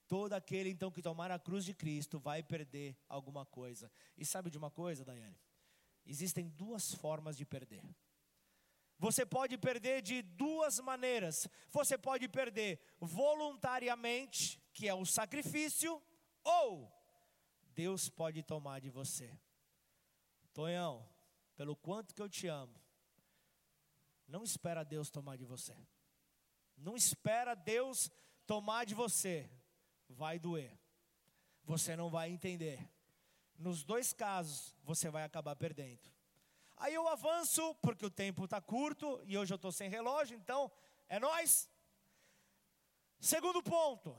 Todo 0.08 0.34
aquele 0.34 0.70
então 0.70 0.90
que 0.90 1.02
tomar 1.02 1.32
a 1.32 1.40
cruz 1.40 1.66
de 1.66 1.74
Cristo 1.74 2.18
vai 2.18 2.42
perder 2.42 2.98
alguma 3.10 3.46
coisa. 3.46 3.92
E 4.18 4.26
sabe 4.26 4.50
de 4.50 4.58
uma 4.58 4.72
coisa, 4.72 5.04
Daiane? 5.04 5.38
Existem 6.06 6.48
duas 6.48 6.94
formas 6.94 7.36
de 7.36 7.46
perder. 7.46 7.84
Você 8.98 9.26
pode 9.26 9.58
perder 9.58 10.02
de 10.02 10.22
duas 10.22 10.80
maneiras. 10.80 11.48
Você 11.70 11.98
pode 11.98 12.30
perder 12.30 12.80
voluntariamente, 13.00 14.60
que 14.74 14.88
é 14.88 14.94
o 14.94 15.06
sacrifício, 15.06 16.02
ou 16.42 16.90
Deus 17.76 18.10
pode 18.10 18.42
tomar 18.42 18.80
de 18.80 18.90
você. 18.90 19.38
Tonhão, 20.54 21.08
pelo 21.58 21.76
quanto 21.76 22.16
que 22.16 22.22
eu 22.22 22.30
te 22.30 22.48
amo, 22.48 22.74
não 24.26 24.42
espera 24.42 24.86
Deus 24.86 25.10
tomar 25.10 25.36
de 25.36 25.46
você. 25.46 25.76
Não 26.78 26.96
espera 26.96 27.54
Deus 27.54 28.10
tomar 28.46 28.86
de 28.86 28.96
você 28.96 29.50
vai 30.10 30.40
doer. 30.40 30.78
Você 31.64 31.96
não 31.96 32.10
vai 32.10 32.30
entender. 32.30 32.90
Nos 33.58 33.84
dois 33.84 34.14
casos, 34.14 34.76
você 34.84 35.10
vai 35.10 35.24
acabar 35.24 35.56
perdendo. 35.56 36.10
Aí 36.78 36.94
eu 36.94 37.08
avanço, 37.08 37.74
porque 37.76 38.06
o 38.06 38.10
tempo 38.10 38.46
está 38.46 38.62
curto 38.62 39.22
e 39.26 39.38
hoje 39.38 39.54
eu 39.54 39.56
estou 39.56 39.72
sem 39.72 39.90
relógio, 39.90 40.38
então 40.38 40.72
é 41.10 41.20
nós. 41.20 41.70
Segundo 43.20 43.64
ponto. 43.64 44.16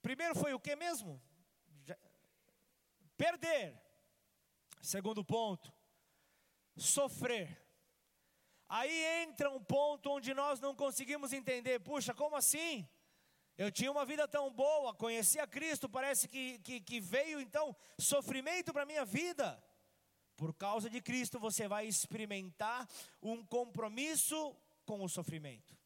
Primeiro 0.00 0.34
foi 0.34 0.54
o 0.54 0.60
que 0.60 0.76
mesmo? 0.76 1.20
Perder. 3.16 3.80
Segundo 4.80 5.24
ponto, 5.24 5.72
sofrer. 6.76 7.58
Aí 8.68 9.22
entra 9.22 9.50
um 9.50 9.62
ponto 9.62 10.10
onde 10.10 10.34
nós 10.34 10.60
não 10.60 10.74
conseguimos 10.74 11.32
entender, 11.32 11.80
puxa, 11.80 12.12
como 12.12 12.36
assim? 12.36 12.86
Eu 13.56 13.70
tinha 13.70 13.90
uma 13.90 14.04
vida 14.04 14.26
tão 14.26 14.52
boa, 14.52 14.92
conhecia 14.94 15.46
Cristo, 15.46 15.88
parece 15.88 16.26
que, 16.26 16.58
que, 16.58 16.80
que 16.80 17.00
veio 17.00 17.40
então 17.40 17.74
sofrimento 17.98 18.72
para 18.72 18.82
a 18.82 18.86
minha 18.86 19.04
vida. 19.04 19.62
Por 20.36 20.52
causa 20.52 20.90
de 20.90 21.00
Cristo, 21.00 21.38
você 21.38 21.68
vai 21.68 21.86
experimentar 21.86 22.88
um 23.22 23.46
compromisso 23.46 24.56
com 24.84 25.04
o 25.04 25.08
sofrimento. 25.08 25.78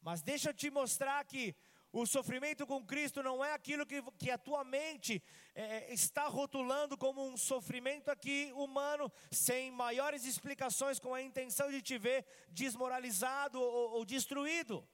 Mas 0.00 0.22
deixa 0.22 0.50
eu 0.50 0.54
te 0.54 0.70
mostrar 0.70 1.22
que 1.26 1.54
o 1.92 2.06
sofrimento 2.06 2.66
com 2.66 2.84
Cristo 2.84 3.22
não 3.22 3.44
é 3.44 3.52
aquilo 3.52 3.84
que, 3.84 4.02
que 4.18 4.30
a 4.30 4.38
tua 4.38 4.64
mente 4.64 5.22
é, 5.54 5.92
está 5.92 6.26
rotulando 6.28 6.96
como 6.96 7.26
um 7.26 7.36
sofrimento 7.36 8.10
aqui 8.10 8.50
humano, 8.54 9.12
sem 9.30 9.70
maiores 9.70 10.24
explicações, 10.24 10.98
com 10.98 11.14
a 11.14 11.20
intenção 11.20 11.70
de 11.70 11.82
te 11.82 11.98
ver 11.98 12.24
desmoralizado 12.48 13.60
ou, 13.60 13.92
ou 13.92 14.04
destruído. 14.04 14.86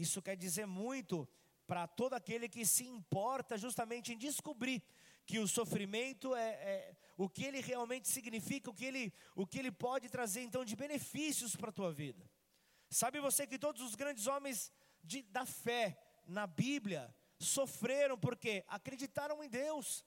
Isso 0.00 0.22
quer 0.22 0.36
dizer 0.36 0.66
muito 0.66 1.28
para 1.66 1.86
todo 1.86 2.14
aquele 2.14 2.48
que 2.48 2.64
se 2.64 2.84
importa 2.86 3.58
justamente 3.58 4.12
em 4.12 4.16
descobrir 4.16 4.82
que 5.26 5.38
o 5.38 5.48
sofrimento 5.48 6.34
é, 6.34 6.48
é, 6.72 6.96
o 7.16 7.28
que 7.28 7.44
ele 7.44 7.60
realmente 7.60 8.08
significa, 8.08 8.70
o 8.70 8.74
que 8.74 8.84
ele, 8.84 9.12
o 9.34 9.46
que 9.46 9.58
ele 9.58 9.72
pode 9.72 10.08
trazer 10.08 10.42
então 10.42 10.64
de 10.64 10.76
benefícios 10.76 11.56
para 11.56 11.70
a 11.70 11.72
tua 11.72 11.92
vida. 11.92 12.24
Sabe 12.88 13.20
você 13.20 13.46
que 13.46 13.58
todos 13.58 13.82
os 13.82 13.94
grandes 13.94 14.26
homens 14.26 14.72
de, 15.02 15.22
da 15.22 15.44
fé 15.44 16.00
na 16.24 16.46
Bíblia 16.46 17.14
sofreram 17.38 18.16
porque 18.16 18.64
acreditaram 18.68 19.42
em 19.42 19.48
Deus, 19.48 20.04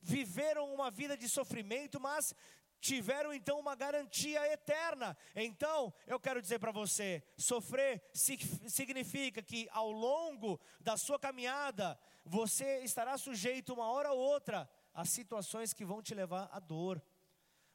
viveram 0.00 0.72
uma 0.74 0.90
vida 0.90 1.16
de 1.16 1.28
sofrimento, 1.28 2.00
mas 2.00 2.34
tiveram 2.80 3.32
então 3.32 3.58
uma 3.58 3.74
garantia 3.74 4.40
eterna. 4.52 5.16
Então, 5.34 5.92
eu 6.06 6.18
quero 6.18 6.40
dizer 6.40 6.58
para 6.58 6.72
você: 6.72 7.22
sofrer 7.36 8.02
significa 8.12 9.42
que 9.42 9.68
ao 9.70 9.90
longo 9.90 10.60
da 10.80 10.96
sua 10.96 11.18
caminhada, 11.18 11.98
você 12.24 12.80
estará 12.80 13.16
sujeito 13.18 13.72
uma 13.72 13.90
hora 13.90 14.12
ou 14.12 14.18
outra 14.18 14.68
a 14.94 15.04
situações 15.04 15.72
que 15.72 15.84
vão 15.84 16.02
te 16.02 16.14
levar 16.14 16.48
à 16.52 16.58
dor. 16.58 17.02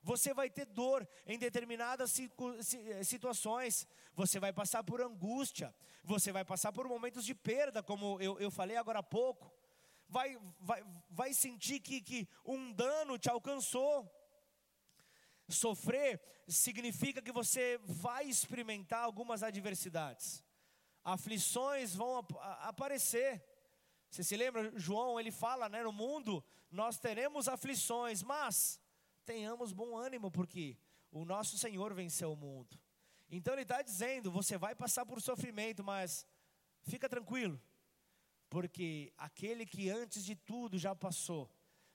Você 0.01 0.33
vai 0.33 0.49
ter 0.49 0.65
dor 0.65 1.07
em 1.25 1.39
determinadas 1.39 2.13
situações, 3.03 3.87
você 4.13 4.37
vai 4.37 4.51
passar 4.51 4.83
por 4.83 5.01
angústia, 5.01 5.73
você 6.03 6.31
vai 6.31 6.43
passar 6.43 6.73
por 6.73 6.87
momentos 6.89 7.23
de 7.23 7.33
perda, 7.33 7.81
como 7.81 8.19
eu, 8.21 8.37
eu 8.37 8.51
falei 8.51 8.75
agora 8.75 8.99
há 8.99 9.03
pouco. 9.03 9.49
Vai, 10.09 10.37
vai, 10.59 10.83
vai 11.09 11.33
sentir 11.33 11.79
que, 11.79 12.01
que 12.01 12.27
um 12.45 12.73
dano 12.73 13.17
te 13.17 13.29
alcançou, 13.29 14.11
Sofrer 15.49 16.21
significa 16.47 17.21
que 17.21 17.31
você 17.31 17.79
vai 17.83 18.25
experimentar 18.25 19.03
algumas 19.03 19.43
adversidades. 19.43 20.43
Aflições 21.03 21.95
vão 21.95 22.17
ap 22.17 22.31
aparecer. 22.61 23.43
Você 24.09 24.23
se 24.23 24.37
lembra, 24.37 24.71
João, 24.77 25.19
ele 25.19 25.31
fala, 25.31 25.67
né, 25.67 25.83
no 25.83 25.91
mundo 25.91 26.43
nós 26.71 26.97
teremos 26.97 27.47
aflições, 27.47 28.23
mas 28.23 28.79
tenhamos 29.25 29.71
bom 29.71 29.95
ânimo, 29.95 30.31
porque 30.31 30.77
o 31.11 31.23
nosso 31.23 31.57
Senhor 31.57 31.93
venceu 31.93 32.33
o 32.33 32.35
mundo. 32.35 32.79
Então 33.29 33.53
ele 33.53 33.61
está 33.63 33.81
dizendo: 33.81 34.31
você 34.31 34.57
vai 34.57 34.75
passar 34.75 35.05
por 35.05 35.21
sofrimento, 35.21 35.83
mas 35.83 36.25
fica 36.81 37.07
tranquilo, 37.07 37.61
porque 38.49 39.13
aquele 39.17 39.65
que 39.65 39.89
antes 39.89 40.25
de 40.25 40.35
tudo 40.35 40.77
já 40.77 40.95
passou, 40.95 41.49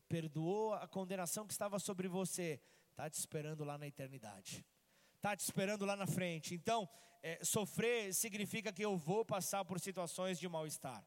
perdoou 0.08 0.74
a 0.74 0.86
condenação 0.86 1.46
que 1.46 1.52
estava 1.52 1.78
sobre 1.78 2.08
você, 2.08 2.60
está 2.98 3.08
te 3.08 3.14
esperando 3.14 3.62
lá 3.62 3.78
na 3.78 3.86
eternidade, 3.86 4.66
está 5.14 5.36
te 5.36 5.44
esperando 5.44 5.84
lá 5.86 5.94
na 5.94 6.04
frente. 6.04 6.52
Então, 6.52 6.88
é, 7.22 7.38
sofrer 7.44 8.12
significa 8.12 8.72
que 8.72 8.84
eu 8.84 8.96
vou 8.96 9.24
passar 9.24 9.64
por 9.64 9.78
situações 9.78 10.36
de 10.36 10.48
mal-estar. 10.48 11.06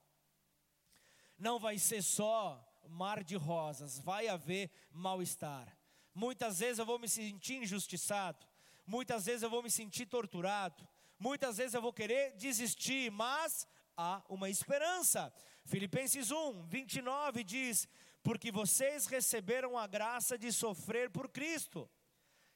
Não 1.38 1.60
vai 1.60 1.78
ser 1.78 2.02
só 2.02 2.66
mar 2.88 3.22
de 3.26 3.36
rosas, 3.36 4.00
vai 4.00 4.30
haver 4.30 4.72
mal-estar. 4.90 5.78
Muitas 6.16 6.60
vezes 6.60 6.80
eu 6.80 6.86
vou 6.86 6.98
me 6.98 7.10
sentir 7.10 7.56
injustiçado, 7.56 8.48
muitas 8.88 9.26
vezes 9.26 9.44
eu 9.44 9.50
vou 9.50 9.62
me 9.62 9.70
sentir 9.70 10.06
torturado, 10.06 10.88
muitas 11.20 11.58
vezes 11.58 11.74
eu 11.74 11.82
vou 11.82 11.92
querer 11.92 12.38
desistir, 12.38 13.12
mas 13.12 13.68
há 13.98 14.24
uma 14.30 14.50
esperança. 14.50 15.34
Filipenses 15.66 16.32
1, 16.32 16.68
29 16.68 17.44
diz: 17.44 17.86
Porque 18.24 18.52
vocês 18.52 19.08
receberam 19.08 19.78
a 19.78 19.88
graça 19.88 20.38
de 20.38 20.52
sofrer 20.52 21.10
por 21.10 21.30
Cristo, 21.30 21.90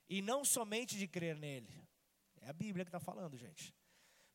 e 0.07 0.22
não 0.22 0.45
somente 0.45 0.97
de 0.97 1.07
crer 1.07 1.36
nele. 1.36 1.84
É 2.41 2.49
a 2.49 2.53
Bíblia 2.53 2.86
que 2.86 2.89
está 2.89 2.99
falando, 2.99 3.36
gente. 3.38 3.74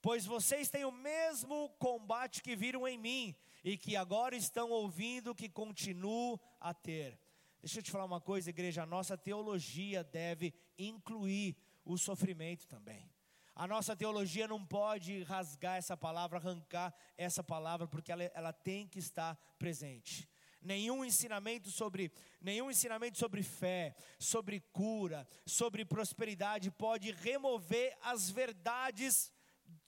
Pois 0.02 0.24
vocês 0.24 0.68
têm 0.68 0.84
o 0.84 0.90
mesmo 0.90 1.68
combate 1.78 2.42
que 2.42 2.56
viram 2.56 2.88
em 2.88 2.98
mim, 2.98 3.36
e 3.62 3.76
que 3.76 3.96
agora 3.96 4.34
estão 4.34 4.70
ouvindo 4.70 5.34
que 5.34 5.48
continuo 5.48 6.40
a 6.58 6.74
ter. 6.74 7.20
Deixa 7.62 7.78
eu 7.78 7.82
te 7.82 7.90
falar 7.90 8.06
uma 8.06 8.20
coisa, 8.20 8.50
igreja, 8.50 8.82
a 8.82 8.86
nossa 8.86 9.16
teologia 9.18 10.02
deve 10.02 10.54
incluir 10.78 11.56
o 11.84 11.98
sofrimento 11.98 12.66
também. 12.66 13.12
A 13.54 13.66
nossa 13.66 13.94
teologia 13.94 14.48
não 14.48 14.64
pode 14.64 15.22
rasgar 15.24 15.76
essa 15.76 15.94
palavra, 15.94 16.38
arrancar 16.38 16.94
essa 17.18 17.44
palavra, 17.44 17.86
porque 17.86 18.10
ela, 18.10 18.24
ela 18.34 18.52
tem 18.54 18.88
que 18.88 18.98
estar 18.98 19.36
presente. 19.58 20.26
Nenhum 20.60 21.04
ensinamento 21.04 21.70
sobre 21.70 22.12
nenhum 22.40 22.70
ensinamento 22.70 23.18
sobre 23.18 23.42
fé, 23.42 23.94
sobre 24.18 24.60
cura, 24.72 25.26
sobre 25.46 25.84
prosperidade 25.84 26.70
pode 26.70 27.10
remover 27.12 27.96
as 28.02 28.30
verdades 28.30 29.32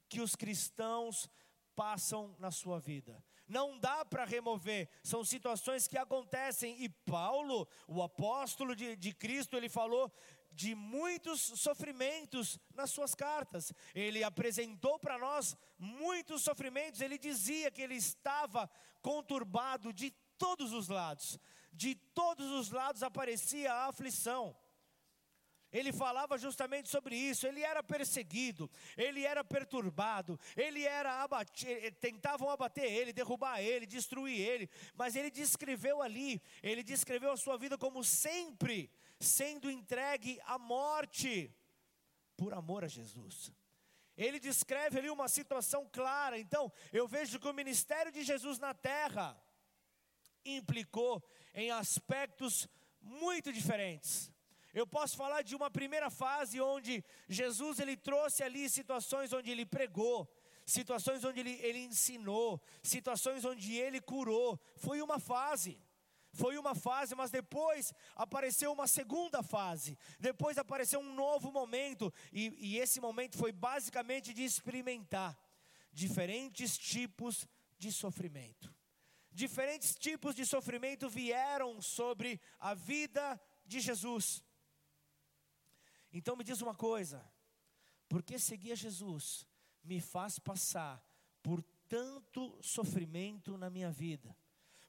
que 0.08 0.20
os 0.20 0.34
cristãos 0.34 1.28
passam 1.74 2.34
na 2.38 2.50
sua 2.50 2.78
vida 2.78 3.22
não 3.52 3.78
dá 3.78 4.02
para 4.02 4.24
remover, 4.24 4.88
são 5.02 5.22
situações 5.22 5.86
que 5.86 5.98
acontecem. 5.98 6.82
E 6.82 6.88
Paulo, 6.88 7.68
o 7.86 8.02
apóstolo 8.02 8.74
de, 8.74 8.96
de 8.96 9.12
Cristo, 9.12 9.56
ele 9.56 9.68
falou 9.68 10.10
de 10.50 10.74
muitos 10.74 11.40
sofrimentos 11.40 12.58
nas 12.74 12.90
suas 12.90 13.14
cartas. 13.14 13.72
Ele 13.94 14.24
apresentou 14.24 14.98
para 14.98 15.18
nós 15.18 15.56
muitos 15.78 16.42
sofrimentos. 16.42 17.00
Ele 17.00 17.18
dizia 17.18 17.70
que 17.70 17.82
ele 17.82 17.94
estava 17.94 18.70
conturbado 19.02 19.92
de 19.92 20.10
todos 20.44 20.72
os 20.72 20.88
lados. 20.88 21.38
De 21.72 21.94
todos 21.94 22.50
os 22.50 22.70
lados 22.70 23.02
aparecia 23.02 23.72
a 23.72 23.86
aflição 23.86 24.54
ele 25.72 25.90
falava 25.90 26.36
justamente 26.36 26.88
sobre 26.88 27.16
isso. 27.16 27.46
Ele 27.46 27.62
era 27.62 27.82
perseguido, 27.82 28.70
ele 28.96 29.24
era 29.24 29.42
perturbado, 29.42 30.38
ele 30.54 30.84
era 30.84 31.22
abatido, 31.22 31.72
eh, 31.72 31.90
tentavam 31.90 32.50
abater 32.50 32.84
ele, 32.84 33.12
derrubar 33.12 33.60
ele, 33.60 33.86
destruir 33.86 34.38
ele, 34.38 34.68
mas 34.94 35.16
ele 35.16 35.30
descreveu 35.30 36.02
ali, 36.02 36.42
ele 36.62 36.82
descreveu 36.82 37.32
a 37.32 37.36
sua 37.36 37.56
vida 37.56 37.78
como 37.78 38.04
sempre 38.04 38.90
sendo 39.18 39.70
entregue 39.70 40.38
à 40.44 40.58
morte 40.58 41.50
por 42.36 42.52
amor 42.52 42.84
a 42.84 42.88
Jesus. 42.88 43.50
Ele 44.14 44.38
descreve 44.38 44.98
ali 44.98 45.08
uma 45.08 45.26
situação 45.26 45.88
clara. 45.90 46.38
Então, 46.38 46.70
eu 46.92 47.08
vejo 47.08 47.40
que 47.40 47.48
o 47.48 47.54
ministério 47.54 48.12
de 48.12 48.22
Jesus 48.22 48.58
na 48.58 48.74
terra 48.74 49.41
implicou 50.44 51.22
em 51.54 51.70
aspectos 51.70 52.68
muito 53.00 53.52
diferentes. 53.52 54.32
Eu 54.72 54.86
posso 54.86 55.16
falar 55.16 55.42
de 55.42 55.54
uma 55.54 55.70
primeira 55.70 56.10
fase 56.10 56.60
onde 56.60 57.04
Jesus 57.28 57.78
ele 57.78 57.96
trouxe 57.96 58.42
ali 58.42 58.68
situações 58.70 59.32
onde 59.32 59.50
ele 59.50 59.66
pregou, 59.66 60.26
situações 60.64 61.24
onde 61.24 61.40
ele, 61.40 61.58
ele 61.62 61.80
ensinou, 61.80 62.60
situações 62.82 63.44
onde 63.44 63.76
ele 63.76 64.00
curou. 64.00 64.58
Foi 64.76 65.02
uma 65.02 65.18
fase. 65.18 65.78
Foi 66.32 66.56
uma 66.56 66.74
fase, 66.74 67.14
mas 67.14 67.30
depois 67.30 67.92
apareceu 68.16 68.72
uma 68.72 68.86
segunda 68.86 69.42
fase. 69.42 69.98
Depois 70.18 70.56
apareceu 70.56 71.00
um 71.00 71.14
novo 71.14 71.52
momento. 71.52 72.12
E, 72.32 72.54
e 72.58 72.78
esse 72.78 72.98
momento 72.98 73.36
foi 73.36 73.52
basicamente 73.52 74.32
de 74.32 74.42
experimentar 74.42 75.38
diferentes 75.92 76.78
tipos 76.78 77.46
de 77.78 77.92
sofrimento. 77.92 78.74
Diferentes 79.32 79.94
tipos 79.96 80.34
de 80.34 80.44
sofrimento 80.44 81.08
vieram 81.08 81.80
sobre 81.80 82.40
a 82.58 82.74
vida 82.74 83.40
de 83.64 83.80
Jesus. 83.80 84.44
Então 86.12 86.36
me 86.36 86.44
diz 86.44 86.60
uma 86.60 86.74
coisa: 86.74 87.24
por 88.08 88.22
que 88.22 88.38
seguir 88.38 88.72
a 88.72 88.76
Jesus 88.76 89.46
me 89.82 90.00
faz 90.00 90.38
passar 90.38 91.02
por 91.42 91.62
tanto 91.88 92.58
sofrimento 92.62 93.56
na 93.56 93.70
minha 93.70 93.90
vida? 93.90 94.36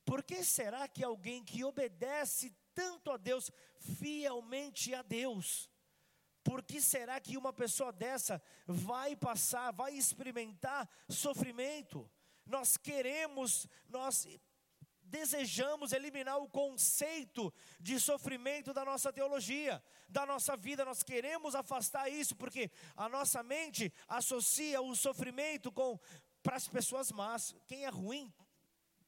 Por 0.06 0.22
que 0.22 0.44
será 0.44 0.88
que 0.88 1.04
alguém 1.04 1.44
que 1.44 1.64
obedece 1.64 2.54
tanto 2.74 3.12
a 3.12 3.18
Deus, 3.18 3.50
fielmente 3.80 4.94
a 4.94 5.02
Deus, 5.02 5.70
por 6.44 6.62
que 6.62 6.82
será 6.82 7.20
que 7.22 7.38
uma 7.38 7.54
pessoa 7.54 7.94
dessa 7.94 8.42
vai 8.68 9.16
passar, 9.16 9.72
vai 9.72 9.94
experimentar 9.94 10.90
sofrimento? 11.08 12.10
Nós 12.46 12.78
queremos, 12.78 13.68
nós 13.90 14.28
desejamos 15.04 15.92
eliminar 15.92 16.40
o 16.40 16.50
conceito 16.50 17.54
de 17.80 18.00
sofrimento 18.00 18.74
da 18.74 18.84
nossa 18.84 19.14
teologia, 19.14 19.82
da 20.10 20.26
nossa 20.26 20.58
vida. 20.58 20.84
Nós 20.84 21.04
queremos 21.04 21.54
afastar 21.54 22.10
isso 22.10 22.36
porque 22.36 22.72
a 22.96 23.08
nossa 23.08 23.44
mente 23.44 23.94
associa 24.08 24.82
o 24.82 24.96
sofrimento 24.96 25.72
com 25.72 26.00
para 26.42 26.58
as 26.58 26.68
pessoas 26.68 27.12
más. 27.12 27.56
Quem 27.68 27.86
é 27.86 27.90
ruim, 27.90 28.34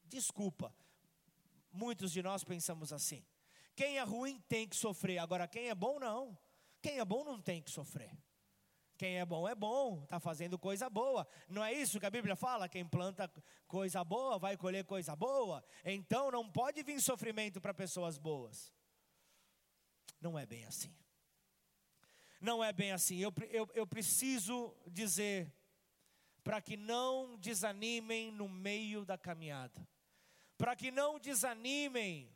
desculpa. 0.05 0.73
Muitos 1.71 2.11
de 2.11 2.23
nós 2.23 2.43
pensamos 2.43 2.93
assim. 2.93 3.25
Quem 3.75 3.97
é 3.97 4.03
ruim 4.03 4.39
tem 4.47 4.67
que 4.67 4.75
sofrer. 4.75 5.17
Agora, 5.17 5.47
quem 5.47 5.69
é 5.69 5.75
bom, 5.75 5.99
não. 5.99 6.37
Quem 6.81 6.99
é 6.99 7.03
bom 7.03 7.25
não 7.25 7.41
tem 7.41 7.61
que 7.61 7.69
sofrer. 7.69 8.15
Quem 8.97 9.19
é 9.19 9.25
bom 9.25 9.47
é 9.47 9.53
bom, 9.53 10.03
está 10.03 10.19
fazendo 10.19 10.57
coisa 10.57 10.89
boa. 10.89 11.27
Não 11.49 11.63
é 11.63 11.73
isso 11.73 11.99
que 11.99 12.05
a 12.05 12.09
Bíblia 12.09 12.35
fala? 12.35 12.69
Quem 12.69 12.85
planta 12.85 13.31
coisa 13.67 14.03
boa 14.03 14.39
vai 14.39 14.55
colher 14.55 14.85
coisa 14.85 15.15
boa. 15.15 15.63
Então 15.83 16.31
não 16.31 16.49
pode 16.49 16.81
vir 16.81 17.01
sofrimento 17.01 17.59
para 17.59 17.73
pessoas 17.73 18.17
boas. 18.17 18.73
Não 20.21 20.39
é 20.39 20.45
bem 20.45 20.65
assim. 20.65 20.95
Não 22.39 22.63
é 22.63 22.71
bem 22.71 22.93
assim. 22.93 23.17
Eu, 23.17 23.33
eu, 23.49 23.69
eu 23.73 23.85
preciso 23.85 24.73
dizer 24.87 25.53
para 26.41 26.61
que 26.61 26.77
não 26.77 27.37
desanimem 27.37 28.31
no 28.31 28.47
meio 28.47 29.03
da 29.03 29.17
caminhada, 29.17 29.85
para 30.57 30.75
que 30.75 30.91
não 30.91 31.19
desanimem 31.19 32.31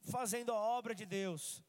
fazendo 0.00 0.50
a 0.50 0.56
obra 0.56 0.94
de 0.94 1.04
Deus, 1.04 1.62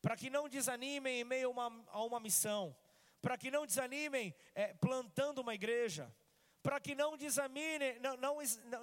para 0.00 0.14
que 0.14 0.30
não 0.30 0.48
desanimem 0.48 1.20
em 1.20 1.24
meio 1.24 1.48
a 1.48 1.50
uma, 1.50 1.84
a 1.88 2.04
uma 2.04 2.20
missão 2.20 2.76
para 3.20 3.36
que 3.36 3.50
não 3.50 3.66
desanimem 3.66 4.34
é, 4.54 4.74
plantando 4.74 5.40
uma 5.40 5.54
igreja, 5.54 6.14
para 6.62 6.80
que 6.80 6.94
não 6.94 7.16
desanimem, 7.16 7.98
não, 8.00 8.16
não, 8.16 8.36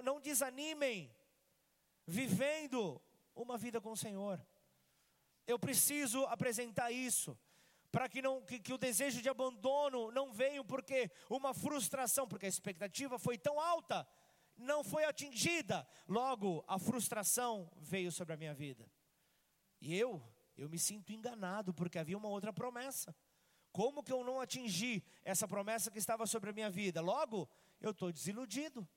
não 0.03 0.21
desanimem 0.21 1.13
vivendo 2.05 3.01
uma 3.35 3.57
vida 3.57 3.81
com 3.81 3.91
o 3.91 3.97
Senhor. 3.97 4.45
Eu 5.47 5.59
preciso 5.59 6.23
apresentar 6.25 6.91
isso 6.91 7.37
para 7.91 8.09
que, 8.09 8.21
não, 8.21 8.41
que, 8.41 8.59
que, 8.59 8.73
o 8.73 8.77
desejo 8.77 9.21
de 9.21 9.29
abandono 9.29 10.11
não 10.11 10.33
venha 10.33 10.63
porque 10.63 11.09
uma 11.29 11.53
frustração, 11.53 12.27
porque 12.27 12.45
a 12.45 12.49
expectativa 12.49 13.17
foi 13.17 13.37
tão 13.37 13.59
alta, 13.59 14.05
não 14.57 14.83
foi 14.83 15.05
atingida, 15.05 15.87
logo 16.07 16.63
a 16.67 16.77
frustração 16.77 17.71
veio 17.77 18.11
sobre 18.11 18.33
a 18.33 18.37
minha 18.37 18.53
vida. 18.53 18.89
E 19.79 19.95
eu, 19.97 20.21
eu 20.57 20.67
me 20.67 20.79
sinto 20.79 21.13
enganado 21.13 21.73
porque 21.73 21.99
havia 21.99 22.17
uma 22.17 22.29
outra 22.29 22.51
promessa. 22.51 23.15
Como 23.75 24.01
que 24.01 24.13
eu 24.13 24.23
não 24.23 24.39
atingi 24.39 25.03
essa 25.25 25.45
promessa 25.45 25.91
que 25.91 25.99
estava 25.99 26.25
sobre 26.25 26.49
a 26.49 26.53
minha 26.53 26.69
vida? 26.69 27.01
Logo, 27.01 27.45
eu 27.81 27.91
estou 27.91 28.09
desiludido. 28.09 28.87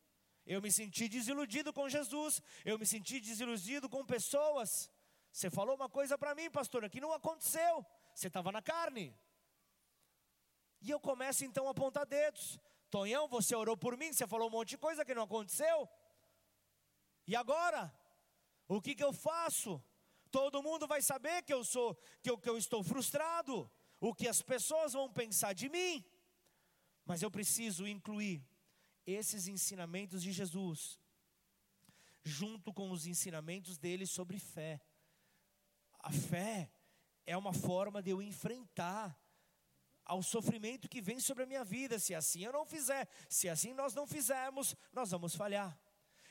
Eu 0.46 0.62
me 0.62 0.70
senti 0.70 1.08
desiludido 1.08 1.72
com 1.72 1.88
Jesus. 1.88 2.40
Eu 2.64 2.78
me 2.78 2.86
senti 2.86 3.18
desiludido 3.18 3.88
com 3.88 4.06
pessoas. 4.06 4.88
Você 5.32 5.50
falou 5.50 5.74
uma 5.74 5.88
coisa 5.88 6.16
para 6.16 6.32
mim, 6.32 6.48
pastora, 6.48 6.88
que 6.88 7.00
não 7.00 7.12
aconteceu. 7.12 7.84
Você 8.14 8.28
estava 8.28 8.52
na 8.52 8.62
carne. 8.62 9.12
E 10.80 10.88
eu 10.92 11.00
começo 11.00 11.44
então 11.44 11.66
a 11.66 11.72
apontar 11.72 12.06
dedos. 12.06 12.56
Tonhão, 12.88 13.26
você 13.26 13.56
orou 13.56 13.76
por 13.76 13.96
mim, 13.96 14.12
você 14.12 14.28
falou 14.28 14.46
um 14.46 14.52
monte 14.52 14.68
de 14.68 14.78
coisa 14.78 15.04
que 15.04 15.12
não 15.12 15.24
aconteceu. 15.24 15.88
E 17.26 17.34
agora? 17.34 17.92
O 18.68 18.80
que, 18.80 18.94
que 18.94 19.02
eu 19.02 19.12
faço? 19.12 19.82
Todo 20.30 20.62
mundo 20.62 20.86
vai 20.86 21.02
saber 21.02 21.42
que 21.42 21.52
eu 21.52 21.64
sou, 21.64 21.96
que 22.22 22.30
eu, 22.30 22.38
que 22.38 22.48
eu 22.48 22.56
estou 22.56 22.84
frustrado 22.84 23.68
o 24.00 24.14
que 24.14 24.28
as 24.28 24.42
pessoas 24.42 24.92
vão 24.92 25.12
pensar 25.12 25.52
de 25.52 25.68
mim, 25.68 26.04
mas 27.04 27.22
eu 27.22 27.30
preciso 27.30 27.86
incluir 27.86 28.44
esses 29.06 29.48
ensinamentos 29.48 30.22
de 30.22 30.32
Jesus, 30.32 30.98
junto 32.22 32.72
com 32.72 32.90
os 32.90 33.06
ensinamentos 33.06 33.78
dele 33.78 34.06
sobre 34.06 34.38
fé. 34.38 34.80
A 36.00 36.12
fé 36.12 36.70
é 37.26 37.36
uma 37.36 37.52
forma 37.52 38.02
de 38.02 38.10
eu 38.10 38.20
enfrentar 38.22 39.18
ao 40.04 40.22
sofrimento 40.22 40.88
que 40.88 41.00
vem 41.00 41.20
sobre 41.20 41.44
a 41.44 41.46
minha 41.46 41.64
vida. 41.64 41.98
Se 41.98 42.14
assim 42.14 42.44
eu 42.44 42.52
não 42.52 42.64
fizer, 42.64 43.08
se 43.28 43.48
assim 43.48 43.74
nós 43.74 43.94
não 43.94 44.06
fizermos, 44.06 44.74
nós 44.92 45.10
vamos 45.10 45.34
falhar. 45.34 45.78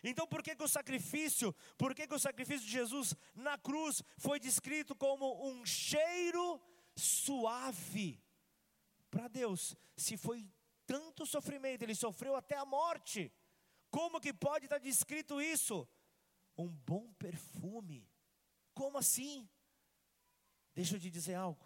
Então, 0.03 0.28
por 0.28 0.43
que, 0.43 0.55
que 0.55 0.63
o 0.63 0.68
sacrifício, 0.68 1.53
por 1.78 1.93
que, 1.93 2.07
que 2.07 2.13
o 2.13 2.20
sacrifício 2.20 2.65
de 2.65 2.72
Jesus 2.72 3.15
na 3.36 3.57
cruz 3.57 4.03
foi 4.18 4.39
descrito 4.39 4.95
como 4.95 5.47
um 5.47 5.65
cheiro 5.65 6.61
suave 6.97 8.21
para 9.09 9.27
Deus? 9.27 9.75
Se 9.95 10.17
foi 10.17 10.51
tanto 10.85 11.25
sofrimento, 11.25 11.83
ele 11.83 11.95
sofreu 11.95 12.35
até 12.35 12.55
a 12.57 12.65
morte. 12.65 13.31
Como 13.89 14.19
que 14.19 14.33
pode 14.33 14.65
estar 14.65 14.79
descrito 14.79 15.41
isso? 15.41 15.87
Um 16.57 16.67
bom 16.67 17.13
perfume. 17.13 18.09
Como 18.73 18.97
assim? 18.97 19.49
Deixa 20.73 20.95
eu 20.95 20.99
te 20.99 21.09
dizer 21.09 21.35
algo. 21.35 21.65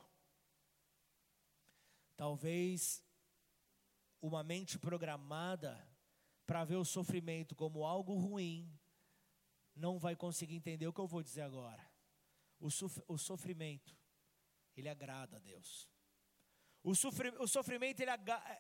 Talvez 2.16 3.04
uma 4.22 4.44
mente 4.44 4.78
programada 4.78 5.88
para 6.46 6.64
ver 6.64 6.76
o 6.76 6.86
sofrimento 6.86 7.56
como 7.56 7.86
algo 7.86 8.16
ruim, 8.16 8.72
não 9.76 9.98
vai 9.98 10.16
conseguir 10.16 10.56
entender 10.56 10.86
o 10.88 10.94
que 10.94 11.00
eu 11.00 11.08
vou 11.08 11.24
dizer 11.24 11.42
agora. 11.42 11.90
O, 12.60 12.68
o 13.08 13.18
sofrimento, 13.18 13.98
ele 14.76 14.90
agrada 14.90 15.38
a 15.38 15.40
Deus. 15.40 15.90
O, 16.84 16.96
sofrimento 16.96 18.00
ele, 18.00 18.12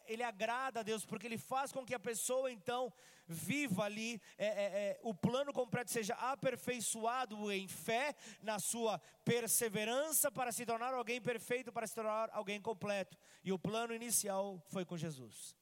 ele, 0.05 0.22
agrada 0.22 0.82
a 0.82 0.84
Deus, 0.84 1.03
porque 1.03 1.26
ele 1.26 1.39
faz 1.39 1.72
com 1.72 1.84
que 1.84 1.95
a 1.95 1.99
pessoa 1.99 2.51
então 2.51 2.93
viva 3.28 3.86
ali, 3.86 4.22
é, 4.38 4.45
é, 4.45 4.49
é, 4.49 4.99
o 5.01 5.12
plano 5.12 5.51
completo 5.51 5.89
seja 5.89 6.14
aperfeiçoado 6.14 7.51
em 7.51 7.68
fé, 7.68 8.14
na 8.43 8.59
sua 8.59 8.99
perseverança 9.26 10.32
para 10.32 10.51
se 10.51 10.68
tornar 10.68 10.93
alguém 10.93 11.20
perfeito, 11.20 11.72
para 11.72 11.88
se 11.88 11.95
tornar 11.95 12.30
alguém 12.32 12.62
completo. 12.62 13.18
E 13.43 13.51
o 13.51 13.57
plano 13.57 13.91
inicial 13.91 14.64
foi 14.70 14.86
com 14.86 14.95
Jesus. 14.95 15.55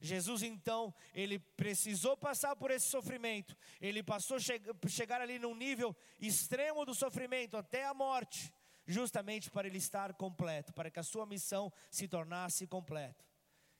Jesus 0.00 0.42
então, 0.42 0.94
ele 1.12 1.38
precisou 1.38 2.16
passar 2.16 2.54
por 2.56 2.70
esse 2.70 2.86
sofrimento, 2.86 3.56
ele 3.80 4.02
passou 4.02 4.38
che 4.38 4.60
chegar 4.86 5.20
ali 5.20 5.38
num 5.38 5.54
nível 5.54 5.94
extremo 6.20 6.86
do 6.86 6.94
sofrimento 6.94 7.56
até 7.56 7.84
a 7.84 7.92
morte, 7.92 8.52
justamente 8.88 9.50
para 9.50 9.68
ele 9.68 9.76
estar 9.76 10.14
completo, 10.14 10.72
para 10.72 10.90
que 10.90 10.98
a 10.98 11.02
sua 11.02 11.26
missão 11.26 11.70
se 11.90 12.08
tornasse 12.08 12.66
completa. 12.66 13.24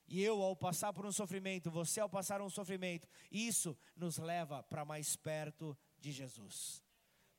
E 0.07 0.21
eu, 0.23 0.41
ao 0.41 0.55
passar 0.55 0.93
por 0.93 1.05
um 1.05 1.11
sofrimento, 1.11 1.69
você, 1.69 1.99
ao 1.99 2.09
passar 2.09 2.41
um 2.41 2.49
sofrimento, 2.49 3.07
isso 3.31 3.77
nos 3.95 4.17
leva 4.17 4.63
para 4.63 4.85
mais 4.85 5.15
perto 5.15 5.77
de 5.99 6.11
Jesus, 6.11 6.83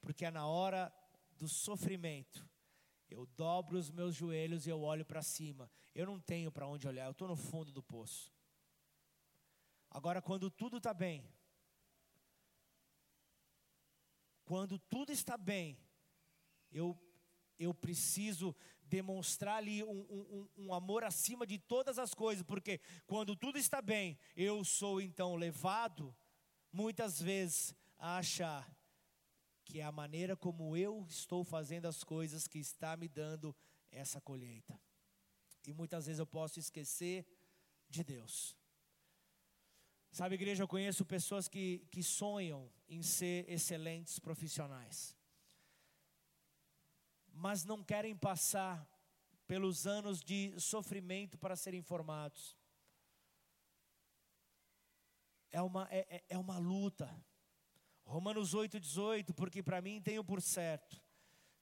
porque 0.00 0.24
é 0.24 0.30
na 0.30 0.46
hora 0.46 0.92
do 1.36 1.48
sofrimento, 1.48 2.46
eu 3.08 3.24
dobro 3.26 3.78
os 3.78 3.90
meus 3.90 4.14
joelhos 4.14 4.66
e 4.66 4.70
eu 4.70 4.82
olho 4.82 5.04
para 5.04 5.22
cima, 5.22 5.70
eu 5.94 6.06
não 6.06 6.20
tenho 6.20 6.52
para 6.52 6.66
onde 6.66 6.86
olhar, 6.86 7.06
eu 7.06 7.12
estou 7.12 7.28
no 7.28 7.36
fundo 7.36 7.72
do 7.72 7.82
poço. 7.82 8.32
Agora, 9.88 10.20
quando 10.22 10.50
tudo 10.50 10.76
está 10.76 10.94
bem, 10.94 11.24
quando 14.44 14.78
tudo 14.78 15.10
está 15.10 15.36
bem, 15.36 15.76
eu, 16.70 16.96
eu 17.60 17.74
preciso 17.74 18.56
demonstrar 18.82 19.58
ali 19.58 19.84
um, 19.84 20.00
um, 20.10 20.48
um, 20.56 20.74
amor 20.74 21.04
acima 21.04 21.46
de 21.46 21.58
todas 21.58 21.98
as 21.98 22.14
coisas, 22.14 22.42
porque 22.42 22.80
quando 23.06 23.36
tudo 23.36 23.58
está 23.58 23.80
bem, 23.82 24.18
eu 24.34 24.64
sou 24.64 25.00
então 25.00 25.36
levado, 25.36 26.16
muitas 26.72 27.20
vezes, 27.20 27.74
a 27.98 28.16
achar 28.16 28.68
que 29.64 29.78
é 29.78 29.84
a 29.84 29.92
maneira 29.92 30.34
como 30.34 30.76
eu 30.76 31.06
estou 31.08 31.44
fazendo 31.44 31.86
as 31.86 32.02
coisas 32.02 32.48
que 32.48 32.58
está 32.58 32.96
me 32.96 33.06
dando 33.06 33.54
essa 33.92 34.20
colheita. 34.20 34.80
E 35.66 35.72
muitas 35.72 36.06
vezes 36.06 36.18
eu 36.18 36.26
posso 36.26 36.58
esquecer 36.58 37.24
de 37.88 38.02
Deus. 38.02 38.56
Sabe, 40.10 40.34
igreja, 40.34 40.64
eu 40.64 40.68
conheço 40.68 41.04
pessoas 41.04 41.46
que, 41.46 41.86
que 41.90 42.02
sonham 42.02 42.68
em 42.88 43.02
ser 43.02 43.48
excelentes 43.48 44.18
profissionais, 44.18 45.16
mas 47.32 47.64
não 47.64 47.82
querem 47.82 48.16
passar 48.16 48.86
pelos 49.46 49.86
anos 49.86 50.20
de 50.22 50.58
sofrimento 50.60 51.36
para 51.38 51.56
serem 51.56 51.82
formados. 51.82 52.56
É 55.50 55.60
uma, 55.60 55.88
é, 55.90 56.06
é, 56.08 56.24
é 56.30 56.38
uma 56.38 56.58
luta. 56.58 57.08
Romanos 58.04 58.54
8,18, 58.54 59.34
porque 59.34 59.62
para 59.62 59.80
mim 59.80 60.00
tenho 60.00 60.24
por 60.24 60.40
certo 60.40 61.00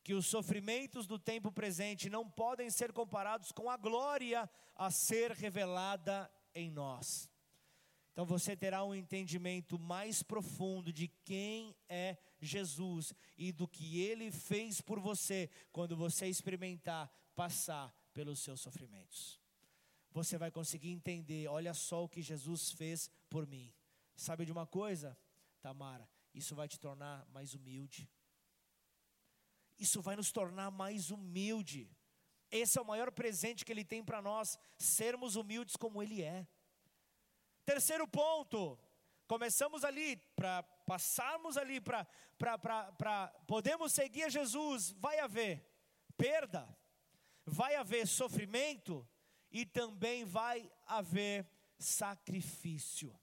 que 0.08 0.14
os 0.14 0.26
sofrimentos 0.26 1.06
do 1.06 1.18
tempo 1.18 1.52
presente 1.52 2.08
não 2.08 2.28
podem 2.28 2.70
ser 2.70 2.92
comparados 2.92 3.52
com 3.52 3.68
a 3.68 3.76
glória 3.76 4.48
a 4.74 4.90
ser 4.90 5.32
revelada 5.32 6.30
em 6.54 6.70
nós. 6.70 7.28
Então 8.12 8.24
você 8.24 8.56
terá 8.56 8.82
um 8.84 8.94
entendimento 8.94 9.78
mais 9.78 10.22
profundo 10.22 10.92
de 10.92 11.08
quem 11.24 11.76
é 11.88 12.16
Jesus 12.40 13.12
e 13.36 13.52
do 13.52 13.66
que 13.66 14.00
ele 14.00 14.30
fez 14.30 14.80
por 14.80 15.00
você 15.00 15.50
quando 15.72 15.96
você 15.96 16.26
experimentar 16.26 17.10
passar 17.34 17.94
pelos 18.12 18.40
seus 18.40 18.60
sofrimentos. 18.60 19.40
Você 20.10 20.36
vai 20.36 20.50
conseguir 20.50 20.90
entender, 20.90 21.48
olha 21.48 21.74
só 21.74 22.04
o 22.04 22.08
que 22.08 22.22
Jesus 22.22 22.72
fez 22.72 23.10
por 23.28 23.46
mim. 23.46 23.72
Sabe 24.16 24.44
de 24.44 24.52
uma 24.52 24.66
coisa, 24.66 25.16
Tamara? 25.60 26.08
Isso 26.34 26.54
vai 26.54 26.66
te 26.66 26.78
tornar 26.78 27.26
mais 27.30 27.54
humilde. 27.54 28.10
Isso 29.78 30.02
vai 30.02 30.16
nos 30.16 30.32
tornar 30.32 30.70
mais 30.70 31.10
humilde. 31.10 31.88
Esse 32.50 32.78
é 32.78 32.82
o 32.82 32.84
maior 32.84 33.12
presente 33.12 33.64
que 33.64 33.70
ele 33.70 33.84
tem 33.84 34.02
para 34.02 34.22
nós, 34.22 34.58
sermos 34.76 35.36
humildes 35.36 35.76
como 35.76 36.02
ele 36.02 36.22
é. 36.22 36.46
Terceiro 37.64 38.08
ponto, 38.08 38.78
começamos 39.26 39.84
ali, 39.84 40.16
para 40.34 40.62
passarmos 40.88 41.58
ali, 41.58 41.82
para 41.82 43.28
podemos 43.46 43.92
seguir 43.92 44.22
a 44.22 44.28
Jesus, 44.30 44.92
vai 44.92 45.18
haver 45.18 45.62
perda, 46.16 46.66
vai 47.44 47.76
haver 47.76 48.06
sofrimento 48.06 49.06
e 49.50 49.66
também 49.66 50.24
vai 50.24 50.72
haver 50.86 51.46
sacrifício. 51.78 53.14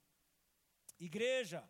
Igreja, 1.00 1.68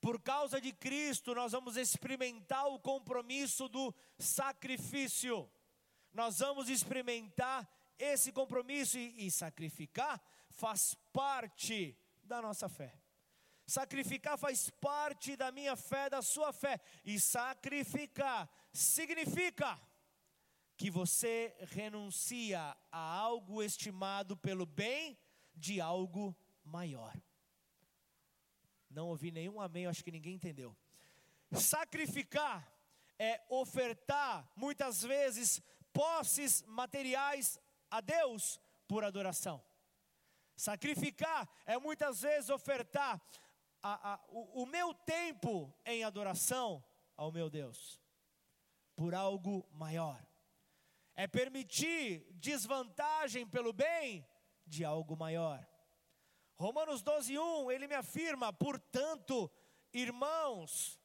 por 0.00 0.18
causa 0.18 0.58
de 0.58 0.72
Cristo, 0.72 1.34
nós 1.34 1.52
vamos 1.52 1.76
experimentar 1.76 2.66
o 2.68 2.80
compromisso 2.80 3.68
do 3.68 3.94
sacrifício. 4.18 5.52
Nós 6.10 6.38
vamos 6.38 6.70
experimentar 6.70 7.70
esse 7.98 8.32
compromisso 8.32 8.98
e, 8.98 9.26
e 9.26 9.30
sacrificar 9.30 10.18
faz 10.48 10.94
parte 11.12 11.98
da 12.24 12.40
nossa 12.40 12.66
fé. 12.66 13.01
Sacrificar 13.72 14.36
faz 14.36 14.68
parte 14.68 15.34
da 15.34 15.50
minha 15.50 15.74
fé, 15.74 16.10
da 16.10 16.20
sua 16.20 16.52
fé. 16.52 16.78
E 17.02 17.18
sacrificar 17.18 18.46
significa 18.70 19.80
que 20.76 20.90
você 20.90 21.56
renuncia 21.70 22.76
a 22.90 22.98
algo 22.98 23.62
estimado 23.62 24.36
pelo 24.36 24.66
bem 24.66 25.18
de 25.54 25.80
algo 25.80 26.36
maior. 26.62 27.18
Não 28.90 29.08
ouvi 29.08 29.30
nenhum 29.30 29.58
amém, 29.58 29.86
acho 29.86 30.04
que 30.04 30.12
ninguém 30.12 30.34
entendeu. 30.34 30.76
Sacrificar 31.52 32.70
é 33.18 33.42
ofertar, 33.48 34.52
muitas 34.54 35.00
vezes, 35.00 35.62
posses 35.94 36.62
materiais 36.64 37.58
a 37.90 38.02
Deus 38.02 38.60
por 38.86 39.02
adoração. 39.02 39.64
Sacrificar 40.56 41.48
é 41.64 41.78
muitas 41.78 42.20
vezes 42.20 42.50
ofertar 42.50 43.20
a, 43.82 44.14
a, 44.14 44.20
o, 44.28 44.62
o 44.62 44.66
meu 44.66 44.94
tempo 44.94 45.74
em 45.84 46.04
adoração 46.04 46.82
ao 47.16 47.32
meu 47.32 47.50
Deus, 47.50 48.00
por 48.94 49.14
algo 49.14 49.66
maior. 49.72 50.24
É 51.14 51.26
permitir 51.26 52.26
desvantagem 52.32 53.46
pelo 53.46 53.72
bem 53.72 54.26
de 54.66 54.84
algo 54.84 55.16
maior. 55.16 55.66
Romanos 56.56 57.02
12, 57.02 57.38
1, 57.38 57.70
ele 57.70 57.88
me 57.88 57.94
afirma, 57.94 58.52
portanto, 58.52 59.50
irmãos, 59.92 60.98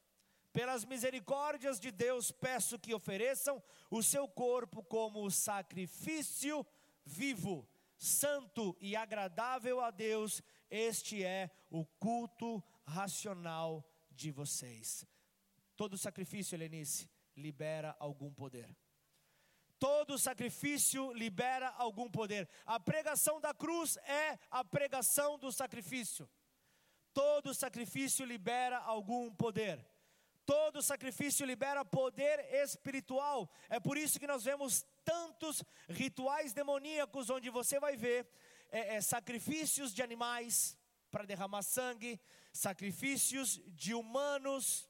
pelas 0.53 0.85
misericórdias 0.85 1.79
de 1.79 1.91
Deus, 1.91 2.31
peço 2.31 2.79
que 2.79 2.93
ofereçam 2.93 3.61
o 3.89 4.01
seu 4.01 4.27
corpo 4.27 4.83
como 4.83 5.29
sacrifício 5.29 6.65
vivo, 7.05 7.67
santo 7.97 8.75
e 8.79 8.95
agradável 8.95 9.81
a 9.81 9.91
Deus, 9.91 10.41
este 10.69 11.23
é 11.23 11.49
o 11.69 11.85
culto 11.85 12.63
racional 12.85 13.85
de 14.11 14.31
vocês. 14.31 15.05
Todo 15.75 15.97
sacrifício, 15.97 16.55
Helenice, 16.55 17.09
libera 17.35 17.95
algum 17.99 18.33
poder. 18.33 18.75
Todo 19.79 20.17
sacrifício 20.17 21.13
libera 21.13 21.69
algum 21.69 22.09
poder. 22.09 22.49
A 22.65 22.79
pregação 22.79 23.39
da 23.39 23.53
cruz 23.53 23.95
é 23.97 24.39
a 24.49 24.65
pregação 24.65 25.37
do 25.37 25.51
sacrifício. 25.51 26.27
Todo 27.13 27.53
sacrifício 27.53 28.25
libera 28.25 28.77
algum 28.79 29.33
poder. 29.35 29.85
Todo 30.45 30.81
sacrifício 30.81 31.45
libera 31.45 31.83
poder 31.83 32.39
espiritual. 32.63 33.49
É 33.69 33.79
por 33.79 33.97
isso 33.97 34.19
que 34.19 34.25
nós 34.25 34.43
vemos 34.45 34.85
tantos 35.03 35.63
rituais 35.89 36.53
demoníacos 36.53 37.29
onde 37.29 37.49
você 37.49 37.79
vai 37.79 37.95
ver 37.95 38.27
é, 38.69 38.95
é, 38.95 39.01
sacrifícios 39.01 39.93
de 39.93 40.01
animais, 40.01 40.77
para 41.09 41.25
derramar 41.25 41.63
sangue, 41.63 42.19
sacrifícios 42.51 43.61
de 43.67 43.93
humanos, 43.93 44.89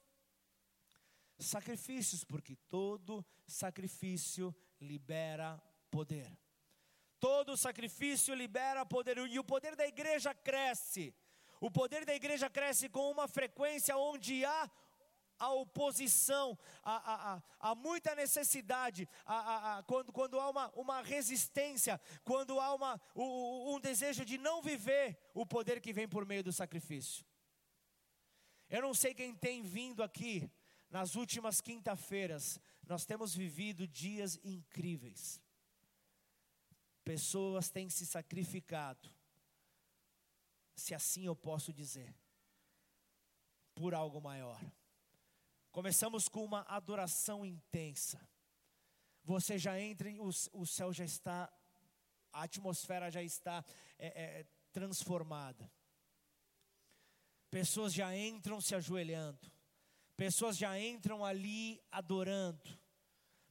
sacrifícios, 1.38 2.23
porque 2.23 2.55
todo 2.69 3.25
sacrifício 3.45 4.55
libera 4.82 5.61
poder. 5.91 6.38
Todo 7.19 7.57
sacrifício 7.57 8.34
libera 8.36 8.86
poder, 8.86 9.17
e 9.17 9.39
o 9.39 9.43
poder 9.43 9.75
da 9.75 9.88
igreja 9.88 10.34
cresce. 10.34 11.15
O 11.59 11.71
poder 11.71 12.05
da 12.05 12.13
igreja 12.13 12.49
cresce 12.49 12.88
com 12.88 13.09
uma 13.11 13.28
frequência 13.28 13.97
onde 13.97 14.45
há 14.45 14.69
a 15.39 15.51
oposição, 15.51 16.57
há, 16.83 17.33
há, 17.33 17.43
há 17.59 17.75
muita 17.75 18.15
necessidade, 18.15 19.07
há, 19.25 19.83
quando, 19.88 20.11
quando 20.11 20.39
há 20.39 20.49
uma, 20.49 20.69
uma 20.69 21.01
resistência, 21.01 21.99
quando 22.23 22.59
há 22.59 22.73
uma, 22.73 23.01
um, 23.15 23.75
um 23.75 23.79
desejo 23.79 24.25
de 24.25 24.38
não 24.38 24.61
viver 24.61 25.17
o 25.33 25.45
poder 25.45 25.79
que 25.79 25.93
vem 25.93 26.07
por 26.07 26.25
meio 26.25 26.43
do 26.43 26.51
sacrifício. 26.51 27.25
Eu 28.69 28.81
não 28.81 28.93
sei 28.93 29.13
quem 29.13 29.33
tem 29.35 29.61
vindo 29.63 30.03
aqui 30.03 30.49
nas 30.89 31.15
últimas 31.15 31.61
quinta-feiras, 31.61 32.59
nós 32.88 33.05
temos 33.05 33.35
vivido 33.35 33.88
dias 33.88 34.39
incríveis. 34.43 35.41
Pessoas 37.03 37.69
têm 37.69 37.89
se 37.89 38.05
sacrificado, 38.05 39.09
se 40.75 40.93
assim 40.93 41.25
eu 41.25 41.35
posso 41.35 41.73
dizer, 41.73 42.15
por 43.75 43.93
algo 43.93 44.21
maior. 44.21 44.59
Começamos 45.78 46.28
com 46.28 46.43
uma 46.43 46.61
adoração 46.61 47.45
intensa. 47.45 48.19
Você 49.23 49.59
já 49.59 49.80
entra, 49.80 50.09
o, 50.19 50.30
o 50.53 50.65
céu 50.65 50.91
já 50.91 51.05
está, 51.05 51.53
a 52.34 52.41
atmosfera 52.41 53.11
já 53.11 53.21
está 53.21 53.63
é, 53.99 54.07
é, 54.07 54.45
transformada. 54.73 55.71
Pessoas 57.51 57.93
já 57.93 58.17
entram 58.17 58.59
se 58.59 58.73
ajoelhando. 58.73 59.51
Pessoas 60.15 60.57
já 60.57 60.80
entram 60.80 61.23
ali 61.23 61.80
adorando. 61.91 62.75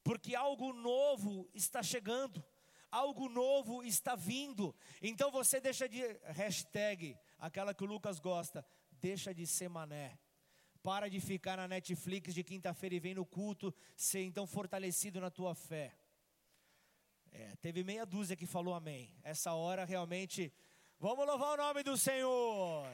Porque 0.03 0.35
algo 0.35 0.73
novo 0.73 1.49
está 1.55 1.81
chegando. 1.81 2.45
Algo 2.91 3.29
novo 3.29 3.85
está 3.85 4.17
vindo. 4.17 4.75
Então 5.01 5.31
você 5.31 5.61
deixa 5.61 5.89
de. 5.89 6.03
Hashtag, 6.25 7.17
aquela 7.39 7.73
que 7.73 7.85
o 7.85 7.87
Lucas 7.87 8.19
gosta. 8.19 8.67
Deixa 8.91 9.33
de 9.33 9.47
ser 9.47 9.69
mané 9.69 10.19
para 10.87 11.11
de 11.11 11.19
ficar 11.19 11.57
na 11.57 11.67
Netflix 11.67 12.33
de 12.33 12.45
quinta-feira 12.45 12.95
e 12.95 13.01
vem 13.01 13.13
no 13.13 13.27
culto 13.27 13.75
ser 13.97 14.23
então 14.23 14.47
fortalecido 14.47 15.21
na 15.21 15.31
tua 15.39 15.53
fé. 15.53 15.93
É, 17.33 17.57
teve 17.57 17.83
meia 17.83 18.07
dúzia 18.07 18.37
que 18.37 18.47
falou 18.47 18.73
amém. 18.73 19.13
Essa 19.25 19.53
hora 19.53 19.85
realmente, 19.85 20.53
vamos 21.01 21.27
louvar 21.27 21.55
o 21.55 21.57
nome 21.57 21.83
do 21.83 21.97
Senhor. 21.97 22.87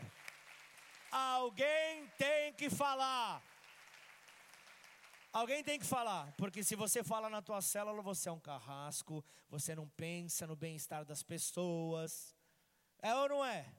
Alguém 1.11 2.09
tem 2.17 2.55
que 2.55 2.71
falar. 2.71 3.43
Alguém 5.31 5.63
tem 5.63 5.79
que 5.79 5.85
falar, 5.85 6.33
porque 6.39 6.65
se 6.65 6.75
você 6.75 7.05
fala 7.05 7.29
na 7.29 7.43
tua 7.43 7.61
célula, 7.61 8.01
você 8.01 8.31
é 8.31 8.33
um 8.33 8.41
carrasco, 8.41 9.23
você 9.51 9.75
não 9.75 9.87
pensa 9.87 10.47
no 10.47 10.57
bem-estar 10.57 11.05
das 11.05 11.23
pessoas. 11.23 12.35
É 13.03 13.15
ou 13.15 13.29
não 13.29 13.45
é? 13.45 13.71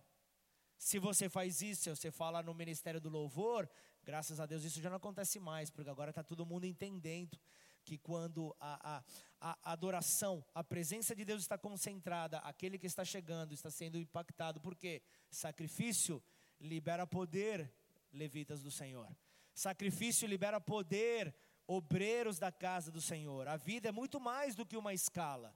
Se 0.78 1.00
você 1.00 1.28
faz 1.30 1.64
isso, 1.64 1.84
se 1.84 1.90
você 1.90 2.12
fala 2.12 2.44
no 2.44 2.54
ministério 2.54 3.02
do 3.02 3.10
louvor, 3.10 3.68
Graças 4.04 4.40
a 4.40 4.46
Deus 4.46 4.64
isso 4.64 4.82
já 4.82 4.90
não 4.90 4.98
acontece 4.98 5.40
mais, 5.40 5.70
porque 5.70 5.90
agora 5.90 6.10
está 6.10 6.24
todo 6.24 6.46
mundo 6.46 6.66
entendendo 6.66 7.40
que 7.84 7.98
quando 7.98 8.56
a, 8.60 8.98
a, 8.98 9.04
a, 9.40 9.74
adoração, 9.74 10.46
a 10.54 10.64
presença 10.64 11.16
de 11.16 11.26
Deus 11.26 11.42
está 11.42 11.58
concentrada, 11.58 12.40
aquele 12.40 12.78
que 12.78 12.88
está 12.88 13.04
chegando 13.04 13.54
está 13.54 13.70
sendo 13.70 13.98
impactado, 13.98 14.60
porque 14.62 15.02
sacrifício 15.30 16.24
libera 16.60 17.06
poder, 17.06 17.72
levitas 18.12 18.62
do 18.62 18.72
Senhor. 18.72 19.16
Sacrifício 19.54 20.28
libera 20.28 20.60
poder, 20.60 21.36
obreiros 21.68 22.40
da 22.40 22.52
casa 22.52 22.92
do 22.92 23.02
Senhor. 23.02 23.48
A 23.48 23.58
vida 23.58 23.90
é 23.90 23.92
muito 23.92 24.20
mais 24.20 24.56
do 24.56 24.66
que 24.66 24.78
uma 24.78 24.94
escala. 24.94 25.56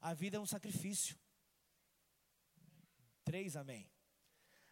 A 0.00 0.14
vida 0.14 0.36
é 0.36 0.40
um 0.40 0.46
sacrifício. 0.46 1.16
Três, 3.24 3.56
amém. 3.56 3.88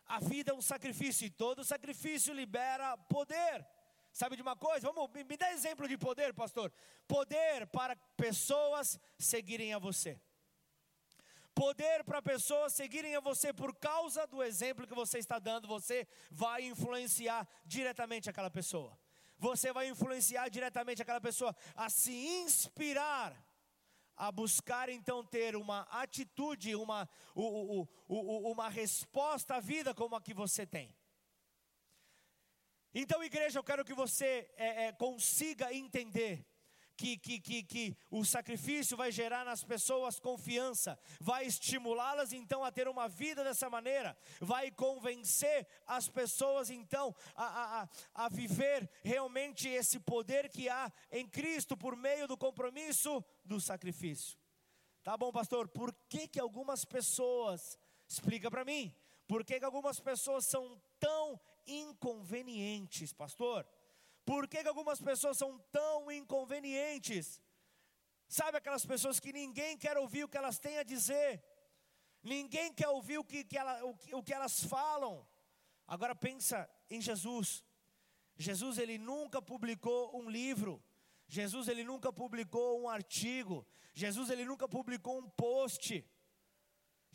A 0.07 0.20
vida 0.20 0.52
é 0.52 0.54
um 0.54 0.62
sacrifício 0.62 1.26
e 1.26 1.30
todo 1.30 1.64
sacrifício 1.64 2.32
libera 2.32 2.96
poder. 2.96 3.66
Sabe 4.12 4.36
de 4.36 4.42
uma 4.42 4.57
coisa? 4.57 4.90
Vamos, 4.90 5.11
me 5.12 5.36
dá 5.36 5.52
exemplo 5.52 5.86
de 5.86 5.98
poder, 5.98 6.32
pastor. 6.32 6.72
Poder 7.07 7.66
para 7.66 7.94
pessoas 8.16 8.98
seguirem 9.18 9.74
a 9.74 9.78
você. 9.78 10.18
Poder 11.54 12.04
para 12.04 12.22
pessoas 12.22 12.72
seguirem 12.72 13.16
a 13.16 13.20
você 13.20 13.52
por 13.52 13.74
causa 13.74 14.26
do 14.26 14.42
exemplo 14.42 14.86
que 14.86 14.94
você 14.94 15.18
está 15.18 15.38
dando, 15.38 15.66
você 15.66 16.07
vai 16.30 16.62
influenciar 16.64 17.48
diretamente 17.64 18.30
aquela 18.30 18.50
pessoa. 18.50 18.98
Você 19.38 19.72
vai 19.72 19.88
influenciar 19.88 20.48
diretamente 20.48 21.02
aquela 21.02 21.20
pessoa 21.20 21.54
a 21.74 21.90
se 21.90 22.12
inspirar 22.12 23.34
a 24.17 24.33
buscar 24.33 24.89
então 24.89 25.25
ter 25.25 25.55
uma 25.55 25.83
atitude, 25.83 26.75
uma, 26.75 27.09
uma 27.35 28.69
resposta 28.69 29.57
à 29.57 29.61
vida 29.61 29.95
como 29.95 30.17
a 30.17 30.21
que 30.21 30.33
você 30.33 30.67
tem. 30.67 30.97
Então, 32.95 33.23
igreja, 33.23 33.59
eu 33.59 33.64
quero 33.64 33.85
que 33.85 33.93
você 33.93 34.51
é, 34.57 34.87
é, 34.87 34.93
consiga 34.93 35.73
entender 35.73 36.47
que, 36.97 37.16
que, 37.18 37.38
que, 37.38 37.62
que 37.62 37.97
o 38.11 38.24
sacrifício 38.24 38.97
vai 38.97 39.12
gerar 39.12 39.44
nas 39.44 39.62
pessoas 39.62 40.18
confiança, 40.18 40.99
vai 41.20 41.47
estimulá-las 41.47 42.32
então 42.32 42.64
a 42.64 42.72
ter 42.72 42.88
uma 42.88 43.09
vida 43.09 43.44
dessa 43.44 43.68
maneira, 43.68 44.16
vai 44.40 44.70
convencer 44.70 45.66
as 45.86 46.09
pessoas 46.09 46.70
então 46.70 47.14
a, 47.34 47.82
a, 47.82 47.88
a 48.24 48.28
viver 48.28 48.88
realmente 49.05 49.68
esse 49.68 50.01
poder 50.01 50.49
que 50.49 50.68
há 50.68 50.90
em 51.11 51.28
Cristo 51.28 51.76
por 51.76 51.94
meio 51.97 52.26
do 52.26 52.36
compromisso 52.36 53.24
do 53.44 53.61
sacrifício. 53.61 54.38
Tá 55.03 55.16
bom, 55.16 55.30
pastor? 55.30 55.68
Por 55.68 55.94
que, 56.09 56.26
que 56.26 56.40
algumas 56.40 56.84
pessoas, 56.84 57.78
explica 58.09 58.51
para 58.51 58.64
mim, 58.64 58.92
por 59.28 59.44
que, 59.44 59.59
que 59.59 59.64
algumas 59.64 60.01
pessoas 60.01 60.47
são 60.47 60.80
tão 60.99 61.40
inconvenientes, 61.66 63.12
pastor? 63.12 63.66
Por 64.27 64.49
que, 64.49 64.62
que 64.62 64.68
algumas 64.68 65.01
pessoas 65.01 65.39
são 65.39 65.57
tão 65.70 66.11
inconvenientes? 66.11 67.41
Sabe 68.29 68.59
aquelas 68.59 68.85
pessoas 68.85 69.20
que 69.20 69.33
ninguém 69.33 69.79
quer 69.79 69.97
ouvir 69.97 70.24
o 70.24 70.29
que 70.29 70.37
elas 70.37 70.59
têm 70.59 70.79
a 70.79 70.83
dizer, 70.83 71.43
ninguém 72.22 72.72
quer 72.74 72.89
ouvir 72.89 73.18
o 73.18 73.24
que, 73.24 73.45
que, 73.45 73.57
ela, 73.57 73.74
o, 73.85 73.97
o 74.18 74.22
que 74.24 74.35
elas 74.35 74.64
falam. 74.64 75.24
Agora 75.87 76.12
pensa 76.12 76.68
em 76.91 77.01
Jesus. 77.01 77.64
Jesus 78.37 78.79
ele 78.79 78.99
nunca 78.99 79.41
publicou 79.41 80.01
um 80.20 80.29
livro. 80.29 80.83
Jesus 81.29 81.68
ele 81.68 81.85
nunca 81.85 82.12
publicou 82.12 82.83
um 82.83 82.89
artigo. 82.89 83.64
Jesus 83.95 84.29
ele 84.29 84.45
nunca 84.45 84.68
publicou 84.68 85.18
um 85.20 85.31
post. 85.31 86.05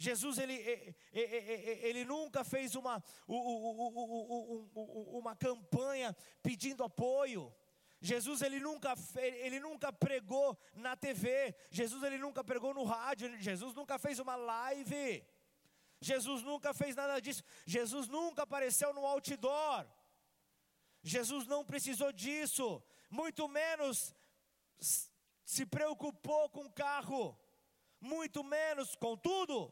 Jesus 0.02 0.40
ele, 0.40 0.96
ele 1.14 2.04
nunca 2.04 2.44
fez 2.44 2.74
uma, 2.74 3.04
uma 3.28 5.36
campanha 5.36 6.18
pedindo 6.42 6.84
apoio. 6.84 7.54
Jesus 8.02 8.42
ele 8.42 8.60
nunca, 8.60 8.96
ele 9.44 9.60
nunca 9.60 9.94
pregou 9.94 10.58
na 10.74 10.96
TV. 10.96 11.54
Jesus 11.70 12.02
ele 12.02 12.18
nunca 12.18 12.44
pregou 12.44 12.74
no 12.74 12.84
rádio. 12.84 13.40
Jesus 13.40 13.76
nunca 13.76 14.00
fez 14.00 14.18
uma 14.18 14.36
live. 14.36 15.24
Jesus 16.00 16.42
nunca 16.42 16.74
fez 16.74 16.96
nada 16.96 17.20
disso. 17.20 17.44
Jesus 17.64 18.08
nunca 18.08 18.42
apareceu 18.42 18.92
no 18.96 19.06
outdoor. 19.06 19.86
Jesus 21.04 21.46
não 21.46 21.64
precisou 21.64 22.12
disso. 22.12 22.82
Muito 23.08 23.48
menos 23.48 24.16
se 25.46 25.64
preocupou 25.68 26.50
com 26.50 26.66
o 26.66 26.72
carro. 26.72 27.40
Muito 28.00 28.44
menos, 28.44 28.96
contudo, 28.96 29.72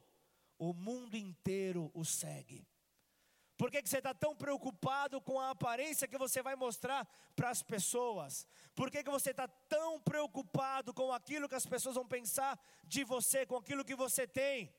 o 0.60 0.74
mundo 0.74 1.16
inteiro 1.16 1.90
o 1.96 2.06
segue. 2.06 2.68
Por 3.58 3.72
que, 3.72 3.82
que 3.82 3.90
você 3.90 3.98
está 3.98 4.14
tão 4.14 4.36
preocupado 4.36 5.20
com 5.20 5.40
a 5.40 5.50
aparência 5.50 6.08
que 6.08 6.18
você 6.18 6.42
vai 6.42 6.56
mostrar 6.56 7.06
para 7.36 7.50
as 7.50 7.62
pessoas? 7.62 8.48
Por 8.74 8.90
que, 8.90 9.04
que 9.04 9.10
você 9.10 9.32
está 9.32 9.48
tão 9.48 10.00
preocupado 10.00 10.94
com 10.94 11.12
aquilo 11.12 11.50
que 11.50 11.56
as 11.56 11.66
pessoas 11.66 11.96
vão 11.96 12.08
pensar 12.08 12.58
de 12.86 13.04
você, 13.04 13.46
com 13.46 13.58
aquilo 13.58 13.84
que 13.84 13.96
você 13.96 14.26
tem? 14.26 14.74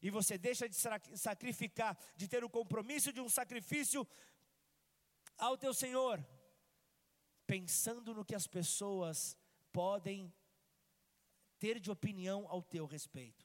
E 0.00 0.10
você 0.10 0.38
deixa 0.38 0.66
de 0.68 0.76
sacrificar, 1.18 1.98
de 2.16 2.28
ter 2.28 2.44
o 2.44 2.48
compromisso 2.48 3.12
de 3.12 3.20
um 3.20 3.28
sacrifício 3.28 4.06
ao 5.36 5.58
teu 5.58 5.74
Senhor, 5.74 6.24
pensando 7.46 8.14
no 8.14 8.24
que 8.24 8.34
as 8.34 8.46
pessoas 8.46 9.36
podem 9.70 10.32
ter 11.58 11.78
de 11.78 11.90
opinião 11.90 12.46
ao 12.48 12.62
teu 12.62 12.86
respeito. 12.86 13.43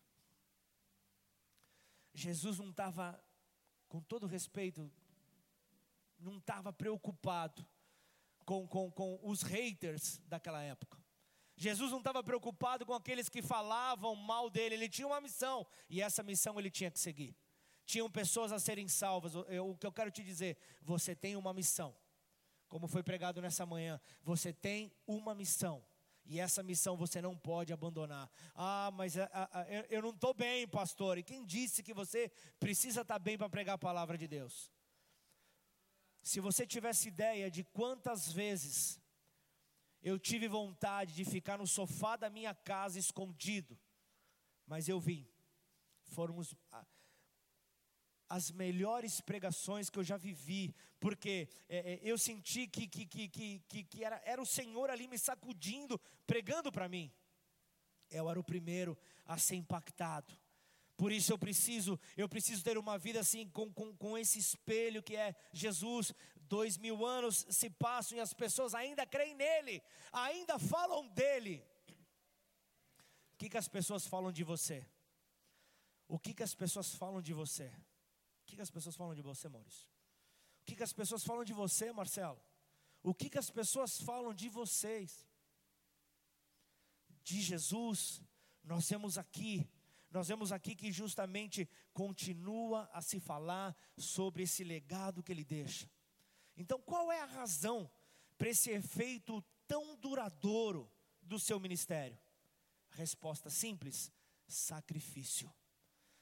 Jesus 2.20 2.57
não 2.59 2.70
estava, 2.70 3.22
com 3.88 4.01
todo 4.01 4.28
respeito, 4.28 4.91
não 6.20 6.38
estava 6.38 6.74
preocupado 6.74 7.65
com, 8.45 8.67
com, 8.67 8.91
com 8.91 9.20
os 9.24 9.41
haters 9.41 10.22
daquela 10.28 10.61
época. 10.61 10.97
Jesus 11.55 11.91
não 11.91 11.99
estava 11.99 12.24
preocupado 12.24 12.86
com 12.86 12.93
aqueles 12.93 13.28
que 13.28 13.41
falavam 13.41 14.15
mal 14.15 14.49
dele, 14.49 14.76
ele 14.76 14.89
tinha 14.89 15.07
uma 15.07 15.20
missão, 15.20 15.67
e 15.89 16.01
essa 16.01 16.24
missão 16.24 16.57
ele 16.57 16.72
tinha 16.72 16.89
que 16.89 16.99
seguir. 16.99 17.36
tinham 17.86 18.09
pessoas 18.09 18.51
a 18.51 18.59
serem 18.59 18.88
salvas. 18.88 19.34
O 19.36 19.76
que 19.76 19.88
eu 19.88 19.91
quero 19.91 20.11
te 20.11 20.24
dizer, 20.24 20.57
você 20.82 21.15
tem 21.15 21.36
uma 21.36 21.51
missão. 21.51 21.95
Como 22.67 22.88
foi 22.88 23.01
pregado 23.01 23.41
nessa 23.41 23.65
manhã, 23.65 23.99
você 24.24 24.53
tem 24.53 24.93
uma 25.07 25.34
missão. 25.34 25.84
E 26.32 26.39
essa 26.39 26.61
missão 26.61 26.95
você 26.95 27.19
não 27.23 27.36
pode 27.36 27.73
abandonar. 27.73 28.30
Ah, 28.53 28.91
mas 28.93 29.17
a, 29.17 29.25
a, 29.34 29.61
a, 29.61 29.67
eu 29.89 29.99
não 29.99 30.11
estou 30.11 30.32
bem, 30.32 30.67
pastor. 30.67 31.17
E 31.17 31.23
quem 31.23 31.43
disse 31.43 31.82
que 31.82 31.91
você 31.91 32.32
precisa 32.59 33.01
estar 33.01 33.15
tá 33.15 33.19
bem 33.19 33.36
para 33.36 33.49
pregar 33.49 33.73
a 33.73 33.80
palavra 33.80 34.15
de 34.15 34.27
Deus? 34.27 34.71
Se 36.21 36.39
você 36.39 36.67
tivesse 36.67 37.07
ideia 37.07 37.49
de 37.49 37.63
quantas 37.63 38.32
vezes 38.32 39.01
eu 40.03 40.19
tive 40.19 40.47
vontade 40.47 41.15
de 41.15 41.25
ficar 41.25 41.57
no 41.57 41.65
sofá 41.65 42.15
da 42.15 42.30
minha 42.30 42.53
casa 42.53 42.99
escondido, 42.99 43.75
mas 44.67 44.88
eu 44.88 44.99
vim. 44.99 45.27
Foram 46.09 46.38
os, 46.38 46.53
as 48.30 48.51
melhores 48.51 49.19
pregações 49.19 49.89
que 49.89 49.97
eu 49.97 50.03
já 50.03 50.15
vivi, 50.15 50.75
porque 51.00 51.47
é, 51.68 51.93
é, 51.93 52.00
eu 52.04 52.18
senti 52.18 52.68
que, 52.68 52.88
que, 52.88 53.06
que, 53.06 53.60
que, 53.68 53.84
que 53.84 54.04
era, 54.04 54.22
era 54.26 54.41
o 54.41 54.45
Senhor 54.45 54.89
ali 54.89 55.08
me 55.08 55.18
sacudindo, 55.18 56.00
pregando 56.26 56.72
para 56.72 56.89
mim. 56.89 57.12
Eu 58.10 58.30
era 58.30 58.39
o 58.39 58.43
primeiro 58.43 58.97
a 59.26 59.38
ser 59.38 59.56
impactado. 59.56 60.38
Por 60.97 61.12
isso 61.12 61.32
eu 61.32 61.38
preciso, 61.38 61.97
eu 62.18 62.28
preciso 62.28 62.64
ter 62.64 62.78
uma 62.78 62.97
vida 62.97 63.20
assim, 63.20 63.47
com, 63.50 63.72
com, 63.72 63.95
com 63.95 64.18
esse 64.18 64.38
espelho 64.38 65.02
que 65.02 65.16
é 65.16 65.36
Jesus. 65.54 66.14
Dois 66.41 66.78
mil 66.78 67.06
anos 67.06 67.45
se 67.50 67.70
passam 67.70 68.18
e 68.18 68.22
as 68.22 68.34
pessoas 68.34 68.74
ainda 68.74 69.06
creem 69.06 69.36
nele, 69.36 69.82
ainda 70.12 70.60
falam 70.60 71.08
dele. 71.10 71.64
O 73.34 73.38
que, 73.38 73.50
que 73.50 73.58
as 73.58 73.68
pessoas 73.68 74.06
falam 74.06 74.32
de 74.32 74.43
você? 74.43 74.86
O 76.08 76.20
que, 76.20 76.34
que 76.34 76.43
as 76.43 76.54
pessoas 76.54 76.93
falam 76.93 77.22
de 77.22 77.34
você? 77.34 77.72
que, 78.50 78.56
que 78.56 78.62
as 78.62 78.72
pessoas 78.72 78.95
falam 78.95 79.14
de 79.14 79.22
você, 79.22 79.47
Maurício? 79.47 79.88
Que, 80.70 80.76
que 80.76 80.84
as 80.84 80.93
pessoas 80.93 81.24
falam 81.24 81.43
de 81.43 81.51
você, 81.51 81.91
Marcelo? 81.91 82.39
O 83.01 83.11
que, 83.11 83.28
que 83.28 83.39
as 83.39 83.49
pessoas 83.49 83.99
falam 84.01 84.32
de 84.32 84.47
vocês? 84.49 85.26
De 87.24 87.41
Jesus, 87.41 88.22
nós 88.63 88.88
vemos 88.88 89.17
aqui, 89.17 89.67
nós 90.11 90.28
vemos 90.28 90.51
aqui 90.51 90.76
que 90.76 90.91
justamente 90.91 91.67
continua 91.91 92.88
a 92.93 93.01
se 93.01 93.20
falar 93.20 93.76
sobre 93.97 94.43
esse 94.43 94.63
legado 94.63 95.24
que 95.24 95.32
ele 95.32 95.43
deixa. 95.43 95.89
Então, 96.55 96.80
qual 96.80 97.11
é 97.11 97.20
a 97.20 97.26
razão 97.26 97.89
para 98.38 98.49
esse 98.49 98.70
efeito 98.70 99.43
tão 99.67 99.95
duradouro 99.95 100.91
do 101.20 101.39
seu 101.39 101.59
ministério? 101.59 102.20
Resposta 102.91 103.49
simples: 103.49 104.11
sacrifício. 104.45 105.51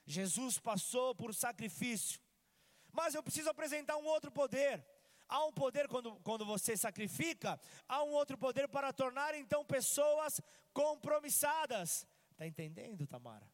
Jesus 0.06 0.58
passou 0.58 1.14
por 1.14 1.36
sacrifício, 1.36 2.22
mas 2.98 3.14
eu 3.14 3.22
preciso 3.22 3.48
apresentar 3.52 3.96
um 3.98 4.06
outro 4.06 4.32
poder. 4.32 4.84
Há 5.30 5.46
um 5.46 5.54
poder 5.54 5.88
quando, 5.88 6.16
quando 6.22 6.44
você 6.44 6.76
sacrifica, 6.76 7.60
há 7.88 8.04
um 8.04 8.10
outro 8.10 8.36
poder 8.36 8.68
para 8.68 8.92
tornar 8.92 9.36
então 9.36 9.64
pessoas 9.64 10.42
compromissadas. 10.74 12.08
Está 12.32 12.48
entendendo, 12.48 13.06
Tamara? 13.06 13.48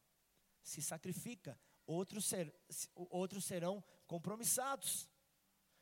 Se 0.62 0.82
sacrifica, 0.82 1.60
outros, 1.86 2.26
ser, 2.26 2.56
outros 2.96 3.44
serão 3.44 3.84
compromissados. 4.08 5.10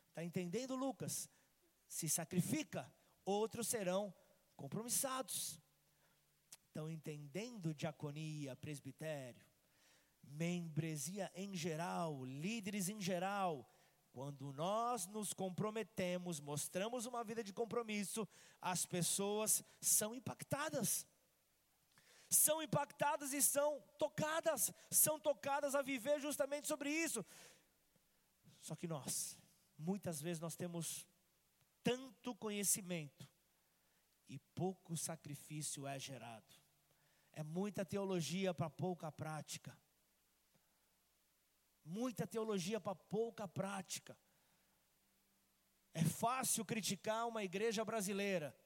Está 0.08 0.24
entendendo, 0.24 0.74
Lucas? 0.74 1.30
Se 1.86 2.08
sacrifica, 2.08 2.92
outros 3.24 3.68
serão 3.68 4.12
compromissados. 4.56 5.60
Estão 6.66 6.90
entendendo 6.90 7.72
diaconia, 7.72 8.56
presbitério? 8.56 9.51
Membresia 10.32 11.30
em 11.34 11.54
geral, 11.54 12.24
líderes 12.24 12.88
em 12.88 13.00
geral, 13.00 13.68
quando 14.12 14.52
nós 14.52 15.06
nos 15.06 15.32
comprometemos, 15.32 16.38
mostramos 16.38 17.06
uma 17.06 17.24
vida 17.24 17.42
de 17.42 17.52
compromisso, 17.52 18.28
as 18.60 18.84
pessoas 18.84 19.64
são 19.80 20.14
impactadas. 20.14 21.06
São 22.28 22.62
impactadas 22.62 23.32
e 23.32 23.42
são 23.42 23.82
tocadas, 23.98 24.72
são 24.90 25.18
tocadas 25.18 25.74
a 25.74 25.82
viver 25.82 26.20
justamente 26.20 26.68
sobre 26.68 26.90
isso. 26.90 27.24
Só 28.60 28.76
que 28.76 28.86
nós, 28.86 29.38
muitas 29.78 30.20
vezes 30.20 30.40
nós 30.40 30.56
temos 30.56 31.06
tanto 31.82 32.34
conhecimento 32.34 33.28
e 34.28 34.38
pouco 34.54 34.96
sacrifício 34.96 35.86
é 35.86 35.98
gerado. 35.98 36.54
É 37.32 37.42
muita 37.42 37.84
teologia 37.84 38.52
para 38.52 38.68
pouca 38.68 39.10
prática 39.10 39.76
muita 41.84 42.26
teologia 42.26 42.80
para 42.80 42.94
pouca 42.94 43.46
prática. 43.46 44.16
É 45.94 46.04
fácil 46.04 46.64
criticar 46.64 47.28
uma 47.28 47.44
igreja 47.44 47.84
brasileira, 47.84 48.56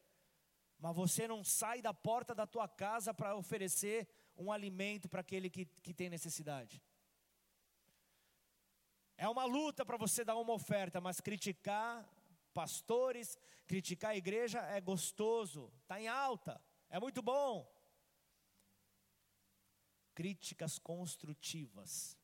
mas 0.78 0.94
você 0.94 1.26
não 1.26 1.42
sai 1.42 1.82
da 1.82 1.92
porta 1.92 2.34
da 2.34 2.46
tua 2.46 2.68
casa 2.68 3.12
para 3.12 3.34
oferecer 3.34 4.08
um 4.36 4.52
alimento 4.52 5.08
para 5.08 5.20
aquele 5.20 5.50
que, 5.50 5.64
que 5.82 5.92
tem 5.92 6.08
necessidade. 6.08 6.82
É 9.16 9.28
uma 9.28 9.44
luta 9.44 9.84
para 9.84 9.96
você 9.96 10.24
dar 10.24 10.36
uma 10.36 10.52
oferta, 10.52 11.00
mas 11.00 11.20
criticar 11.20 12.06
pastores, 12.52 13.36
criticar 13.66 14.12
a 14.12 14.16
igreja 14.16 14.60
é 14.60 14.80
gostoso, 14.80 15.72
está 15.82 16.00
em 16.00 16.06
alta, 16.06 16.62
é 16.88 17.00
muito 17.00 17.22
bom. 17.22 17.66
Críticas 20.14 20.78
construtivas 20.78 22.16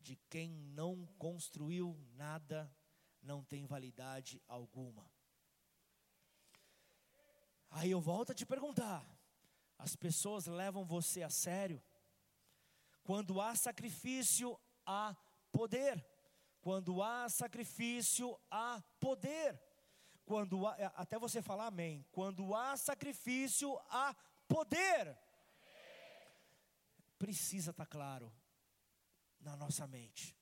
de 0.00 0.16
quem 0.30 0.50
não 0.50 1.06
construiu 1.18 1.98
nada 2.14 2.70
não 3.22 3.44
tem 3.44 3.66
validade 3.66 4.42
alguma. 4.46 5.10
Aí 7.70 7.90
eu 7.90 8.00
volto 8.00 8.32
a 8.32 8.34
te 8.34 8.46
perguntar: 8.46 9.04
as 9.78 9.94
pessoas 9.96 10.46
levam 10.46 10.84
você 10.84 11.22
a 11.22 11.30
sério? 11.30 11.82
Quando 13.02 13.40
há 13.40 13.54
sacrifício, 13.54 14.58
há 14.86 15.16
poder. 15.52 16.04
Quando 16.60 17.02
há 17.02 17.28
sacrifício, 17.28 18.38
há 18.50 18.82
poder. 19.00 19.60
Quando 20.24 20.66
há, 20.66 20.76
é, 20.78 20.92
até 20.94 21.18
você 21.18 21.40
falar 21.40 21.66
amém. 21.66 22.04
Quando 22.12 22.54
há 22.54 22.76
sacrifício, 22.76 23.78
há 23.88 24.14
poder. 24.46 25.16
Precisa 27.18 27.70
estar 27.70 27.86
tá 27.86 27.90
claro 27.90 28.32
na 29.48 29.56
nossa 29.56 29.86
mente. 29.86 30.36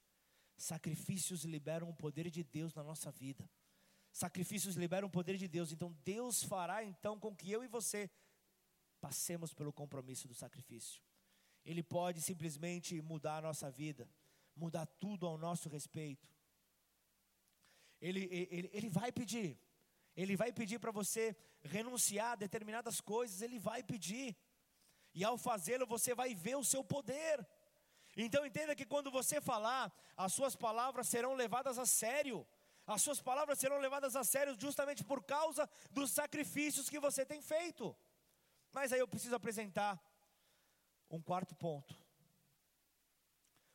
Sacrifícios 0.56 1.44
liberam 1.44 1.88
o 1.88 1.94
poder 1.94 2.30
de 2.30 2.42
Deus 2.42 2.74
na 2.74 2.82
nossa 2.82 3.10
vida. 3.10 3.48
Sacrifícios 4.12 4.74
liberam 4.76 5.08
o 5.08 5.10
poder 5.10 5.36
de 5.36 5.46
Deus. 5.46 5.72
Então 5.72 5.92
Deus 6.04 6.42
fará 6.42 6.82
então 6.82 7.18
com 7.18 7.34
que 7.34 7.50
eu 7.50 7.62
e 7.62 7.68
você 7.68 8.10
passemos 9.00 9.52
pelo 9.52 9.72
compromisso 9.72 10.26
do 10.26 10.34
sacrifício. 10.34 11.02
Ele 11.64 11.82
pode 11.82 12.20
simplesmente 12.22 13.00
mudar 13.02 13.38
a 13.38 13.42
nossa 13.42 13.70
vida, 13.70 14.08
mudar 14.54 14.86
tudo 14.86 15.26
ao 15.26 15.36
nosso 15.36 15.68
respeito. 15.68 16.28
Ele, 18.00 18.24
ele, 18.50 18.70
ele 18.72 18.88
vai 18.88 19.10
pedir, 19.12 19.58
ele 20.14 20.36
vai 20.36 20.52
pedir 20.52 20.78
para 20.78 20.90
você 20.90 21.36
renunciar 21.62 22.32
a 22.32 22.36
determinadas 22.36 23.00
coisas, 23.00 23.42
ele 23.42 23.58
vai 23.58 23.82
pedir, 23.82 24.36
e 25.14 25.24
ao 25.24 25.36
fazê-lo 25.38 25.86
você 25.86 26.14
vai 26.14 26.34
ver 26.34 26.56
o 26.56 26.64
seu 26.64 26.84
poder. 26.84 27.46
Então 28.16 28.46
entenda 28.46 28.74
que 28.74 28.86
quando 28.86 29.10
você 29.10 29.40
falar, 29.40 29.92
as 30.16 30.32
suas 30.32 30.56
palavras 30.56 31.06
serão 31.06 31.34
levadas 31.34 31.78
a 31.78 31.84
sério. 31.84 32.46
As 32.86 33.02
suas 33.02 33.20
palavras 33.20 33.58
serão 33.58 33.78
levadas 33.78 34.16
a 34.16 34.24
sério 34.24 34.56
justamente 34.58 35.04
por 35.04 35.22
causa 35.22 35.68
dos 35.90 36.10
sacrifícios 36.12 36.88
que 36.88 36.98
você 36.98 37.26
tem 37.26 37.42
feito. 37.42 37.94
Mas 38.72 38.92
aí 38.92 39.00
eu 39.00 39.08
preciso 39.08 39.34
apresentar 39.34 40.00
um 41.10 41.20
quarto 41.20 41.54
ponto. 41.54 41.94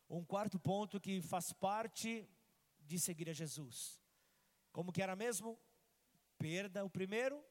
Um 0.10 0.24
quarto 0.26 0.60
ponto 0.60 1.00
que 1.00 1.22
faz 1.22 1.54
parte 1.54 2.28
de 2.80 2.98
seguir 3.00 3.30
a 3.30 3.34
Jesus. 3.34 4.02
Como 4.72 4.92
que 4.92 5.02
era 5.02 5.16
mesmo? 5.16 5.60
Perda 6.38 6.84
o 6.84 6.90
primeiro, 6.90 7.44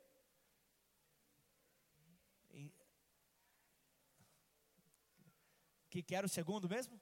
que, 5.90 6.02
que 6.04 6.14
era 6.14 6.24
o 6.24 6.30
segundo 6.30 6.68
mesmo? 6.68 6.98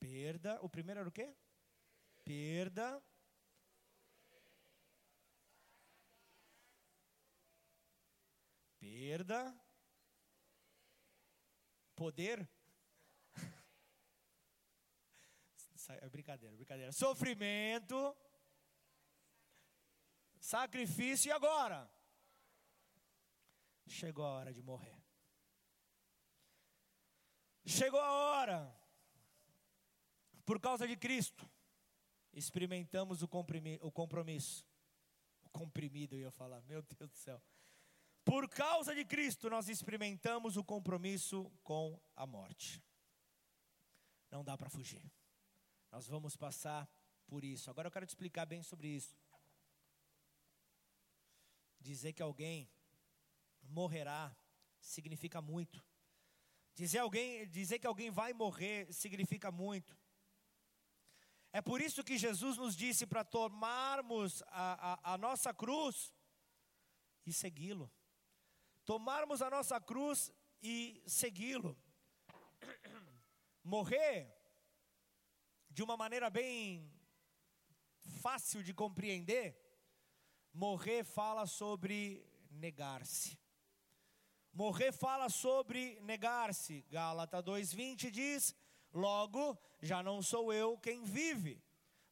Perda. 0.00 0.60
O 0.62 0.68
primeiro 0.68 1.00
era 1.00 1.08
o 1.08 1.12
quê? 1.12 1.34
Perda. 2.24 3.02
Perda. 8.78 9.40
Poder. 11.94 12.48
É 15.86 16.08
brincadeira, 16.08 16.56
brincadeira. 16.56 16.92
Sofrimento. 16.92 18.16
Sacrifício 20.40 21.28
e 21.28 21.32
agora? 21.32 21.90
Chegou 23.86 24.24
a 24.24 24.30
hora 24.30 24.52
de 24.52 24.62
morrer. 24.62 25.03
Chegou 27.64 28.00
a 28.00 28.12
hora. 28.12 28.84
Por 30.44 30.60
causa 30.60 30.86
de 30.86 30.96
Cristo, 30.96 31.48
experimentamos 32.32 33.22
o 33.22 33.28
compromisso. 33.28 34.64
O 35.42 35.48
comprimido, 35.50 36.14
eu 36.14 36.20
ia 36.20 36.30
falar, 36.30 36.60
meu 36.62 36.82
Deus 36.82 37.10
do 37.10 37.16
céu. 37.16 37.42
Por 38.24 38.48
causa 38.48 38.94
de 38.94 39.04
Cristo, 39.04 39.48
nós 39.48 39.68
experimentamos 39.68 40.56
o 40.56 40.64
compromisso 40.64 41.50
com 41.62 42.00
a 42.16 42.26
morte. 42.26 42.82
Não 44.30 44.44
dá 44.44 44.56
para 44.56 44.70
fugir. 44.70 45.10
Nós 45.90 46.06
vamos 46.06 46.36
passar 46.36 46.88
por 47.26 47.44
isso. 47.44 47.70
Agora 47.70 47.88
eu 47.88 47.92
quero 47.92 48.06
te 48.06 48.10
explicar 48.10 48.46
bem 48.46 48.62
sobre 48.62 48.88
isso. 48.88 49.16
Dizer 51.80 52.12
que 52.12 52.22
alguém 52.22 52.68
morrerá 53.62 54.34
significa 54.80 55.40
muito. 55.40 55.84
Dizer, 56.74 56.98
alguém, 56.98 57.48
dizer 57.48 57.78
que 57.78 57.86
alguém 57.86 58.10
vai 58.10 58.32
morrer 58.32 58.92
significa 58.92 59.50
muito. 59.50 59.96
É 61.52 61.62
por 61.62 61.80
isso 61.80 62.02
que 62.02 62.18
Jesus 62.18 62.56
nos 62.56 62.74
disse 62.74 63.06
para 63.06 63.24
tomarmos 63.24 64.42
a, 64.48 64.92
a, 64.92 65.14
a 65.14 65.18
nossa 65.18 65.54
cruz 65.54 66.12
e 67.24 67.32
segui-lo 67.32 67.90
tomarmos 68.84 69.40
a 69.40 69.50
nossa 69.50 69.80
cruz 69.80 70.32
e 70.62 71.02
segui-lo. 71.06 71.76
Morrer, 73.62 74.32
de 75.70 75.82
uma 75.82 75.96
maneira 75.96 76.28
bem 76.28 76.92
fácil 78.20 78.62
de 78.62 78.74
compreender, 78.74 79.58
morrer 80.52 81.02
fala 81.04 81.46
sobre 81.46 82.26
negar-se. 82.50 83.38
Morrer 84.54 84.92
fala 84.92 85.28
sobre 85.28 85.98
negar-se. 86.02 86.82
Gálatas 86.88 87.42
2:20 87.42 88.08
diz: 88.08 88.54
Logo, 88.92 89.58
já 89.82 90.00
não 90.00 90.22
sou 90.22 90.52
eu 90.52 90.78
quem 90.78 91.02
vive, 91.02 91.60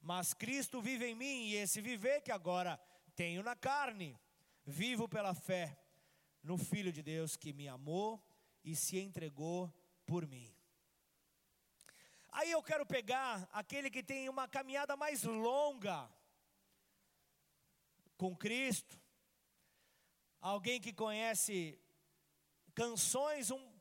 mas 0.01 0.35
Cristo 0.35 0.83
vive 0.83 1.07
em 1.07 1.15
mim, 1.15 1.47
e 1.47 1.55
esse 1.55 1.81
viver 1.81 2.21
que 2.21 2.33
agora 2.33 2.81
tenho 3.15 3.45
na 3.45 3.55
carne, 3.55 4.19
vivo 4.67 5.09
pela 5.09 5.35
fé 5.35 5.79
no 6.43 6.59
Filho 6.59 6.93
de 6.93 7.01
Deus 7.01 7.37
que 7.37 7.53
me 7.53 7.69
amou 7.69 8.21
e 8.65 8.75
se 8.75 8.99
entregou 8.99 9.73
por 10.05 10.27
mim. 10.27 10.53
Aí 12.33 12.51
eu 12.51 12.61
quero 12.61 12.85
pegar 12.85 13.49
aquele 13.53 13.89
que 13.89 14.03
tem 14.03 14.29
uma 14.29 14.49
caminhada 14.49 14.97
mais 14.97 15.23
longa 15.23 16.11
com 18.17 18.35
Cristo, 18.35 19.01
alguém 20.41 20.81
que 20.81 20.93
conhece 20.93 21.79
canções, 22.75 23.51
um, 23.51 23.81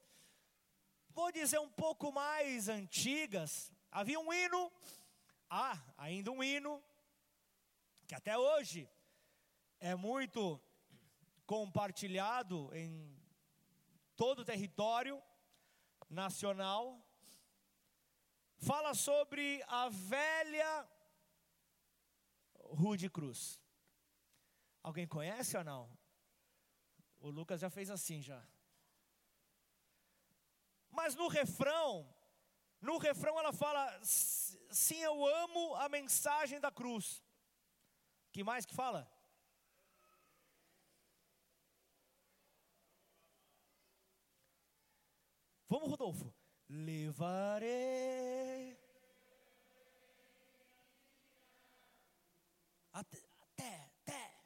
vou 1.09 1.31
dizer 1.31 1.59
um 1.59 1.69
pouco 1.69 2.11
mais 2.11 2.67
antigas. 2.67 3.71
Havia 3.91 4.19
um 4.19 4.33
hino, 4.33 4.71
há 5.49 5.73
ah, 5.73 5.93
ainda 5.97 6.31
um 6.31 6.43
hino, 6.43 6.83
que 8.07 8.15
até 8.15 8.37
hoje 8.37 8.89
é 9.79 9.95
muito 9.95 10.61
compartilhado 11.45 12.69
em 12.73 13.19
todo 14.15 14.39
o 14.39 14.45
território 14.45 15.21
nacional, 16.09 17.03
fala 18.57 18.93
sobre 18.93 19.63
a 19.67 19.89
velha 19.89 20.87
Rude 22.55 23.09
Cruz. 23.09 23.59
Alguém 24.83 25.07
conhece 25.07 25.57
ou 25.57 25.63
não? 25.63 25.97
O 27.19 27.29
Lucas 27.29 27.59
já 27.59 27.69
fez 27.69 27.89
assim 27.89 28.21
já. 28.21 28.45
Mas 31.01 31.15
no 31.15 31.27
refrão, 31.27 32.07
no 32.79 32.99
refrão 32.99 33.39
ela 33.39 33.51
fala: 33.51 33.99
sim, 34.03 35.01
eu 35.01 35.25
amo 35.25 35.73
a 35.77 35.89
mensagem 35.89 36.59
da 36.59 36.71
cruz. 36.71 37.23
Que 38.31 38.43
mais 38.43 38.67
que 38.67 38.75
fala? 38.75 39.11
Vamos, 45.67 45.89
Rodolfo. 45.89 46.31
Levarei. 46.69 48.77
Até, 52.93 53.17
até, 53.41 53.91
até. 54.03 54.41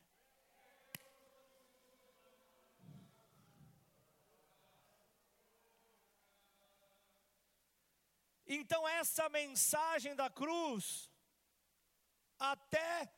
Então, 8.46 8.88
essa 8.88 9.28
mensagem 9.30 10.16
da 10.16 10.30
cruz, 10.30 11.10
até 12.38 13.12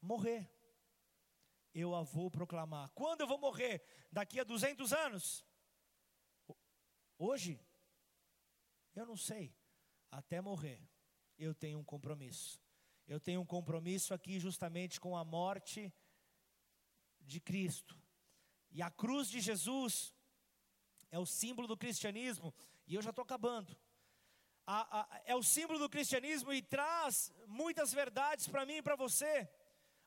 morrer, 0.00 0.50
eu 1.74 1.94
a 1.94 2.02
vou 2.02 2.30
proclamar. 2.30 2.90
Quando 2.90 3.22
eu 3.22 3.26
vou 3.26 3.38
morrer? 3.38 3.82
Daqui 4.12 4.38
a 4.38 4.44
200 4.44 4.92
anos? 4.92 5.44
Hoje, 7.18 7.60
eu 8.94 9.06
não 9.06 9.16
sei, 9.16 9.54
até 10.10 10.40
morrer, 10.40 10.80
eu 11.38 11.54
tenho 11.54 11.78
um 11.78 11.84
compromisso. 11.84 12.60
Eu 13.06 13.18
tenho 13.20 13.40
um 13.40 13.46
compromisso 13.46 14.14
aqui 14.14 14.38
justamente 14.38 15.00
com 15.00 15.16
a 15.16 15.24
morte 15.24 15.92
de 17.20 17.40
Cristo. 17.40 17.98
E 18.70 18.82
a 18.82 18.90
cruz 18.90 19.28
de 19.28 19.40
Jesus 19.40 20.14
é 21.10 21.18
o 21.18 21.26
símbolo 21.26 21.68
do 21.68 21.76
cristianismo, 21.76 22.54
e 22.86 22.94
eu 22.94 23.02
já 23.02 23.10
estou 23.10 23.22
acabando. 23.22 23.76
A, 24.66 25.00
a, 25.00 25.20
é 25.26 25.34
o 25.34 25.42
símbolo 25.42 25.78
do 25.78 25.90
cristianismo 25.90 26.52
e 26.52 26.62
traz 26.62 27.32
muitas 27.46 27.92
verdades 27.92 28.48
para 28.48 28.64
mim 28.64 28.76
e 28.76 28.82
para 28.82 28.96
você. 28.96 29.48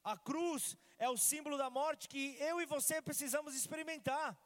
A 0.04 0.18
cruz 0.18 0.76
é 0.98 1.10
o 1.10 1.18
símbolo 1.18 1.58
da 1.58 1.70
morte 1.70 2.08
que 2.08 2.36
eu 2.40 2.60
e 2.60 2.66
você 2.66 3.02
precisamos 3.02 3.54
experimentar. 3.54 4.38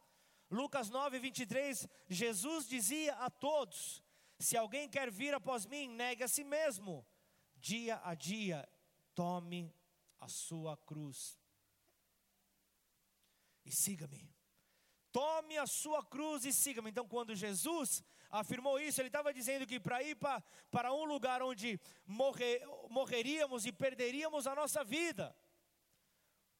Lucas 0.49 0.89
9, 0.89 1.17
23, 1.19 1.87
Jesus 2.09 2.67
dizia 2.67 3.13
a 3.15 3.29
todos: 3.29 4.03
Se 4.37 4.57
alguém 4.57 4.89
quer 4.89 5.09
vir 5.09 5.33
após 5.33 5.65
mim, 5.65 5.87
negue 5.87 6.23
a 6.23 6.27
si 6.27 6.43
mesmo, 6.43 7.05
dia 7.55 8.01
a 8.03 8.13
dia, 8.13 8.67
tome 9.15 9.73
a 10.19 10.27
sua 10.27 10.75
cruz 10.75 11.39
e 13.63 13.71
siga-me. 13.71 14.29
Tome 15.11 15.57
a 15.57 15.67
sua 15.67 16.03
cruz 16.05 16.45
e 16.45 16.53
siga-me. 16.53 16.89
Então, 16.89 17.07
quando 17.07 17.35
Jesus 17.35 18.03
afirmou 18.31 18.79
isso, 18.79 19.01
ele 19.01 19.09
estava 19.09 19.33
dizendo 19.33 19.67
que 19.67 19.79
para 19.79 20.01
ir 20.01 20.15
para, 20.15 20.41
para 20.71 20.93
um 20.93 21.03
lugar 21.03 21.41
onde 21.41 21.79
morrer, 22.05 22.63
morreríamos 22.89 23.65
e 23.65 23.71
perderíamos 23.71 24.47
a 24.47 24.55
nossa 24.55 24.83
vida, 24.83 25.35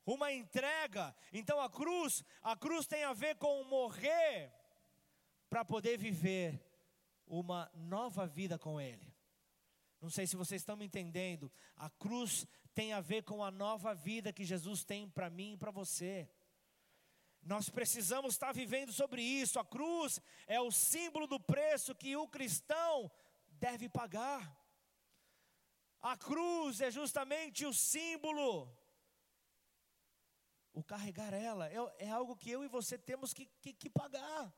uma 0.06 0.32
entrega. 0.32 1.16
Então 1.32 1.60
a 1.60 1.70
cruz, 1.70 2.24
a 2.42 2.56
cruz 2.56 2.86
tem 2.86 3.04
a 3.04 3.14
ver 3.14 3.36
com 3.38 3.64
morrer 3.64 4.52
para 5.50 5.64
poder 5.64 5.98
viver 5.98 6.62
uma 7.26 7.72
nova 7.74 8.28
vida 8.28 8.60
com 8.60 8.80
ele. 8.80 9.12
Não 10.02 10.10
sei 10.10 10.26
se 10.26 10.36
vocês 10.36 10.62
estão 10.62 10.76
me 10.76 10.86
entendendo. 10.86 11.52
A 11.78 11.90
cruz 11.90 12.48
tem 12.74 12.92
a 12.92 13.00
ver 13.00 13.24
com 13.24 13.44
a 13.44 13.52
nova 13.52 13.94
vida 13.94 14.34
que 14.34 14.44
Jesus 14.44 14.84
tem 14.84 15.08
para 15.08 15.30
mim 15.30 15.54
e 15.54 15.58
para 15.58 15.72
você. 15.72 16.28
Nós 17.42 17.70
precisamos 17.70 18.34
estar 18.34 18.52
vivendo 18.54 18.92
sobre 18.92 19.22
isso. 19.22 19.60
A 19.60 19.66
cruz 19.66 20.20
é 20.48 20.60
o 20.62 20.72
símbolo 20.72 21.28
do 21.28 21.40
preço 21.40 21.96
que 21.96 22.16
o 22.16 22.28
cristão 22.28 23.12
deve 23.50 23.90
pagar. 23.90 24.56
A 26.02 26.18
cruz 26.18 26.82
é 26.82 26.92
justamente 26.92 27.66
o 27.66 27.74
símbolo 27.74 28.72
o 30.74 30.84
carregar 30.84 31.34
ela 31.34 31.68
é, 31.70 31.76
é 32.00 32.10
algo 32.10 32.36
que 32.36 32.50
eu 32.50 32.64
e 32.64 32.68
você 32.68 32.98
temos 32.98 33.34
que, 33.34 33.46
que, 33.62 33.74
que 33.74 33.90
pagar. 33.90 34.54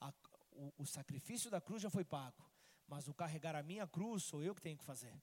A, 0.00 0.12
o, 0.52 0.72
o 0.78 0.86
sacrifício 0.86 1.50
da 1.50 1.60
cruz 1.60 1.82
já 1.82 1.90
foi 1.90 2.04
pago, 2.04 2.44
mas 2.86 3.08
o 3.08 3.14
carregar 3.14 3.54
a 3.56 3.62
minha 3.62 3.86
cruz 3.86 4.24
sou 4.24 4.42
eu 4.42 4.54
que 4.54 4.60
tenho 4.60 4.76
que 4.76 4.84
fazer. 4.84 5.14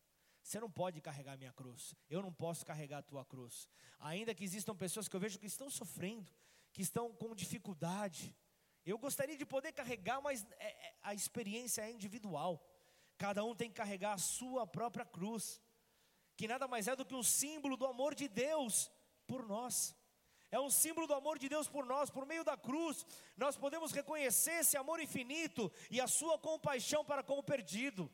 Você 0.42 0.60
não 0.60 0.70
pode 0.70 1.00
carregar 1.00 1.34
a 1.34 1.38
minha 1.38 1.54
cruz. 1.54 1.96
Eu 2.10 2.22
não 2.22 2.34
posso 2.34 2.66
carregar 2.66 2.98
a 2.98 3.04
tua 3.04 3.24
cruz. 3.24 3.70
Ainda 4.00 4.36
que 4.36 4.44
existam 4.44 4.76
pessoas 4.76 5.08
que 5.08 5.16
eu 5.16 5.20
vejo 5.20 5.40
que 5.40 5.46
estão 5.46 5.70
sofrendo, 5.70 6.30
que 6.74 6.82
estão 6.82 7.14
com 7.14 7.34
dificuldade. 7.34 8.36
Eu 8.86 8.98
gostaria 8.98 9.38
de 9.38 9.46
poder 9.46 9.72
carregar, 9.72 10.22
mas 10.22 10.46
é, 10.60 10.68
é, 10.68 10.96
a 11.02 11.14
experiência 11.14 11.84
é 11.84 11.92
individual. 11.92 12.62
Cada 13.18 13.46
um 13.46 13.56
tem 13.56 13.70
que 13.70 13.76
carregar 13.76 14.14
a 14.14 14.18
sua 14.18 14.68
própria 14.68 15.06
cruz, 15.06 15.62
que 16.36 16.50
nada 16.50 16.68
mais 16.68 16.90
é 16.90 16.96
do 16.96 17.06
que 17.06 17.16
um 17.16 17.24
símbolo 17.24 17.78
do 17.78 17.86
amor 17.86 18.14
de 18.14 18.28
Deus 18.28 18.92
por 19.26 19.48
nós 19.48 19.96
é 20.54 20.60
um 20.60 20.70
símbolo 20.70 21.08
do 21.08 21.16
amor 21.16 21.40
de 21.40 21.50
Deus 21.50 21.68
por 21.68 21.84
nós, 21.84 22.12
por 22.12 22.28
meio 22.28 22.44
da 22.44 22.56
cruz, 22.56 23.04
nós 23.36 23.58
podemos 23.58 23.92
reconhecer 23.92 24.60
esse 24.60 24.78
amor 24.78 25.00
infinito 25.00 25.72
e 25.90 26.00
a 26.00 26.06
sua 26.08 26.38
compaixão 26.38 27.04
para 27.04 27.24
com 27.24 27.40
o 27.40 27.44
perdido. 27.44 28.08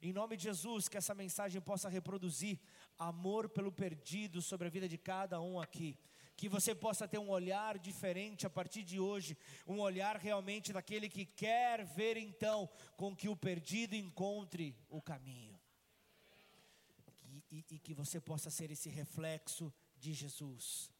Em 0.00 0.10
nome 0.10 0.38
de 0.38 0.44
Jesus, 0.44 0.88
que 0.88 0.96
essa 0.96 1.14
mensagem 1.14 1.60
possa 1.60 1.90
reproduzir 1.90 2.58
amor 2.98 3.50
pelo 3.50 3.70
perdido 3.70 4.40
sobre 4.40 4.66
a 4.66 4.70
vida 4.70 4.88
de 4.88 4.96
cada 4.96 5.38
um 5.38 5.60
aqui. 5.60 5.98
Que 6.36 6.48
você 6.48 6.74
possa 6.74 7.08
ter 7.08 7.18
um 7.18 7.30
olhar 7.30 7.78
diferente 7.78 8.46
a 8.46 8.50
partir 8.50 8.82
de 8.82 9.00
hoje, 9.00 9.36
um 9.66 9.80
olhar 9.80 10.16
realmente 10.16 10.72
daquele 10.72 11.08
que 11.08 11.24
quer 11.24 11.84
ver 11.84 12.16
então 12.16 12.68
com 12.96 13.16
que 13.16 13.28
o 13.28 13.36
perdido 13.36 13.94
encontre 13.94 14.76
o 14.88 15.00
caminho. 15.00 15.58
e, 17.50 17.64
e 17.70 17.78
que 17.78 17.94
você 17.94 18.20
possa 18.20 18.50
ser 18.50 18.70
esse 18.70 18.88
reflexo 18.88 19.72
de 19.98 20.12
Jesus. 20.12 20.90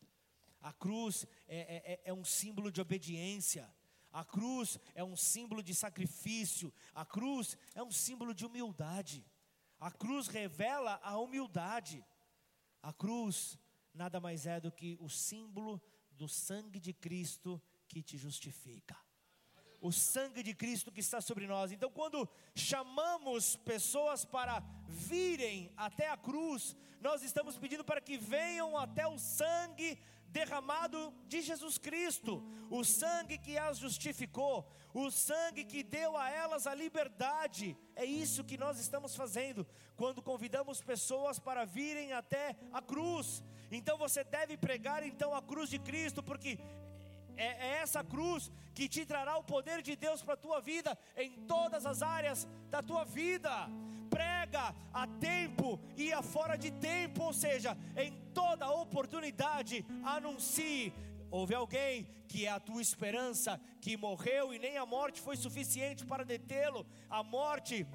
A 0.61 0.73
cruz 0.73 1.27
é, 1.47 1.59
é, 1.59 1.93
é, 1.93 2.01
é 2.07 2.13
um 2.13 2.25
símbolo 2.25 2.73
de 2.73 2.81
obediência. 2.81 3.73
A 4.13 4.25
cruz 4.25 4.79
é 4.95 5.05
um 5.05 5.17
símbolo 5.17 5.63
de 5.63 5.75
sacrifício. 5.75 6.73
A 6.95 7.05
cruz 7.05 7.57
é 7.75 7.83
um 7.83 7.93
símbolo 7.93 8.35
de 8.35 8.47
humildade. 8.47 9.25
A 9.79 9.91
cruz 9.91 10.27
revela 10.27 10.99
a 11.03 11.19
humildade. 11.19 12.05
A 12.83 12.93
cruz 12.93 13.59
nada 13.97 14.21
mais 14.21 14.47
é 14.47 14.61
do 14.61 14.71
que 14.71 14.97
o 15.01 15.09
símbolo 15.09 15.81
do 16.13 16.29
sangue 16.29 16.79
de 16.79 16.93
Cristo 16.93 17.61
que 17.89 18.03
te 18.03 18.17
justifica. 18.17 18.97
O 19.81 19.93
sangue 19.93 20.43
de 20.43 20.55
Cristo 20.55 20.93
que 20.93 21.01
está 21.01 21.21
sobre 21.21 21.47
nós. 21.47 21.71
Então, 21.71 21.91
quando 21.91 22.29
chamamos 22.55 23.57
pessoas 23.57 24.25
para 24.25 24.63
virem 24.89 25.73
até 25.77 26.09
a 26.09 26.17
cruz, 26.17 26.77
nós 27.01 27.23
estamos 27.23 27.59
pedindo 27.59 27.85
para 27.85 28.01
que 28.01 28.17
venham 28.17 28.77
até 28.77 29.07
o 29.07 29.19
sangue 29.19 29.99
derramado 30.29 31.13
de 31.27 31.41
Jesus 31.41 31.79
Cristo, 31.79 32.43
o 32.71 32.85
sangue 32.85 33.39
que 33.39 33.57
as 33.57 33.79
justificou, 33.79 34.69
o 34.93 35.11
sangue 35.11 35.65
que 35.65 35.83
deu 35.83 36.17
a 36.17 36.31
elas 36.31 36.67
a 36.67 36.75
liberdade. 36.75 37.77
É 37.95 38.05
isso 38.05 38.45
que 38.45 38.59
nós 38.59 38.79
estamos 38.79 39.15
fazendo 39.15 39.67
quando 39.97 40.23
convidamos 40.23 40.81
pessoas 40.81 41.39
para 41.39 41.65
virem 41.65 42.13
até 42.13 42.57
a 42.73 42.83
cruz. 42.83 43.43
Então 43.71 43.97
você 43.99 44.23
deve 44.25 44.57
pregar 44.57 45.03
então 45.03 45.35
a 45.35 45.43
cruz 45.43 45.71
de 45.71 45.79
Cristo, 45.79 46.23
porque 46.23 46.59
é, 47.37 47.47
é 47.47 47.71
essa 47.83 48.03
cruz 48.03 48.51
que 48.75 48.89
te 48.89 49.05
trará 49.05 49.37
o 49.37 49.45
poder 49.45 49.83
de 49.83 49.97
Deus 49.97 50.23
para 50.23 50.35
a 50.35 50.39
tua 50.39 50.61
vida, 50.61 50.97
em 51.17 51.33
todas 51.47 51.87
as 51.87 52.03
áreas 52.03 52.47
da 52.71 52.83
tua 52.83 53.05
vida. 53.05 53.69
Prega 54.11 54.75
a 54.93 55.07
tempo 55.07 55.81
e 55.97 56.13
a 56.13 56.23
fora 56.23 56.57
de 56.57 56.71
tempo, 56.71 57.25
ou 57.25 57.33
seja, 57.33 57.77
em 57.97 58.13
toda 58.33 58.71
oportunidade, 58.71 59.85
anuncie. 60.05 60.93
Houve 61.31 61.55
alguém 61.55 62.07
que 62.29 62.47
é 62.47 62.51
a 62.51 62.61
tua 62.61 62.83
esperança, 62.83 63.61
que 63.81 63.97
morreu 63.97 64.53
e 64.53 64.59
nem 64.59 64.77
a 64.77 64.87
morte 64.87 65.21
foi 65.21 65.37
suficiente 65.37 66.05
para 66.05 66.25
detê-lo, 66.25 66.87
a 67.09 67.23
morte 67.23 67.87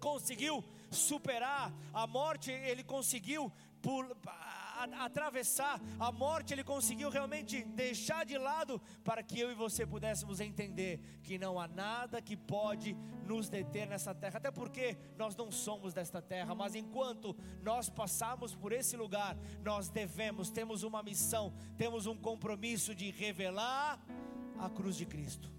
conseguiu 0.00 0.64
superar, 0.90 1.72
a 1.92 2.06
morte 2.06 2.50
ele 2.50 2.82
conseguiu 2.82 3.52
a, 4.84 5.04
atravessar 5.04 5.80
a 5.98 6.10
morte, 6.10 6.52
ele 6.52 6.64
conseguiu 6.64 7.10
realmente 7.10 7.62
deixar 7.64 8.24
de 8.24 8.36
lado 8.38 8.80
para 9.04 9.22
que 9.22 9.38
eu 9.38 9.50
e 9.50 9.54
você 9.54 9.86
pudéssemos 9.86 10.40
entender 10.40 11.00
que 11.22 11.38
não 11.38 11.58
há 11.58 11.68
nada 11.68 12.20
que 12.20 12.36
pode 12.36 12.96
nos 13.26 13.48
deter 13.48 13.86
nessa 13.86 14.14
terra, 14.14 14.38
até 14.38 14.50
porque 14.50 14.96
nós 15.16 15.36
não 15.36 15.50
somos 15.50 15.94
desta 15.94 16.20
terra, 16.20 16.54
mas 16.54 16.74
enquanto 16.74 17.36
nós 17.62 17.88
passarmos 17.88 18.54
por 18.54 18.72
esse 18.72 18.96
lugar, 18.96 19.36
nós 19.62 19.88
devemos, 19.88 20.50
temos 20.50 20.82
uma 20.82 21.02
missão, 21.02 21.52
temos 21.76 22.06
um 22.06 22.16
compromisso 22.16 22.94
de 22.94 23.10
revelar 23.10 24.00
a 24.58 24.68
cruz 24.68 24.96
de 24.96 25.06
Cristo, 25.06 25.50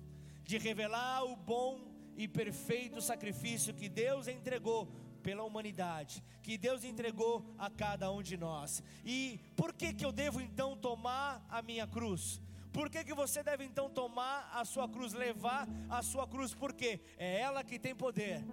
de 0.44 0.58
revelar 0.58 1.24
o 1.24 1.36
bom 1.36 1.94
e 2.16 2.28
perfeito 2.28 3.02
sacrifício 3.02 3.74
que 3.74 3.90
Deus 3.90 4.28
entregou 4.28 4.88
pela 5.24 5.44
humanidade, 5.44 6.24
que 6.44 6.58
Deus 6.58 6.84
entregou 6.84 7.44
a 7.58 7.70
cada 7.70 8.12
um 8.12 8.22
de 8.22 8.36
nós. 8.38 8.84
E 9.06 9.40
por 9.56 9.74
que 9.74 9.94
que 9.94 10.06
eu 10.06 10.12
devo 10.12 10.42
então 10.42 10.76
tomar 10.76 11.44
a 11.50 11.62
minha 11.62 11.88
cruz? 11.88 12.42
Por 12.74 12.90
que, 12.90 13.04
que 13.04 13.14
você 13.14 13.44
deve 13.44 13.64
então 13.64 13.88
tomar 13.90 14.50
a 14.54 14.66
sua 14.66 14.90
cruz, 14.90 15.14
levar 15.14 15.68
a 15.90 16.02
sua 16.02 16.28
cruz? 16.28 16.54
Porque 16.54 17.00
é 17.18 17.40
ela 17.40 17.64
que 17.64 17.78
tem 17.80 17.96
poder 17.96 18.44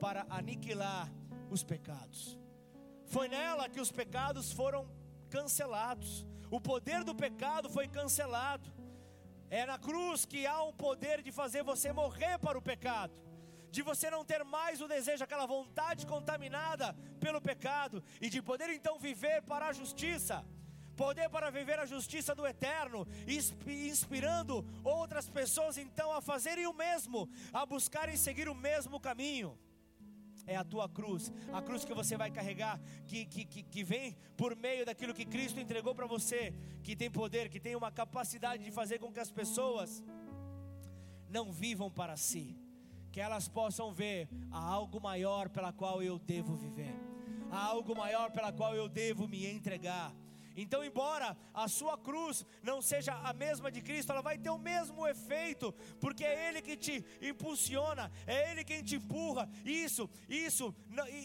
para 0.00 0.26
aniquilar 0.30 1.12
os 1.50 1.62
pecados. 1.62 2.38
Foi 3.06 3.28
nela 3.28 3.68
que 3.68 3.80
os 3.80 3.92
pecados 3.92 4.50
foram 4.50 4.88
cancelados. 5.28 6.26
O 6.50 6.58
poder 6.58 7.04
do 7.04 7.14
pecado 7.14 7.68
foi 7.68 7.86
cancelado. 7.86 8.72
É 9.50 9.66
na 9.66 9.78
cruz 9.78 10.24
que 10.24 10.46
há 10.46 10.62
um 10.62 10.72
poder 10.72 11.22
de 11.22 11.30
fazer 11.30 11.62
você 11.62 11.92
morrer 11.92 12.38
para 12.38 12.56
o 12.56 12.62
pecado 12.62 13.29
de 13.70 13.82
você 13.82 14.10
não 14.10 14.24
ter 14.24 14.44
mais 14.44 14.80
o 14.80 14.88
desejo, 14.88 15.24
aquela 15.24 15.46
vontade 15.46 16.06
contaminada 16.06 16.94
pelo 17.20 17.40
pecado, 17.40 18.02
e 18.20 18.28
de 18.28 18.42
poder 18.42 18.70
então 18.70 18.98
viver 18.98 19.42
para 19.42 19.68
a 19.68 19.72
justiça, 19.72 20.44
poder 20.96 21.30
para 21.30 21.50
viver 21.50 21.78
a 21.78 21.86
justiça 21.86 22.34
do 22.34 22.46
eterno, 22.46 23.06
inspirando 23.66 24.66
outras 24.84 25.28
pessoas 25.28 25.78
então 25.78 26.12
a 26.12 26.20
fazerem 26.20 26.66
o 26.66 26.74
mesmo, 26.74 27.28
a 27.52 27.64
buscarem 27.64 28.16
seguir 28.16 28.48
o 28.48 28.54
mesmo 28.54 29.00
caminho. 29.00 29.58
É 30.46 30.56
a 30.56 30.64
tua 30.64 30.88
cruz, 30.88 31.32
a 31.52 31.62
cruz 31.62 31.84
que 31.84 31.94
você 31.94 32.16
vai 32.16 32.30
carregar, 32.30 32.80
que, 33.06 33.24
que, 33.26 33.44
que, 33.44 33.62
que 33.62 33.84
vem 33.84 34.16
por 34.36 34.56
meio 34.56 34.84
daquilo 34.84 35.14
que 35.14 35.24
Cristo 35.24 35.60
entregou 35.60 35.94
para 35.94 36.06
você, 36.06 36.54
que 36.82 36.96
tem 36.96 37.10
poder, 37.10 37.48
que 37.48 37.60
tem 37.60 37.76
uma 37.76 37.92
capacidade 37.92 38.64
de 38.64 38.70
fazer 38.70 38.98
com 38.98 39.12
que 39.12 39.20
as 39.20 39.30
pessoas 39.30 40.02
não 41.28 41.52
vivam 41.52 41.90
para 41.90 42.16
si, 42.16 42.58
que 43.10 43.20
elas 43.20 43.48
possam 43.48 43.92
ver 43.92 44.28
há 44.50 44.58
algo 44.58 45.00
maior 45.00 45.48
pela 45.48 45.72
qual 45.72 46.02
eu 46.02 46.18
devo 46.18 46.54
viver, 46.54 46.94
há 47.50 47.64
algo 47.64 47.94
maior 47.94 48.30
pela 48.30 48.52
qual 48.52 48.74
eu 48.74 48.88
devo 48.88 49.26
me 49.26 49.46
entregar. 49.46 50.14
Então, 50.56 50.84
embora 50.84 51.36
a 51.54 51.68
sua 51.68 51.96
cruz 51.96 52.44
não 52.62 52.82
seja 52.82 53.14
a 53.14 53.32
mesma 53.32 53.70
de 53.70 53.80
Cristo, 53.80 54.10
ela 54.10 54.20
vai 54.20 54.36
ter 54.36 54.50
o 54.50 54.58
mesmo 54.58 55.06
efeito, 55.06 55.72
porque 56.00 56.24
é 56.24 56.48
Ele 56.48 56.60
que 56.60 56.76
te 56.76 57.04
impulsiona, 57.22 58.10
é 58.26 58.50
Ele 58.50 58.64
quem 58.64 58.82
te 58.82 58.96
empurra. 58.96 59.48
Isso, 59.64 60.10
isso, 60.28 60.74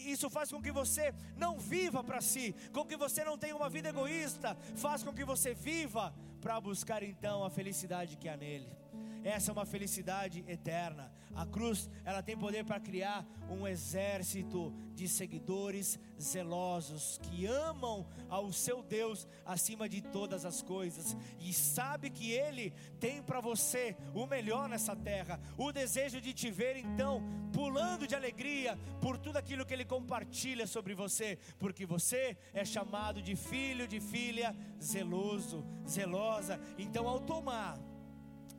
isso 0.06 0.30
faz 0.30 0.50
com 0.50 0.62
que 0.62 0.72
você 0.72 1.12
não 1.36 1.58
viva 1.58 2.02
para 2.04 2.20
si, 2.20 2.54
com 2.72 2.84
que 2.84 2.96
você 2.96 3.24
não 3.24 3.36
tenha 3.36 3.56
uma 3.56 3.68
vida 3.68 3.88
egoísta, 3.88 4.56
faz 4.76 5.02
com 5.02 5.12
que 5.12 5.24
você 5.24 5.54
viva 5.54 6.14
para 6.40 6.60
buscar 6.60 7.02
então 7.02 7.44
a 7.44 7.50
felicidade 7.50 8.16
que 8.16 8.28
há 8.28 8.36
nele. 8.36 8.85
Essa 9.26 9.50
é 9.50 9.52
uma 9.52 9.66
felicidade 9.66 10.44
eterna. 10.46 11.12
A 11.34 11.44
cruz, 11.44 11.90
ela 12.04 12.22
tem 12.22 12.38
poder 12.38 12.64
para 12.64 12.78
criar 12.78 13.26
um 13.50 13.66
exército 13.66 14.72
de 14.94 15.08
seguidores 15.08 15.98
zelosos 16.18 17.18
que 17.24 17.44
amam 17.44 18.06
ao 18.28 18.52
seu 18.52 18.84
Deus 18.84 19.26
acima 19.44 19.88
de 19.88 20.00
todas 20.00 20.44
as 20.44 20.62
coisas 20.62 21.16
e 21.40 21.52
sabe 21.52 22.08
que 22.08 22.30
ele 22.30 22.72
tem 23.00 23.20
para 23.20 23.40
você 23.40 23.96
o 24.14 24.26
melhor 24.26 24.68
nessa 24.68 24.94
terra, 24.94 25.40
o 25.58 25.72
desejo 25.72 26.20
de 26.20 26.32
te 26.32 26.48
ver 26.48 26.76
então 26.76 27.20
pulando 27.52 28.06
de 28.06 28.14
alegria 28.14 28.78
por 29.00 29.18
tudo 29.18 29.38
aquilo 29.38 29.66
que 29.66 29.74
ele 29.74 29.84
compartilha 29.84 30.68
sobre 30.68 30.94
você, 30.94 31.36
porque 31.58 31.84
você 31.84 32.38
é 32.54 32.64
chamado 32.64 33.20
de 33.20 33.34
filho, 33.34 33.88
de 33.88 33.98
filha 33.98 34.54
zeloso, 34.80 35.66
zelosa. 35.84 36.60
Então 36.78 37.08
ao 37.08 37.18
tomar 37.18 37.76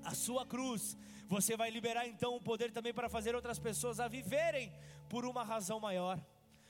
a 0.08 0.16
sua 0.16 0.46
cruz, 0.46 0.98
você 1.28 1.58
vai 1.58 1.70
liberar 1.70 2.08
então 2.08 2.34
o 2.34 2.42
poder 2.42 2.72
também 2.72 2.94
para 2.94 3.10
fazer 3.10 3.36
outras 3.36 3.60
pessoas 3.60 4.00
a 4.00 4.08
viverem 4.08 4.72
por 5.10 5.26
uma 5.26 5.44
razão 5.44 5.82
maior. 5.82 6.18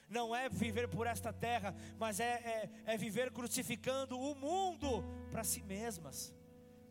Não 0.09 0.35
é 0.35 0.49
viver 0.49 0.87
por 0.87 1.05
esta 1.05 1.31
terra, 1.31 1.75
mas 1.99 2.19
é, 2.19 2.69
é, 2.85 2.93
é 2.93 2.97
viver 2.97 3.31
crucificando 3.31 4.19
o 4.19 4.33
mundo 4.33 5.03
para 5.29 5.43
si 5.43 5.61
mesmas, 5.61 6.33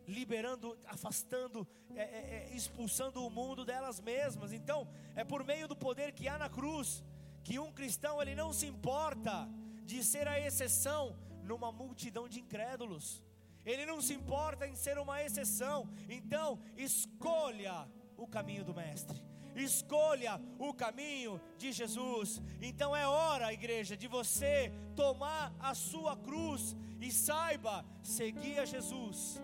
liberando, 0.07 0.77
afastando, 0.85 1.67
é, 1.93 2.01
é, 2.01 2.03
é, 2.05 2.55
expulsando 2.55 3.25
o 3.25 3.29
mundo 3.29 3.65
delas 3.65 3.99
mesmas. 3.99 4.53
Então, 4.53 4.87
é 5.15 5.25
por 5.25 5.43
meio 5.43 5.67
do 5.67 5.75
poder 5.75 6.13
que 6.13 6.29
há 6.29 6.37
na 6.37 6.49
cruz 6.49 7.03
que 7.43 7.59
um 7.59 7.73
cristão 7.73 8.21
ele 8.21 8.35
não 8.35 8.53
se 8.53 8.67
importa 8.67 9.49
de 9.83 10.01
ser 10.01 10.27
a 10.29 10.39
exceção 10.39 11.13
numa 11.43 11.73
multidão 11.73 12.29
de 12.29 12.39
incrédulos. 12.39 13.26
Ele 13.71 13.85
não 13.85 13.99
se 14.01 14.13
importa 14.19 14.67
em 14.67 14.75
ser 14.75 14.97
uma 14.97 15.17
exceção. 15.25 15.77
Então, 16.17 16.59
escolha 16.75 17.75
o 18.15 18.25
caminho 18.25 18.63
do 18.69 18.73
Mestre. 18.73 19.21
Escolha 19.55 20.33
o 20.57 20.73
caminho 20.73 21.41
de 21.57 21.71
Jesus. 21.71 22.41
Então 22.61 22.95
é 22.95 23.05
hora, 23.07 23.51
igreja, 23.51 23.97
de 23.97 24.07
você 24.07 24.71
tomar 24.95 25.53
a 25.59 25.73
sua 25.73 26.15
cruz 26.15 26.75
e 27.01 27.11
saiba, 27.11 27.83
seguir 28.01 28.59
a 28.59 28.65
Jesus 28.65 29.41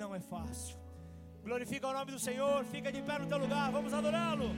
não 0.00 0.14
é 0.14 0.20
fácil. 0.20 0.78
Glorifica 1.44 1.86
o 1.88 1.92
nome 1.92 2.10
do 2.10 2.18
Senhor, 2.18 2.64
fica 2.64 2.90
de 2.90 3.02
pé 3.02 3.18
no 3.18 3.26
teu 3.26 3.38
lugar, 3.38 3.70
vamos 3.70 3.92
adorá-lo. 3.92 4.48